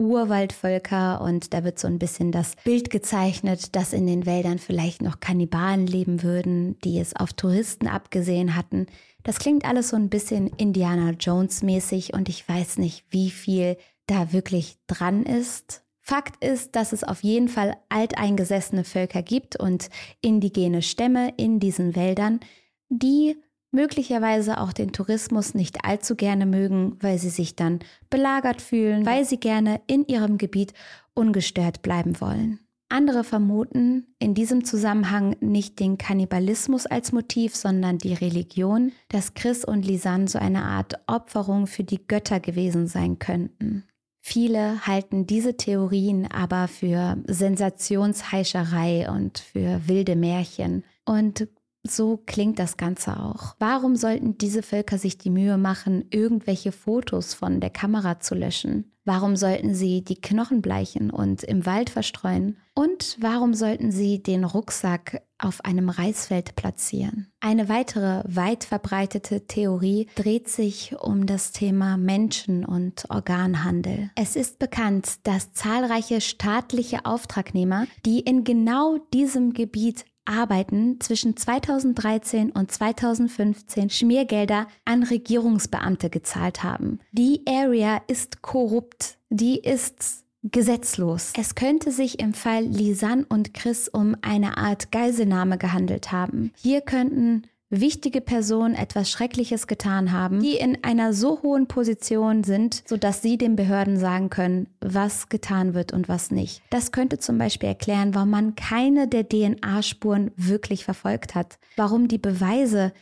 Urwaldvölker 0.03 1.21
und 1.21 1.55
da 1.55 1.65
wird 1.65 1.79
so 1.79 1.89
ein 1.89 1.99
bisschen 1.99 2.33
das 2.33 2.57
Bild 2.65 2.91
gezeichnet, 2.91 3.75
dass 3.77 3.93
in 3.93 4.07
den 4.07 4.27
Wäldern 4.27 4.59
vielleicht 4.59 5.03
noch 5.03 5.21
Kannibalen 5.21 5.87
leben 5.87 6.23
würden, 6.23 6.79
die 6.81 6.99
es 6.99 7.17
auf 7.17 7.33
Touristen 7.33 7.87
abgesehen 7.87 8.57
hatten. 8.57 8.87
Das 9.23 9.39
klingt 9.39 9.65
alles 9.65 9.91
so 9.91 9.97
ein 9.97 10.09
bisschen 10.09 10.49
Indiana 10.49 11.11
Jones 11.11 11.63
mäßig 11.63 12.13
und 12.13 12.29
ich 12.29 12.49
weiß 12.49 12.79
nicht, 12.79 13.05
wie 13.11 13.31
viel 13.31 13.77
da 14.07 14.33
wirklich 14.33 14.77
dran 14.87 15.25
ist. 15.25 15.83
Fakt 16.01 16.43
ist, 16.45 16.75
dass 16.75 16.93
es 16.93 17.05
auf 17.05 17.23
jeden 17.23 17.49
Fall 17.49 17.77
alteingesessene 17.89 18.83
Völker 18.83 19.23
gibt 19.23 19.55
und 19.55 19.89
indigene 20.21 20.83
Stämme 20.83 21.33
in 21.37 21.61
diesen 21.61 21.95
Wäldern, 21.95 22.41
die 22.89 23.37
möglicherweise 23.73 24.59
auch 24.61 24.73
den 24.73 24.93
Tourismus 24.93 25.55
nicht 25.55 25.85
allzu 25.85 26.15
gerne 26.15 26.47
mögen, 26.47 26.97
weil 27.01 27.19
sie 27.19 27.31
sich 27.31 27.57
dann 27.57 27.81
belagert 28.11 28.63
fühlen, 28.63 29.05
weil 29.05 29.25
sie 29.25 29.41
gerne 29.41 29.81
in 29.87 30.07
ihrem 30.07 30.39
Gebiet 30.39 30.75
ungestört 31.15 31.83
bleiben 31.83 32.21
wollen. 32.21 32.61
Andere 32.93 33.25
vermuten 33.25 34.15
in 34.19 34.35
diesem 34.35 34.67
Zusammenhang 34.67 35.35
nicht 35.41 35.81
den 35.81 35.97
Kannibalismus 35.97 36.85
als 36.85 37.11
Motiv, 37.11 37.57
sondern 37.57 37.97
die 37.97 38.13
Religion, 38.13 38.93
dass 39.09 39.33
Chris 39.33 39.65
und 39.65 39.87
Lisanne 39.87 40.29
so 40.29 40.39
eine 40.39 40.65
Art 40.65 41.01
Opferung 41.07 41.67
für 41.67 41.85
die 41.85 42.07
Götter 42.07 42.39
gewesen 42.39 42.87
sein 42.87 43.19
könnten. 43.19 43.85
Viele 44.21 44.87
halten 44.87 45.27
diese 45.27 45.57
Theorien 45.57 46.31
aber 46.31 46.69
für 46.69 47.17
Sensationsheischerei 47.27 49.11
und 49.11 49.39
für 49.39 49.89
wilde 49.89 50.15
Märchen 50.15 50.85
und 51.07 51.49
so 51.85 52.23
klingt 52.27 52.59
das 52.59 52.77
Ganze 52.77 53.19
auch. 53.19 53.55
Warum 53.59 53.97
sollten 53.97 54.39
diese 54.39 54.63
Völker 54.63 54.99
sich 54.99 55.19
die 55.19 55.31
Mühe 55.31 55.57
machen, 55.57 56.05
irgendwelche 56.11 56.73
Fotos 56.73 57.35
von 57.35 57.61
der 57.61 57.71
Kamera 57.71 58.21
zu 58.21 58.35
löschen? 58.35 58.93
Warum 59.05 59.35
sollten 59.35 59.75
sie 59.75 60.05
die 60.05 60.21
Knochen 60.21 60.63
bleichen 60.63 61.11
und 61.11 61.43
im 61.43 61.67
Wald 61.67 61.91
verstreuen? 61.91 62.59
Und 62.75 63.17
warum 63.21 63.53
sollten 63.53 63.91
sie 63.91 64.23
den 64.23 64.45
Rucksack 64.45 65.23
auf 65.39 65.65
einem 65.65 65.89
Reisfeld 65.89 66.55
platzieren? 66.55 67.27
Eine 67.41 67.69
weitere 67.69 68.23
weit 68.25 68.63
verbreitete 68.63 69.47
Theorie 69.49 70.07
dreht 70.15 70.49
sich 70.49 70.95
um 71.01 71.27
das 71.27 71.51
Thema 71.51 71.97
Menschen- 71.97 72.65
und 72.65 73.11
Organhandel. 73.11 74.11
Es 74.15 74.37
ist 74.37 74.61
bekannt, 74.61 75.27
dass 75.27 75.53
zahlreiche 75.53 76.21
staatliche 76.21 77.05
Auftragnehmer, 77.05 77.89
die 78.07 78.21
in 78.21 78.45
genau 78.45 78.99
diesem 79.13 79.53
Gebiet 79.53 80.05
Arbeiten 80.25 81.01
zwischen 81.01 81.37
2013 81.37 82.51
und 82.51 82.71
2015 82.71 83.91
Schmiergelder 83.91 84.67
an 84.85 85.03
Regierungsbeamte 85.03 86.11
gezahlt 86.11 86.63
haben. 86.63 87.01
Die 87.13 87.43
Area 87.47 88.01
ist 88.07 88.43
korrupt, 88.43 89.19
die 89.31 89.59
ist 89.59 90.23
gesetzlos. 90.43 91.33
Es 91.39 91.55
könnte 91.55 91.93
sich 91.93 92.19
im 92.19 92.35
Fall 92.35 92.65
Lisanne 92.65 93.27
und 93.29 93.55
Chris 93.55 93.89
um 93.89 94.17
eine 94.23 94.59
Art 94.59 94.91
Geiselnahme 94.91 95.57
gehandelt 95.57 96.11
haben. 96.11 96.53
Hier 96.57 96.81
könnten 96.81 97.43
wichtige 97.73 98.21
Personen 98.21 98.75
etwas 98.75 99.11
Schreckliches 99.11 99.67
getan 99.67 100.13
haben, 100.13 100.41
die 100.41 100.57
in 100.57 100.85
einer 100.85 101.15
so 101.15 101.43
hohen 101.43 101.67
Position 101.67 102.45
sind, 102.45 102.83
sodass 102.87 103.23
sie 103.23 103.39
den 103.39 103.57
Behörden 103.57 103.97
sagen 103.97 104.31
können, 104.31 104.69
was 104.81 105.29
getan 105.29 105.75
wird 105.75 105.93
und 105.93 106.09
was 106.09 106.31
nicht. 106.31 106.63
Das 106.71 106.93
könnte 106.93 107.19
zum 107.19 107.39
Beispiel 107.39 107.71
erklären, 107.71 108.15
warum 108.15 108.31
man 108.31 108.55
keine 108.55 109.09
der 109.09 109.29
DNA-Spuren 109.29 110.31
wirklich 110.37 110.85
verfolgt 110.85 111.35
hat, 111.35 111.59
warum 111.77 112.09
die 112.09 112.19
Beweise 112.19 112.93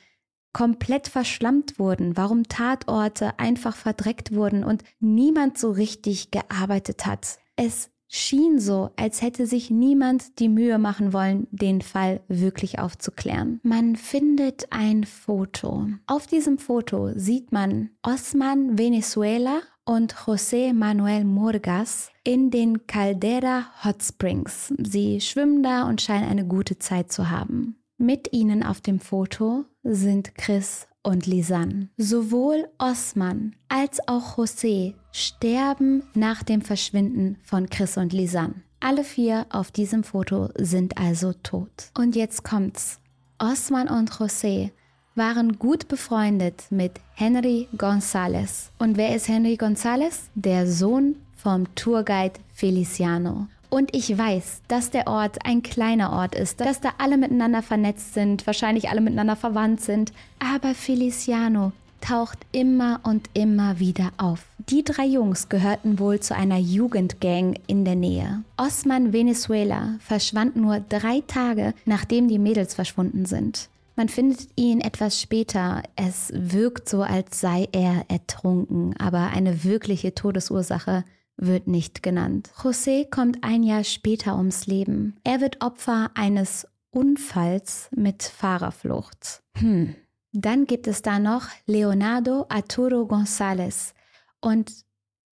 komplett 0.53 1.09
verschlammt 1.09 1.79
wurden, 1.79 2.17
warum 2.17 2.45
Tatorte 2.45 3.39
einfach 3.39 3.77
verdreckt 3.77 4.35
wurden 4.35 4.65
und 4.65 4.83
niemand 4.99 5.59
so 5.59 5.71
richtig 5.71 6.31
gearbeitet 6.31 7.07
hat. 7.07 7.39
Es 7.57 7.90
schien 8.11 8.59
so, 8.59 8.91
als 8.97 9.23
hätte 9.23 9.47
sich 9.47 9.71
niemand 9.71 10.39
die 10.41 10.49
Mühe 10.49 10.79
machen 10.79 11.13
wollen, 11.13 11.47
den 11.53 11.81
Fall 11.81 12.21
wirklich 12.29 12.79
aufzuklären. 12.79 13.61
Man 13.63 13.97
findet 13.97 14.67
ein 14.71 15.05
Foto. 15.05 15.87
Auf 16.07 16.27
diesem 16.27 16.59
Foto 16.59 17.13
sieht 17.15 17.53
man 17.53 17.91
Osman 18.03 18.77
Venezuela 18.79 19.61
und 19.85 20.15
José 20.15 20.75
Manuel 20.75 21.25
Murgas 21.25 22.11
in 22.25 22.51
den 22.51 22.87
Caldera 22.87 23.67
Hot 23.85 24.03
Springs. 24.03 24.75
Sie 24.79 25.21
schwimmen 25.21 25.63
da 25.63 25.89
und 25.89 26.03
scheinen 26.03 26.29
eine 26.29 26.47
gute 26.47 26.79
Zeit 26.79 27.13
zu 27.13 27.31
haben. 27.31 27.77
Mit 27.97 28.33
ihnen 28.33 28.63
auf 28.63 28.81
dem 28.81 28.99
Foto 28.99 29.65
sind 29.83 30.35
Chris 30.35 30.89
und 31.03 31.27
Lisanne. 31.27 31.89
Sowohl 31.97 32.69
Osman 32.79 33.55
als 33.69 34.07
auch 34.09 34.37
José 34.37 34.95
sterben 35.13 36.03
nach 36.15 36.43
dem 36.43 36.63
Verschwinden 36.63 37.39
von 37.43 37.69
Chris 37.69 37.97
und 37.97 38.13
Lisanne. 38.13 38.63
Alle 38.81 39.05
vier 39.05 39.47
auf 39.51 39.71
diesem 39.71 40.05
Foto 40.05 40.49
sind 40.57 40.97
also 40.99 41.33
tot. 41.43 41.91
Und 41.97 42.17
jetzt 42.17 42.45
kommt's. 42.45 42.99
Osman 43.39 43.89
und 43.89 44.11
José 44.11 44.71
waren 45.15 45.59
gut 45.59 45.89
befreundet 45.89 46.65
mit 46.71 46.93
Henry 47.15 47.69
González. 47.77 48.71
Und 48.79 48.97
wer 48.97 49.15
ist 49.15 49.29
Henry 49.29 49.55
González? 49.55 50.29
Der 50.35 50.67
Sohn 50.67 51.17
vom 51.35 51.75
Tourguide 51.75 52.41
Feliciano. 52.53 53.49
Und 53.71 53.95
ich 53.95 54.19
weiß, 54.19 54.63
dass 54.67 54.91
der 54.91 55.07
Ort 55.07 55.39
ein 55.47 55.63
kleiner 55.63 56.13
Ort 56.13 56.35
ist, 56.35 56.61
dass 56.61 56.81
da 56.81 56.91
alle 56.99 57.17
miteinander 57.17 57.63
vernetzt 57.63 58.15
sind, 58.15 58.47
wahrscheinlich 58.47 58.91
alle 58.91 59.01
miteinander 59.01 59.37
verwandt 59.37 59.81
sind. 59.81 60.13
Aber 60.41 60.75
Feliciano 60.75 61.73
taucht 62.01 62.39
immer 62.51 63.01
und 63.05 63.31
immer 63.33 63.79
wieder 63.79 64.11
auf. 64.17 64.45
Die 64.69 64.83
drei 64.83 65.07
Jungs 65.07 65.49
gehörten 65.49 65.99
wohl 65.99 66.19
zu 66.19 66.35
einer 66.35 66.59
Jugendgang 66.59 67.59
in 67.67 67.85
der 67.85 67.95
Nähe. 67.95 68.43
Osman 68.57 69.13
Venezuela 69.13 69.97
verschwand 70.01 70.57
nur 70.57 70.81
drei 70.81 71.23
Tage, 71.27 71.75
nachdem 71.85 72.29
die 72.29 72.39
Mädels 72.39 72.75
verschwunden 72.75 73.27
sind. 73.27 73.69
Man 73.97 74.09
findet 74.09 74.49
ihn 74.57 74.81
etwas 74.81 75.21
später. 75.21 75.83
Es 75.95 76.33
wirkt 76.35 76.89
so, 76.89 77.03
als 77.03 77.41
sei 77.41 77.69
er 77.71 78.05
ertrunken, 78.09 78.97
aber 78.99 79.29
eine 79.29 79.63
wirkliche 79.63 80.15
Todesursache 80.15 81.05
wird 81.41 81.67
nicht 81.67 82.03
genannt. 82.03 82.51
José 82.57 83.09
kommt 83.09 83.43
ein 83.43 83.63
Jahr 83.63 83.85
später 83.85 84.37
ums 84.37 84.67
Leben. 84.67 85.17
Er 85.25 85.41
wird 85.41 85.63
Opfer 85.63 86.11
eines 86.15 86.67
Unfalls 86.91 87.89
mit 87.95 88.23
Fahrerflucht. 88.23 89.43
Hm. 89.57 89.95
Dann 90.33 90.67
gibt 90.67 90.87
es 90.87 91.03
da 91.03 91.19
noch 91.19 91.49
Leonardo 91.67 92.47
Arturo 92.49 93.03
González 93.03 93.95
und 94.41 94.73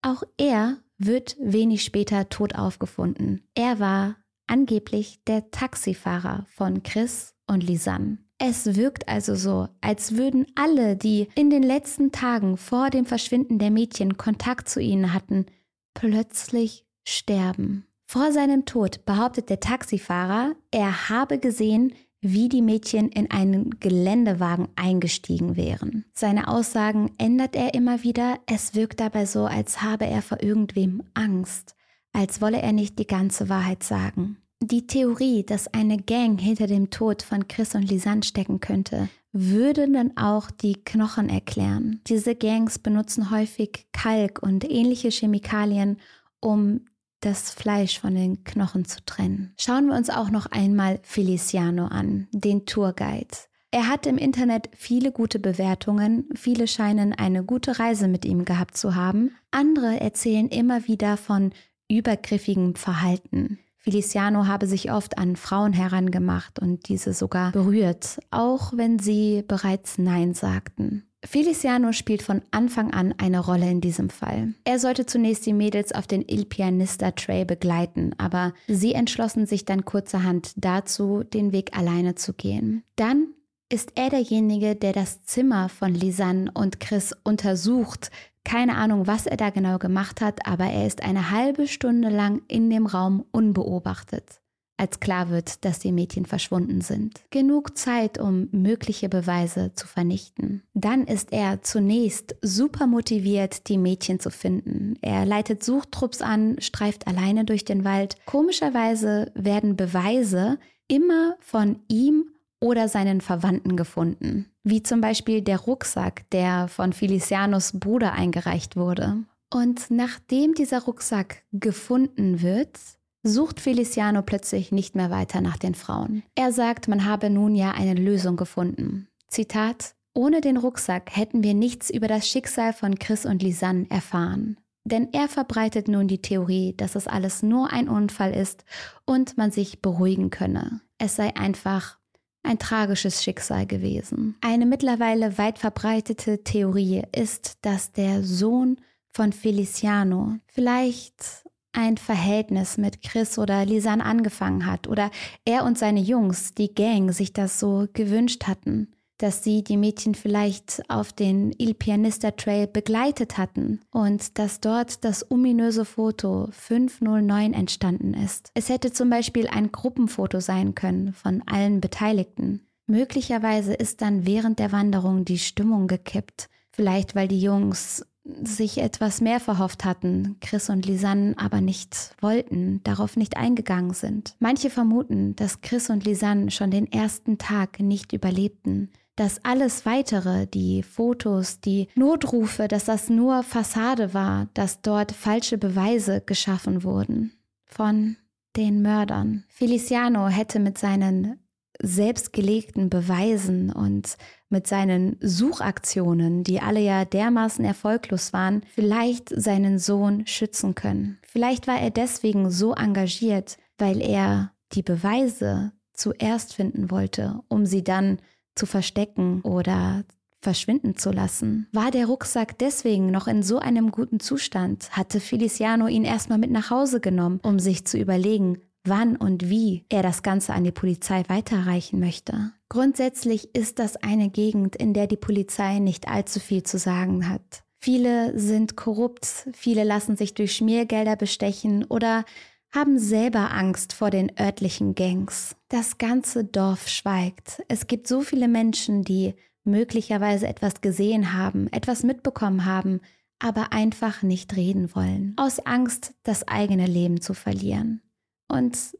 auch 0.02 0.24
er 0.38 0.78
wird 0.98 1.38
wenig 1.40 1.84
später 1.84 2.30
tot 2.30 2.56
aufgefunden. 2.56 3.48
Er 3.56 3.80
war 3.80 4.18
angeblich 4.48 5.24
der 5.26 5.50
Taxifahrer 5.52 6.46
von 6.50 6.84
Chris 6.84 7.34
und 7.48 7.64
Lisanne. 7.64 8.18
Es 8.38 8.76
wirkt 8.76 9.08
also 9.08 9.36
so, 9.36 9.68
als 9.82 10.18
würden 10.18 10.48
alle, 10.56 10.96
die 10.96 11.28
in 11.36 11.50
den 11.50 11.64
letzten 11.64 12.12
Tagen 12.12 12.58
vor 12.58 12.90
dem 12.90 13.06
Verschwinden 13.06 13.60
der 13.60 13.70
Mädchen 13.72 14.18
Kontakt 14.18 14.68
zu 14.68 14.82
ihnen 14.82 15.14
hatten, 15.14 15.46
plötzlich 15.94 16.86
sterben. 17.04 17.86
Vor 18.06 18.32
seinem 18.32 18.66
Tod 18.66 19.06
behauptet 19.06 19.50
der 19.50 19.60
Taxifahrer, 19.60 20.56
er 20.72 21.10
habe 21.10 21.40
gesehen, 21.40 21.94
wie 22.22 22.50
die 22.50 22.62
Mädchen 22.62 23.10
in 23.10 23.32
einen 23.32 23.80
Geländewagen 23.80 24.68
eingestiegen 24.76 25.56
wären. 25.56 26.06
Seine 26.14 26.48
Aussagen 26.48 27.12
ändert 27.18 27.56
er 27.56 27.74
immer 27.74 28.04
wieder, 28.04 28.38
es 28.46 28.76
wirkt 28.76 29.00
dabei 29.00 29.26
so, 29.26 29.46
als 29.46 29.82
habe 29.82 30.06
er 30.06 30.22
vor 30.22 30.44
irgendwem 30.44 31.04
Angst, 31.14 31.76
als 32.14 32.42
wolle 32.42 32.62
er 32.62 32.74
nicht 32.74 33.00
die 33.00 33.08
ganze 33.08 33.50
Wahrheit 33.50 33.84
sagen. 33.84 34.38
Die 34.64 34.86
Theorie, 34.86 35.44
dass 35.44 35.74
eine 35.74 35.98
Gang 35.98 36.40
hinter 36.40 36.68
dem 36.68 36.92
Tod 36.92 37.24
von 37.24 37.48
Chris 37.48 37.74
und 37.74 37.90
Lisanne 37.90 38.22
stecken 38.22 38.60
könnte, 38.60 39.10
würde 39.32 39.90
dann 39.90 40.16
auch 40.18 40.52
die 40.52 40.76
Knochen 40.76 41.30
erklären. 41.30 42.00
Diese 42.06 42.36
Gangs 42.36 42.78
benutzen 42.78 43.32
häufig 43.32 43.88
Kalk 43.92 44.44
und 44.44 44.70
ähnliche 44.70 45.10
Chemikalien, 45.10 45.98
um 46.40 46.82
das 47.22 47.50
Fleisch 47.52 48.00
von 48.00 48.14
den 48.14 48.44
Knochen 48.44 48.86
zu 48.86 49.04
trennen. 49.04 49.54
Schauen 49.60 49.88
wir 49.88 49.96
uns 49.96 50.12
auch 50.12 50.30
noch 50.30 50.46
einmal 50.46 51.00
Feliciano 51.02 51.86
an, 51.86 52.28
den 52.32 52.68
Tourguide. 52.68 53.36
Er 53.72 53.88
hat 53.88 54.06
im 54.06 54.20
Internet 54.20 54.70
viele 54.76 55.12
gute 55.12 55.40
Bewertungen, 55.40 56.30
viele 56.36 56.68
scheinen 56.68 57.14
eine 57.14 57.44
gute 57.44 57.80
Reise 57.80 58.08
mit 58.08 58.26
ihm 58.26 58.46
gehabt 58.46 58.78
zu 58.78 58.94
haben, 58.94 59.32
andere 59.50 60.00
erzählen 60.00 60.50
immer 60.50 60.88
wieder 60.88 61.18
von 61.18 61.52
übergriffigem 61.90 62.76
Verhalten. 62.76 63.60
Feliciano 63.82 64.46
habe 64.46 64.68
sich 64.68 64.92
oft 64.92 65.18
an 65.18 65.36
Frauen 65.36 65.74
herangemacht 65.74 66.60
und 66.60 66.88
diese 66.88 67.14
sogar 67.14 67.52
berührt, 67.52 68.20
auch 68.30 68.74
wenn 68.76 69.00
sie 69.00 69.44
bereits 69.48 69.98
Nein 69.98 70.34
sagten. 70.36 71.08
Feliciano 71.24 71.92
spielt 71.92 72.24
von 72.24 72.42
Anfang 72.50 72.94
an 72.94 73.14
eine 73.18 73.40
Rolle 73.40 73.70
in 73.70 73.82
diesem 73.82 74.10
Fall. 74.10 74.54
Er 74.64 74.80
sollte 74.80 75.06
zunächst 75.06 75.46
die 75.46 75.54
Mädels 75.54 75.92
auf 75.92 76.08
den 76.08 76.24
Il 76.28 76.46
Pianista 76.46 77.12
Trail 77.12 77.46
begleiten, 77.46 78.14
aber 78.18 78.54
sie 78.68 78.94
entschlossen 78.94 79.46
sich 79.46 79.66
dann 79.66 79.86
kurzerhand 79.86 80.54
dazu, 80.56 81.24
den 81.24 81.52
Weg 81.52 81.78
alleine 81.78 82.16
zu 82.16 82.34
gehen. 82.34 82.84
Dann 82.96 83.28
ist 83.70 83.94
er 83.96 84.10
derjenige, 84.10 84.76
der 84.76 84.94
das 84.94 85.24
Zimmer 85.24 85.70
von 85.70 85.94
Lisanne 85.94 86.52
und 86.54 86.80
Chris 86.80 87.16
untersucht. 87.24 88.12
Keine 88.44 88.76
Ahnung, 88.76 89.08
was 89.08 89.28
er 89.28 89.38
da 89.38 89.50
genau 89.50 89.78
gemacht 89.78 90.22
hat, 90.22 90.48
aber 90.48 90.66
er 90.66 90.88
ist 90.88 91.04
eine 91.04 91.32
halbe 91.32 91.68
Stunde 91.68 92.10
lang 92.10 92.42
in 92.48 92.70
dem 92.70 92.86
Raum 92.86 93.26
unbeobachtet 93.32 94.42
als 94.82 95.00
klar 95.00 95.30
wird, 95.30 95.64
dass 95.64 95.78
die 95.78 95.92
Mädchen 95.92 96.26
verschwunden 96.26 96.82
sind. 96.82 97.22
Genug 97.30 97.78
Zeit, 97.78 98.18
um 98.18 98.50
mögliche 98.52 99.10
Beweise 99.10 99.74
zu 99.76 99.86
vernichten. 99.86 100.64
Dann 100.74 101.06
ist 101.06 101.32
er 101.32 101.62
zunächst 101.62 102.36
super 102.42 102.88
motiviert, 102.88 103.70
die 103.70 103.78
Mädchen 103.78 104.20
zu 104.20 104.32
finden. 104.32 104.96
Er 105.02 105.24
leitet 105.28 105.64
Suchtrupps 105.64 106.24
an, 106.24 106.56
streift 106.60 107.06
alleine 107.06 107.46
durch 107.46 107.64
den 107.64 107.86
Wald. 107.86 108.16
Komischerweise 108.26 109.32
werden 109.36 109.76
Beweise 109.76 110.58
immer 110.88 111.36
von 111.40 111.80
ihm 111.88 112.32
oder 112.60 112.88
seinen 112.88 113.22
Verwandten 113.22 113.76
gefunden. 113.76 114.51
Wie 114.64 114.84
zum 114.84 115.02
Beispiel 115.02 115.42
der 115.42 115.60
Rucksack, 115.60 116.30
der 116.32 116.68
von 116.68 116.94
Felicianos 116.94 117.80
Bruder 117.80 118.14
eingereicht 118.14 118.76
wurde. 118.76 119.18
Und 119.54 119.90
nachdem 119.90 120.54
dieser 120.54 120.84
Rucksack 120.84 121.44
gefunden 121.52 122.42
wird, 122.42 122.80
sucht 123.24 123.60
Feliciano 123.60 124.22
plötzlich 124.22 124.72
nicht 124.72 124.96
mehr 124.96 125.10
weiter 125.10 125.42
nach 125.42 125.58
den 125.58 125.76
Frauen. 125.76 126.24
Er 126.36 126.52
sagt, 126.52 126.88
man 126.88 127.06
habe 127.06 127.30
nun 127.30 127.56
ja 127.56 127.72
eine 127.72 127.94
Lösung 127.94 128.38
gefunden. 128.38 129.08
Zitat, 129.28 129.96
ohne 130.14 130.42
den 130.42 130.58
Rucksack 130.58 131.16
hätten 131.16 131.44
wir 131.44 131.54
nichts 131.54 131.90
über 131.90 132.08
das 132.08 132.28
Schicksal 132.28 132.74
von 132.74 133.00
Chris 133.00 133.26
und 133.26 133.42
Lisanne 133.44 133.88
erfahren. 133.90 134.58
Denn 134.84 135.10
er 135.14 135.28
verbreitet 135.28 135.88
nun 135.88 136.08
die 136.08 136.22
Theorie, 136.22 136.74
dass 136.76 136.96
es 136.96 137.08
alles 137.08 137.44
nur 137.44 137.72
ein 137.72 137.88
Unfall 137.88 138.34
ist 138.34 138.66
und 139.06 139.38
man 139.38 139.52
sich 139.52 139.82
beruhigen 139.82 140.32
könne. 140.32 140.82
Es 140.98 141.16
sei 141.16 141.36
einfach 141.36 141.98
ein 142.44 142.60
tragisches 142.60 143.24
Schicksal 143.24 143.66
gewesen. 143.66 144.36
Eine 144.42 144.66
mittlerweile 144.66 145.38
weit 145.38 145.60
verbreitete 145.60 146.44
Theorie 146.44 147.04
ist, 147.16 147.58
dass 147.62 147.92
der 147.92 148.24
Sohn 148.24 148.78
von 149.14 149.34
Feliciano 149.34 150.38
vielleicht 150.48 151.44
ein 151.74 151.98
Verhältnis 151.98 152.78
mit 152.78 153.02
Chris 153.02 153.38
oder 153.38 153.66
Lisanne 153.66 154.04
angefangen 154.04 154.66
hat 154.66 154.88
oder 154.88 155.10
er 155.46 155.64
und 155.64 155.78
seine 155.78 156.02
Jungs, 156.02 156.54
die 156.54 156.74
Gang, 156.74 157.14
sich 157.14 157.34
das 157.34 157.60
so 157.60 157.88
gewünscht 157.94 158.48
hatten, 158.48 158.94
dass 159.22 159.44
sie 159.44 159.64
die 159.64 159.78
Mädchen 159.78 160.16
vielleicht 160.16 160.82
auf 160.90 161.14
den 161.14 161.54
Il 161.60 161.76
Pianista 161.76 162.32
Trail 162.32 162.66
begleitet 162.66 163.38
hatten 163.38 163.82
und 163.92 164.40
dass 164.40 164.60
dort 164.62 165.04
das 165.04 165.30
ominöse 165.30 165.86
Foto 165.86 166.50
509 166.52 167.54
entstanden 167.54 168.14
ist. 168.16 168.52
Es 168.56 168.70
hätte 168.70 168.92
zum 168.92 169.10
Beispiel 169.10 169.48
ein 169.48 169.72
Gruppenfoto 169.72 170.40
sein 170.40 170.74
können 170.74 171.14
von 171.14 171.44
allen 171.46 171.82
Beteiligten. 171.82 172.66
Möglicherweise 172.88 173.74
ist 173.74 174.02
dann 174.02 174.26
während 174.26 174.58
der 174.58 174.72
Wanderung 174.72 175.24
die 175.24 175.40
Stimmung 175.40 175.88
gekippt. 175.88 176.50
Vielleicht 176.72 177.16
weil 177.16 177.28
die 177.28 177.42
Jungs 177.42 178.06
sich 178.24 178.78
etwas 178.78 179.20
mehr 179.22 179.40
verhofft 179.40 179.84
hatten, 179.84 180.38
Chris 180.42 180.70
und 180.70 180.86
Lisanne 180.86 181.34
aber 181.38 181.60
nicht 181.60 182.16
wollten, 182.22 182.82
darauf 182.84 183.18
nicht 183.18 183.38
eingegangen 183.38 183.94
sind. 183.94 184.36
Manche 184.40 184.70
vermuten, 184.70 185.36
dass 185.36 185.62
Chris 185.62 185.90
und 185.90 186.06
Lisanne 186.06 186.52
schon 186.52 186.72
den 186.72 186.92
ersten 186.92 187.38
Tag 187.38 187.80
nicht 187.80 188.14
überlebten, 188.14 188.90
dass 189.22 189.46
alles 189.46 189.86
weitere, 189.86 190.48
die 190.48 190.82
Fotos, 190.82 191.60
die 191.60 191.90
Notrufe, 191.94 192.68
dass 192.68 192.86
das 192.86 193.08
nur 193.08 193.44
Fassade 193.44 194.16
war, 194.16 194.48
dass 194.56 194.82
dort 194.82 195.12
falsche 195.12 195.60
Beweise 195.60 196.24
geschaffen 196.26 196.84
wurden 196.84 197.32
von 197.68 198.18
den 198.58 198.82
Mördern. 198.82 199.44
Feliciano 199.48 200.28
hätte 200.28 200.58
mit 200.58 200.80
seinen 200.80 201.40
selbstgelegten 201.80 202.90
Beweisen 202.90 203.72
und 203.72 204.18
mit 204.50 204.66
seinen 204.66 205.18
Suchaktionen, 205.22 206.44
die 206.44 206.60
alle 206.60 206.80
ja 206.80 207.06
dermaßen 207.06 207.64
erfolglos 207.64 208.34
waren, 208.34 208.64
vielleicht 208.74 209.30
seinen 209.30 209.78
Sohn 209.78 210.26
schützen 210.26 210.74
können. 210.74 211.20
Vielleicht 211.28 211.68
war 211.68 211.80
er 211.80 211.92
deswegen 211.92 212.50
so 212.50 212.74
engagiert, 212.74 213.60
weil 213.78 214.02
er 214.02 214.52
die 214.72 214.82
Beweise 214.82 215.74
zuerst 215.94 216.56
finden 216.56 216.90
wollte, 216.90 217.40
um 217.50 217.68
sie 217.68 217.84
dann 217.84 218.18
zu 218.56 218.66
verstecken 218.66 219.42
oder 219.42 220.04
verschwinden 220.42 220.98
zu 220.98 221.12
lassen. 221.12 221.68
War 221.72 221.92
der 221.92 222.08
Rucksack 222.08 222.58
deswegen 222.58 223.12
noch 223.12 223.28
in 223.28 223.44
so 223.44 223.60
einem 223.60 223.92
guten 223.92 224.20
Zustand, 224.20 224.92
hatte 224.92 225.20
Feliciano 225.20 225.88
ihn 225.88 226.04
erstmal 226.04 226.40
mit 226.40 226.52
nach 226.52 226.72
Hause 226.72 227.00
genommen, 227.00 227.40
um 227.44 227.60
sich 227.60 227.86
zu 227.86 227.98
überlegen, 227.98 228.58
wann 228.84 229.16
und 229.16 229.50
wie 229.50 229.86
er 229.90 230.02
das 230.02 230.24
Ganze 230.24 230.54
an 230.54 230.64
die 230.64 230.72
Polizei 230.72 231.24
weiterreichen 231.28 232.00
möchte. 232.00 232.52
Grundsätzlich 232.70 233.54
ist 233.56 233.80
das 233.80 233.98
eine 233.98 234.30
Gegend, 234.30 234.76
in 234.76 234.94
der 234.94 235.08
die 235.08 235.18
Polizei 235.18 235.80
nicht 235.80 236.08
allzu 236.08 236.40
viel 236.40 236.64
zu 236.64 236.80
sagen 236.80 237.30
hat. 237.30 237.64
Viele 237.84 238.38
sind 238.38 238.76
korrupt, 238.76 239.48
viele 239.54 239.84
lassen 239.84 240.16
sich 240.16 240.36
durch 240.36 240.56
Schmiergelder 240.56 241.16
bestechen 241.16 241.84
oder 241.84 242.26
haben 242.74 242.98
selber 243.00 243.52
Angst 243.52 243.94
vor 243.94 244.10
den 244.10 244.32
örtlichen 244.40 244.96
Gangs. 244.96 245.56
Das 245.68 245.98
ganze 245.98 246.46
Dorf 246.46 246.88
schweigt. 246.88 247.62
Es 247.68 247.88
gibt 247.88 248.08
so 248.08 248.22
viele 248.22 248.48
Menschen, 248.48 249.04
die 249.04 249.36
möglicherweise 249.64 250.48
etwas 250.48 250.82
gesehen 250.82 251.34
haben, 251.34 251.68
etwas 251.72 252.04
mitbekommen 252.04 252.66
haben, 252.66 253.02
aber 253.40 253.74
einfach 253.74 254.22
nicht 254.22 254.56
reden 254.56 254.96
wollen, 254.96 255.34
aus 255.38 255.60
Angst, 255.60 256.14
das 256.24 256.48
eigene 256.48 256.86
Leben 256.86 257.22
zu 257.22 257.34
verlieren. 257.34 258.02
Und 258.48 258.98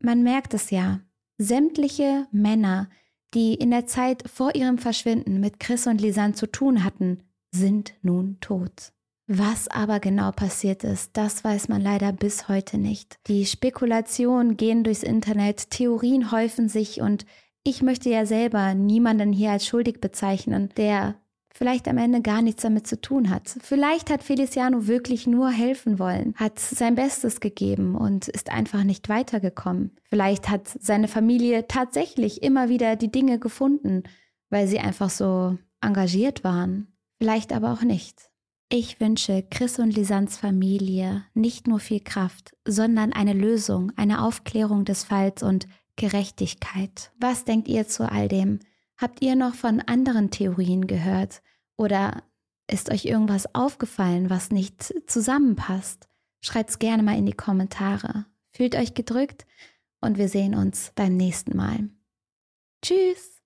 man 0.00 0.22
merkt 0.22 0.54
es 0.54 0.70
ja, 0.70 1.00
sämtliche 1.38 2.26
Männer, 2.30 2.88
die 3.34 3.54
in 3.54 3.70
der 3.70 3.86
Zeit 3.86 4.28
vor 4.28 4.54
ihrem 4.54 4.78
Verschwinden 4.78 5.40
mit 5.40 5.60
Chris 5.60 5.86
und 5.86 6.00
Lisanne 6.00 6.34
zu 6.34 6.46
tun 6.46 6.84
hatten, 6.84 7.22
sind 7.52 7.94
nun 8.02 8.38
tot. 8.40 8.92
Was 9.32 9.68
aber 9.68 10.00
genau 10.00 10.32
passiert 10.32 10.82
ist, 10.82 11.16
das 11.16 11.44
weiß 11.44 11.68
man 11.68 11.80
leider 11.80 12.12
bis 12.12 12.48
heute 12.48 12.78
nicht. 12.78 13.16
Die 13.28 13.46
Spekulationen 13.46 14.56
gehen 14.56 14.82
durchs 14.82 15.04
Internet, 15.04 15.70
Theorien 15.70 16.32
häufen 16.32 16.68
sich 16.68 17.00
und 17.00 17.26
ich 17.62 17.80
möchte 17.80 18.10
ja 18.10 18.26
selber 18.26 18.74
niemanden 18.74 19.32
hier 19.32 19.52
als 19.52 19.68
schuldig 19.68 20.00
bezeichnen, 20.00 20.70
der 20.76 21.14
vielleicht 21.54 21.86
am 21.86 21.98
Ende 21.98 22.22
gar 22.22 22.42
nichts 22.42 22.62
damit 22.62 22.88
zu 22.88 23.00
tun 23.00 23.30
hat. 23.30 23.56
Vielleicht 23.62 24.10
hat 24.10 24.24
Feliciano 24.24 24.88
wirklich 24.88 25.28
nur 25.28 25.50
helfen 25.50 26.00
wollen, 26.00 26.34
hat 26.34 26.58
sein 26.58 26.96
Bestes 26.96 27.38
gegeben 27.38 27.94
und 27.94 28.26
ist 28.26 28.50
einfach 28.50 28.82
nicht 28.82 29.08
weitergekommen. 29.08 29.92
Vielleicht 30.08 30.48
hat 30.48 30.66
seine 30.66 31.06
Familie 31.06 31.68
tatsächlich 31.68 32.42
immer 32.42 32.68
wieder 32.68 32.96
die 32.96 33.12
Dinge 33.12 33.38
gefunden, 33.38 34.02
weil 34.48 34.66
sie 34.66 34.80
einfach 34.80 35.10
so 35.10 35.56
engagiert 35.80 36.42
waren. 36.42 36.88
Vielleicht 37.20 37.52
aber 37.52 37.72
auch 37.72 37.82
nicht. 37.82 38.29
Ich 38.72 39.00
wünsche 39.00 39.42
Chris 39.50 39.80
und 39.80 39.96
Lisans 39.96 40.36
Familie 40.36 41.24
nicht 41.34 41.66
nur 41.66 41.80
viel 41.80 41.98
Kraft, 41.98 42.56
sondern 42.64 43.12
eine 43.12 43.32
Lösung, 43.32 43.90
eine 43.96 44.22
Aufklärung 44.22 44.84
des 44.84 45.02
Falls 45.02 45.42
und 45.42 45.66
Gerechtigkeit. 45.96 47.10
Was 47.18 47.44
denkt 47.44 47.66
ihr 47.66 47.88
zu 47.88 48.08
all 48.08 48.28
dem? 48.28 48.60
Habt 48.96 49.22
ihr 49.22 49.34
noch 49.34 49.56
von 49.56 49.80
anderen 49.80 50.30
Theorien 50.30 50.86
gehört? 50.86 51.42
Oder 51.76 52.22
ist 52.70 52.92
euch 52.92 53.06
irgendwas 53.06 53.56
aufgefallen, 53.56 54.30
was 54.30 54.52
nicht 54.52 54.94
zusammenpasst? 55.08 56.08
Schreibt's 56.40 56.78
gerne 56.78 57.02
mal 57.02 57.18
in 57.18 57.26
die 57.26 57.32
Kommentare. 57.32 58.26
Fühlt 58.52 58.76
euch 58.76 58.94
gedrückt 58.94 59.46
und 60.00 60.16
wir 60.16 60.28
sehen 60.28 60.54
uns 60.54 60.92
beim 60.94 61.16
nächsten 61.16 61.56
Mal. 61.56 61.88
Tschüss! 62.82 63.39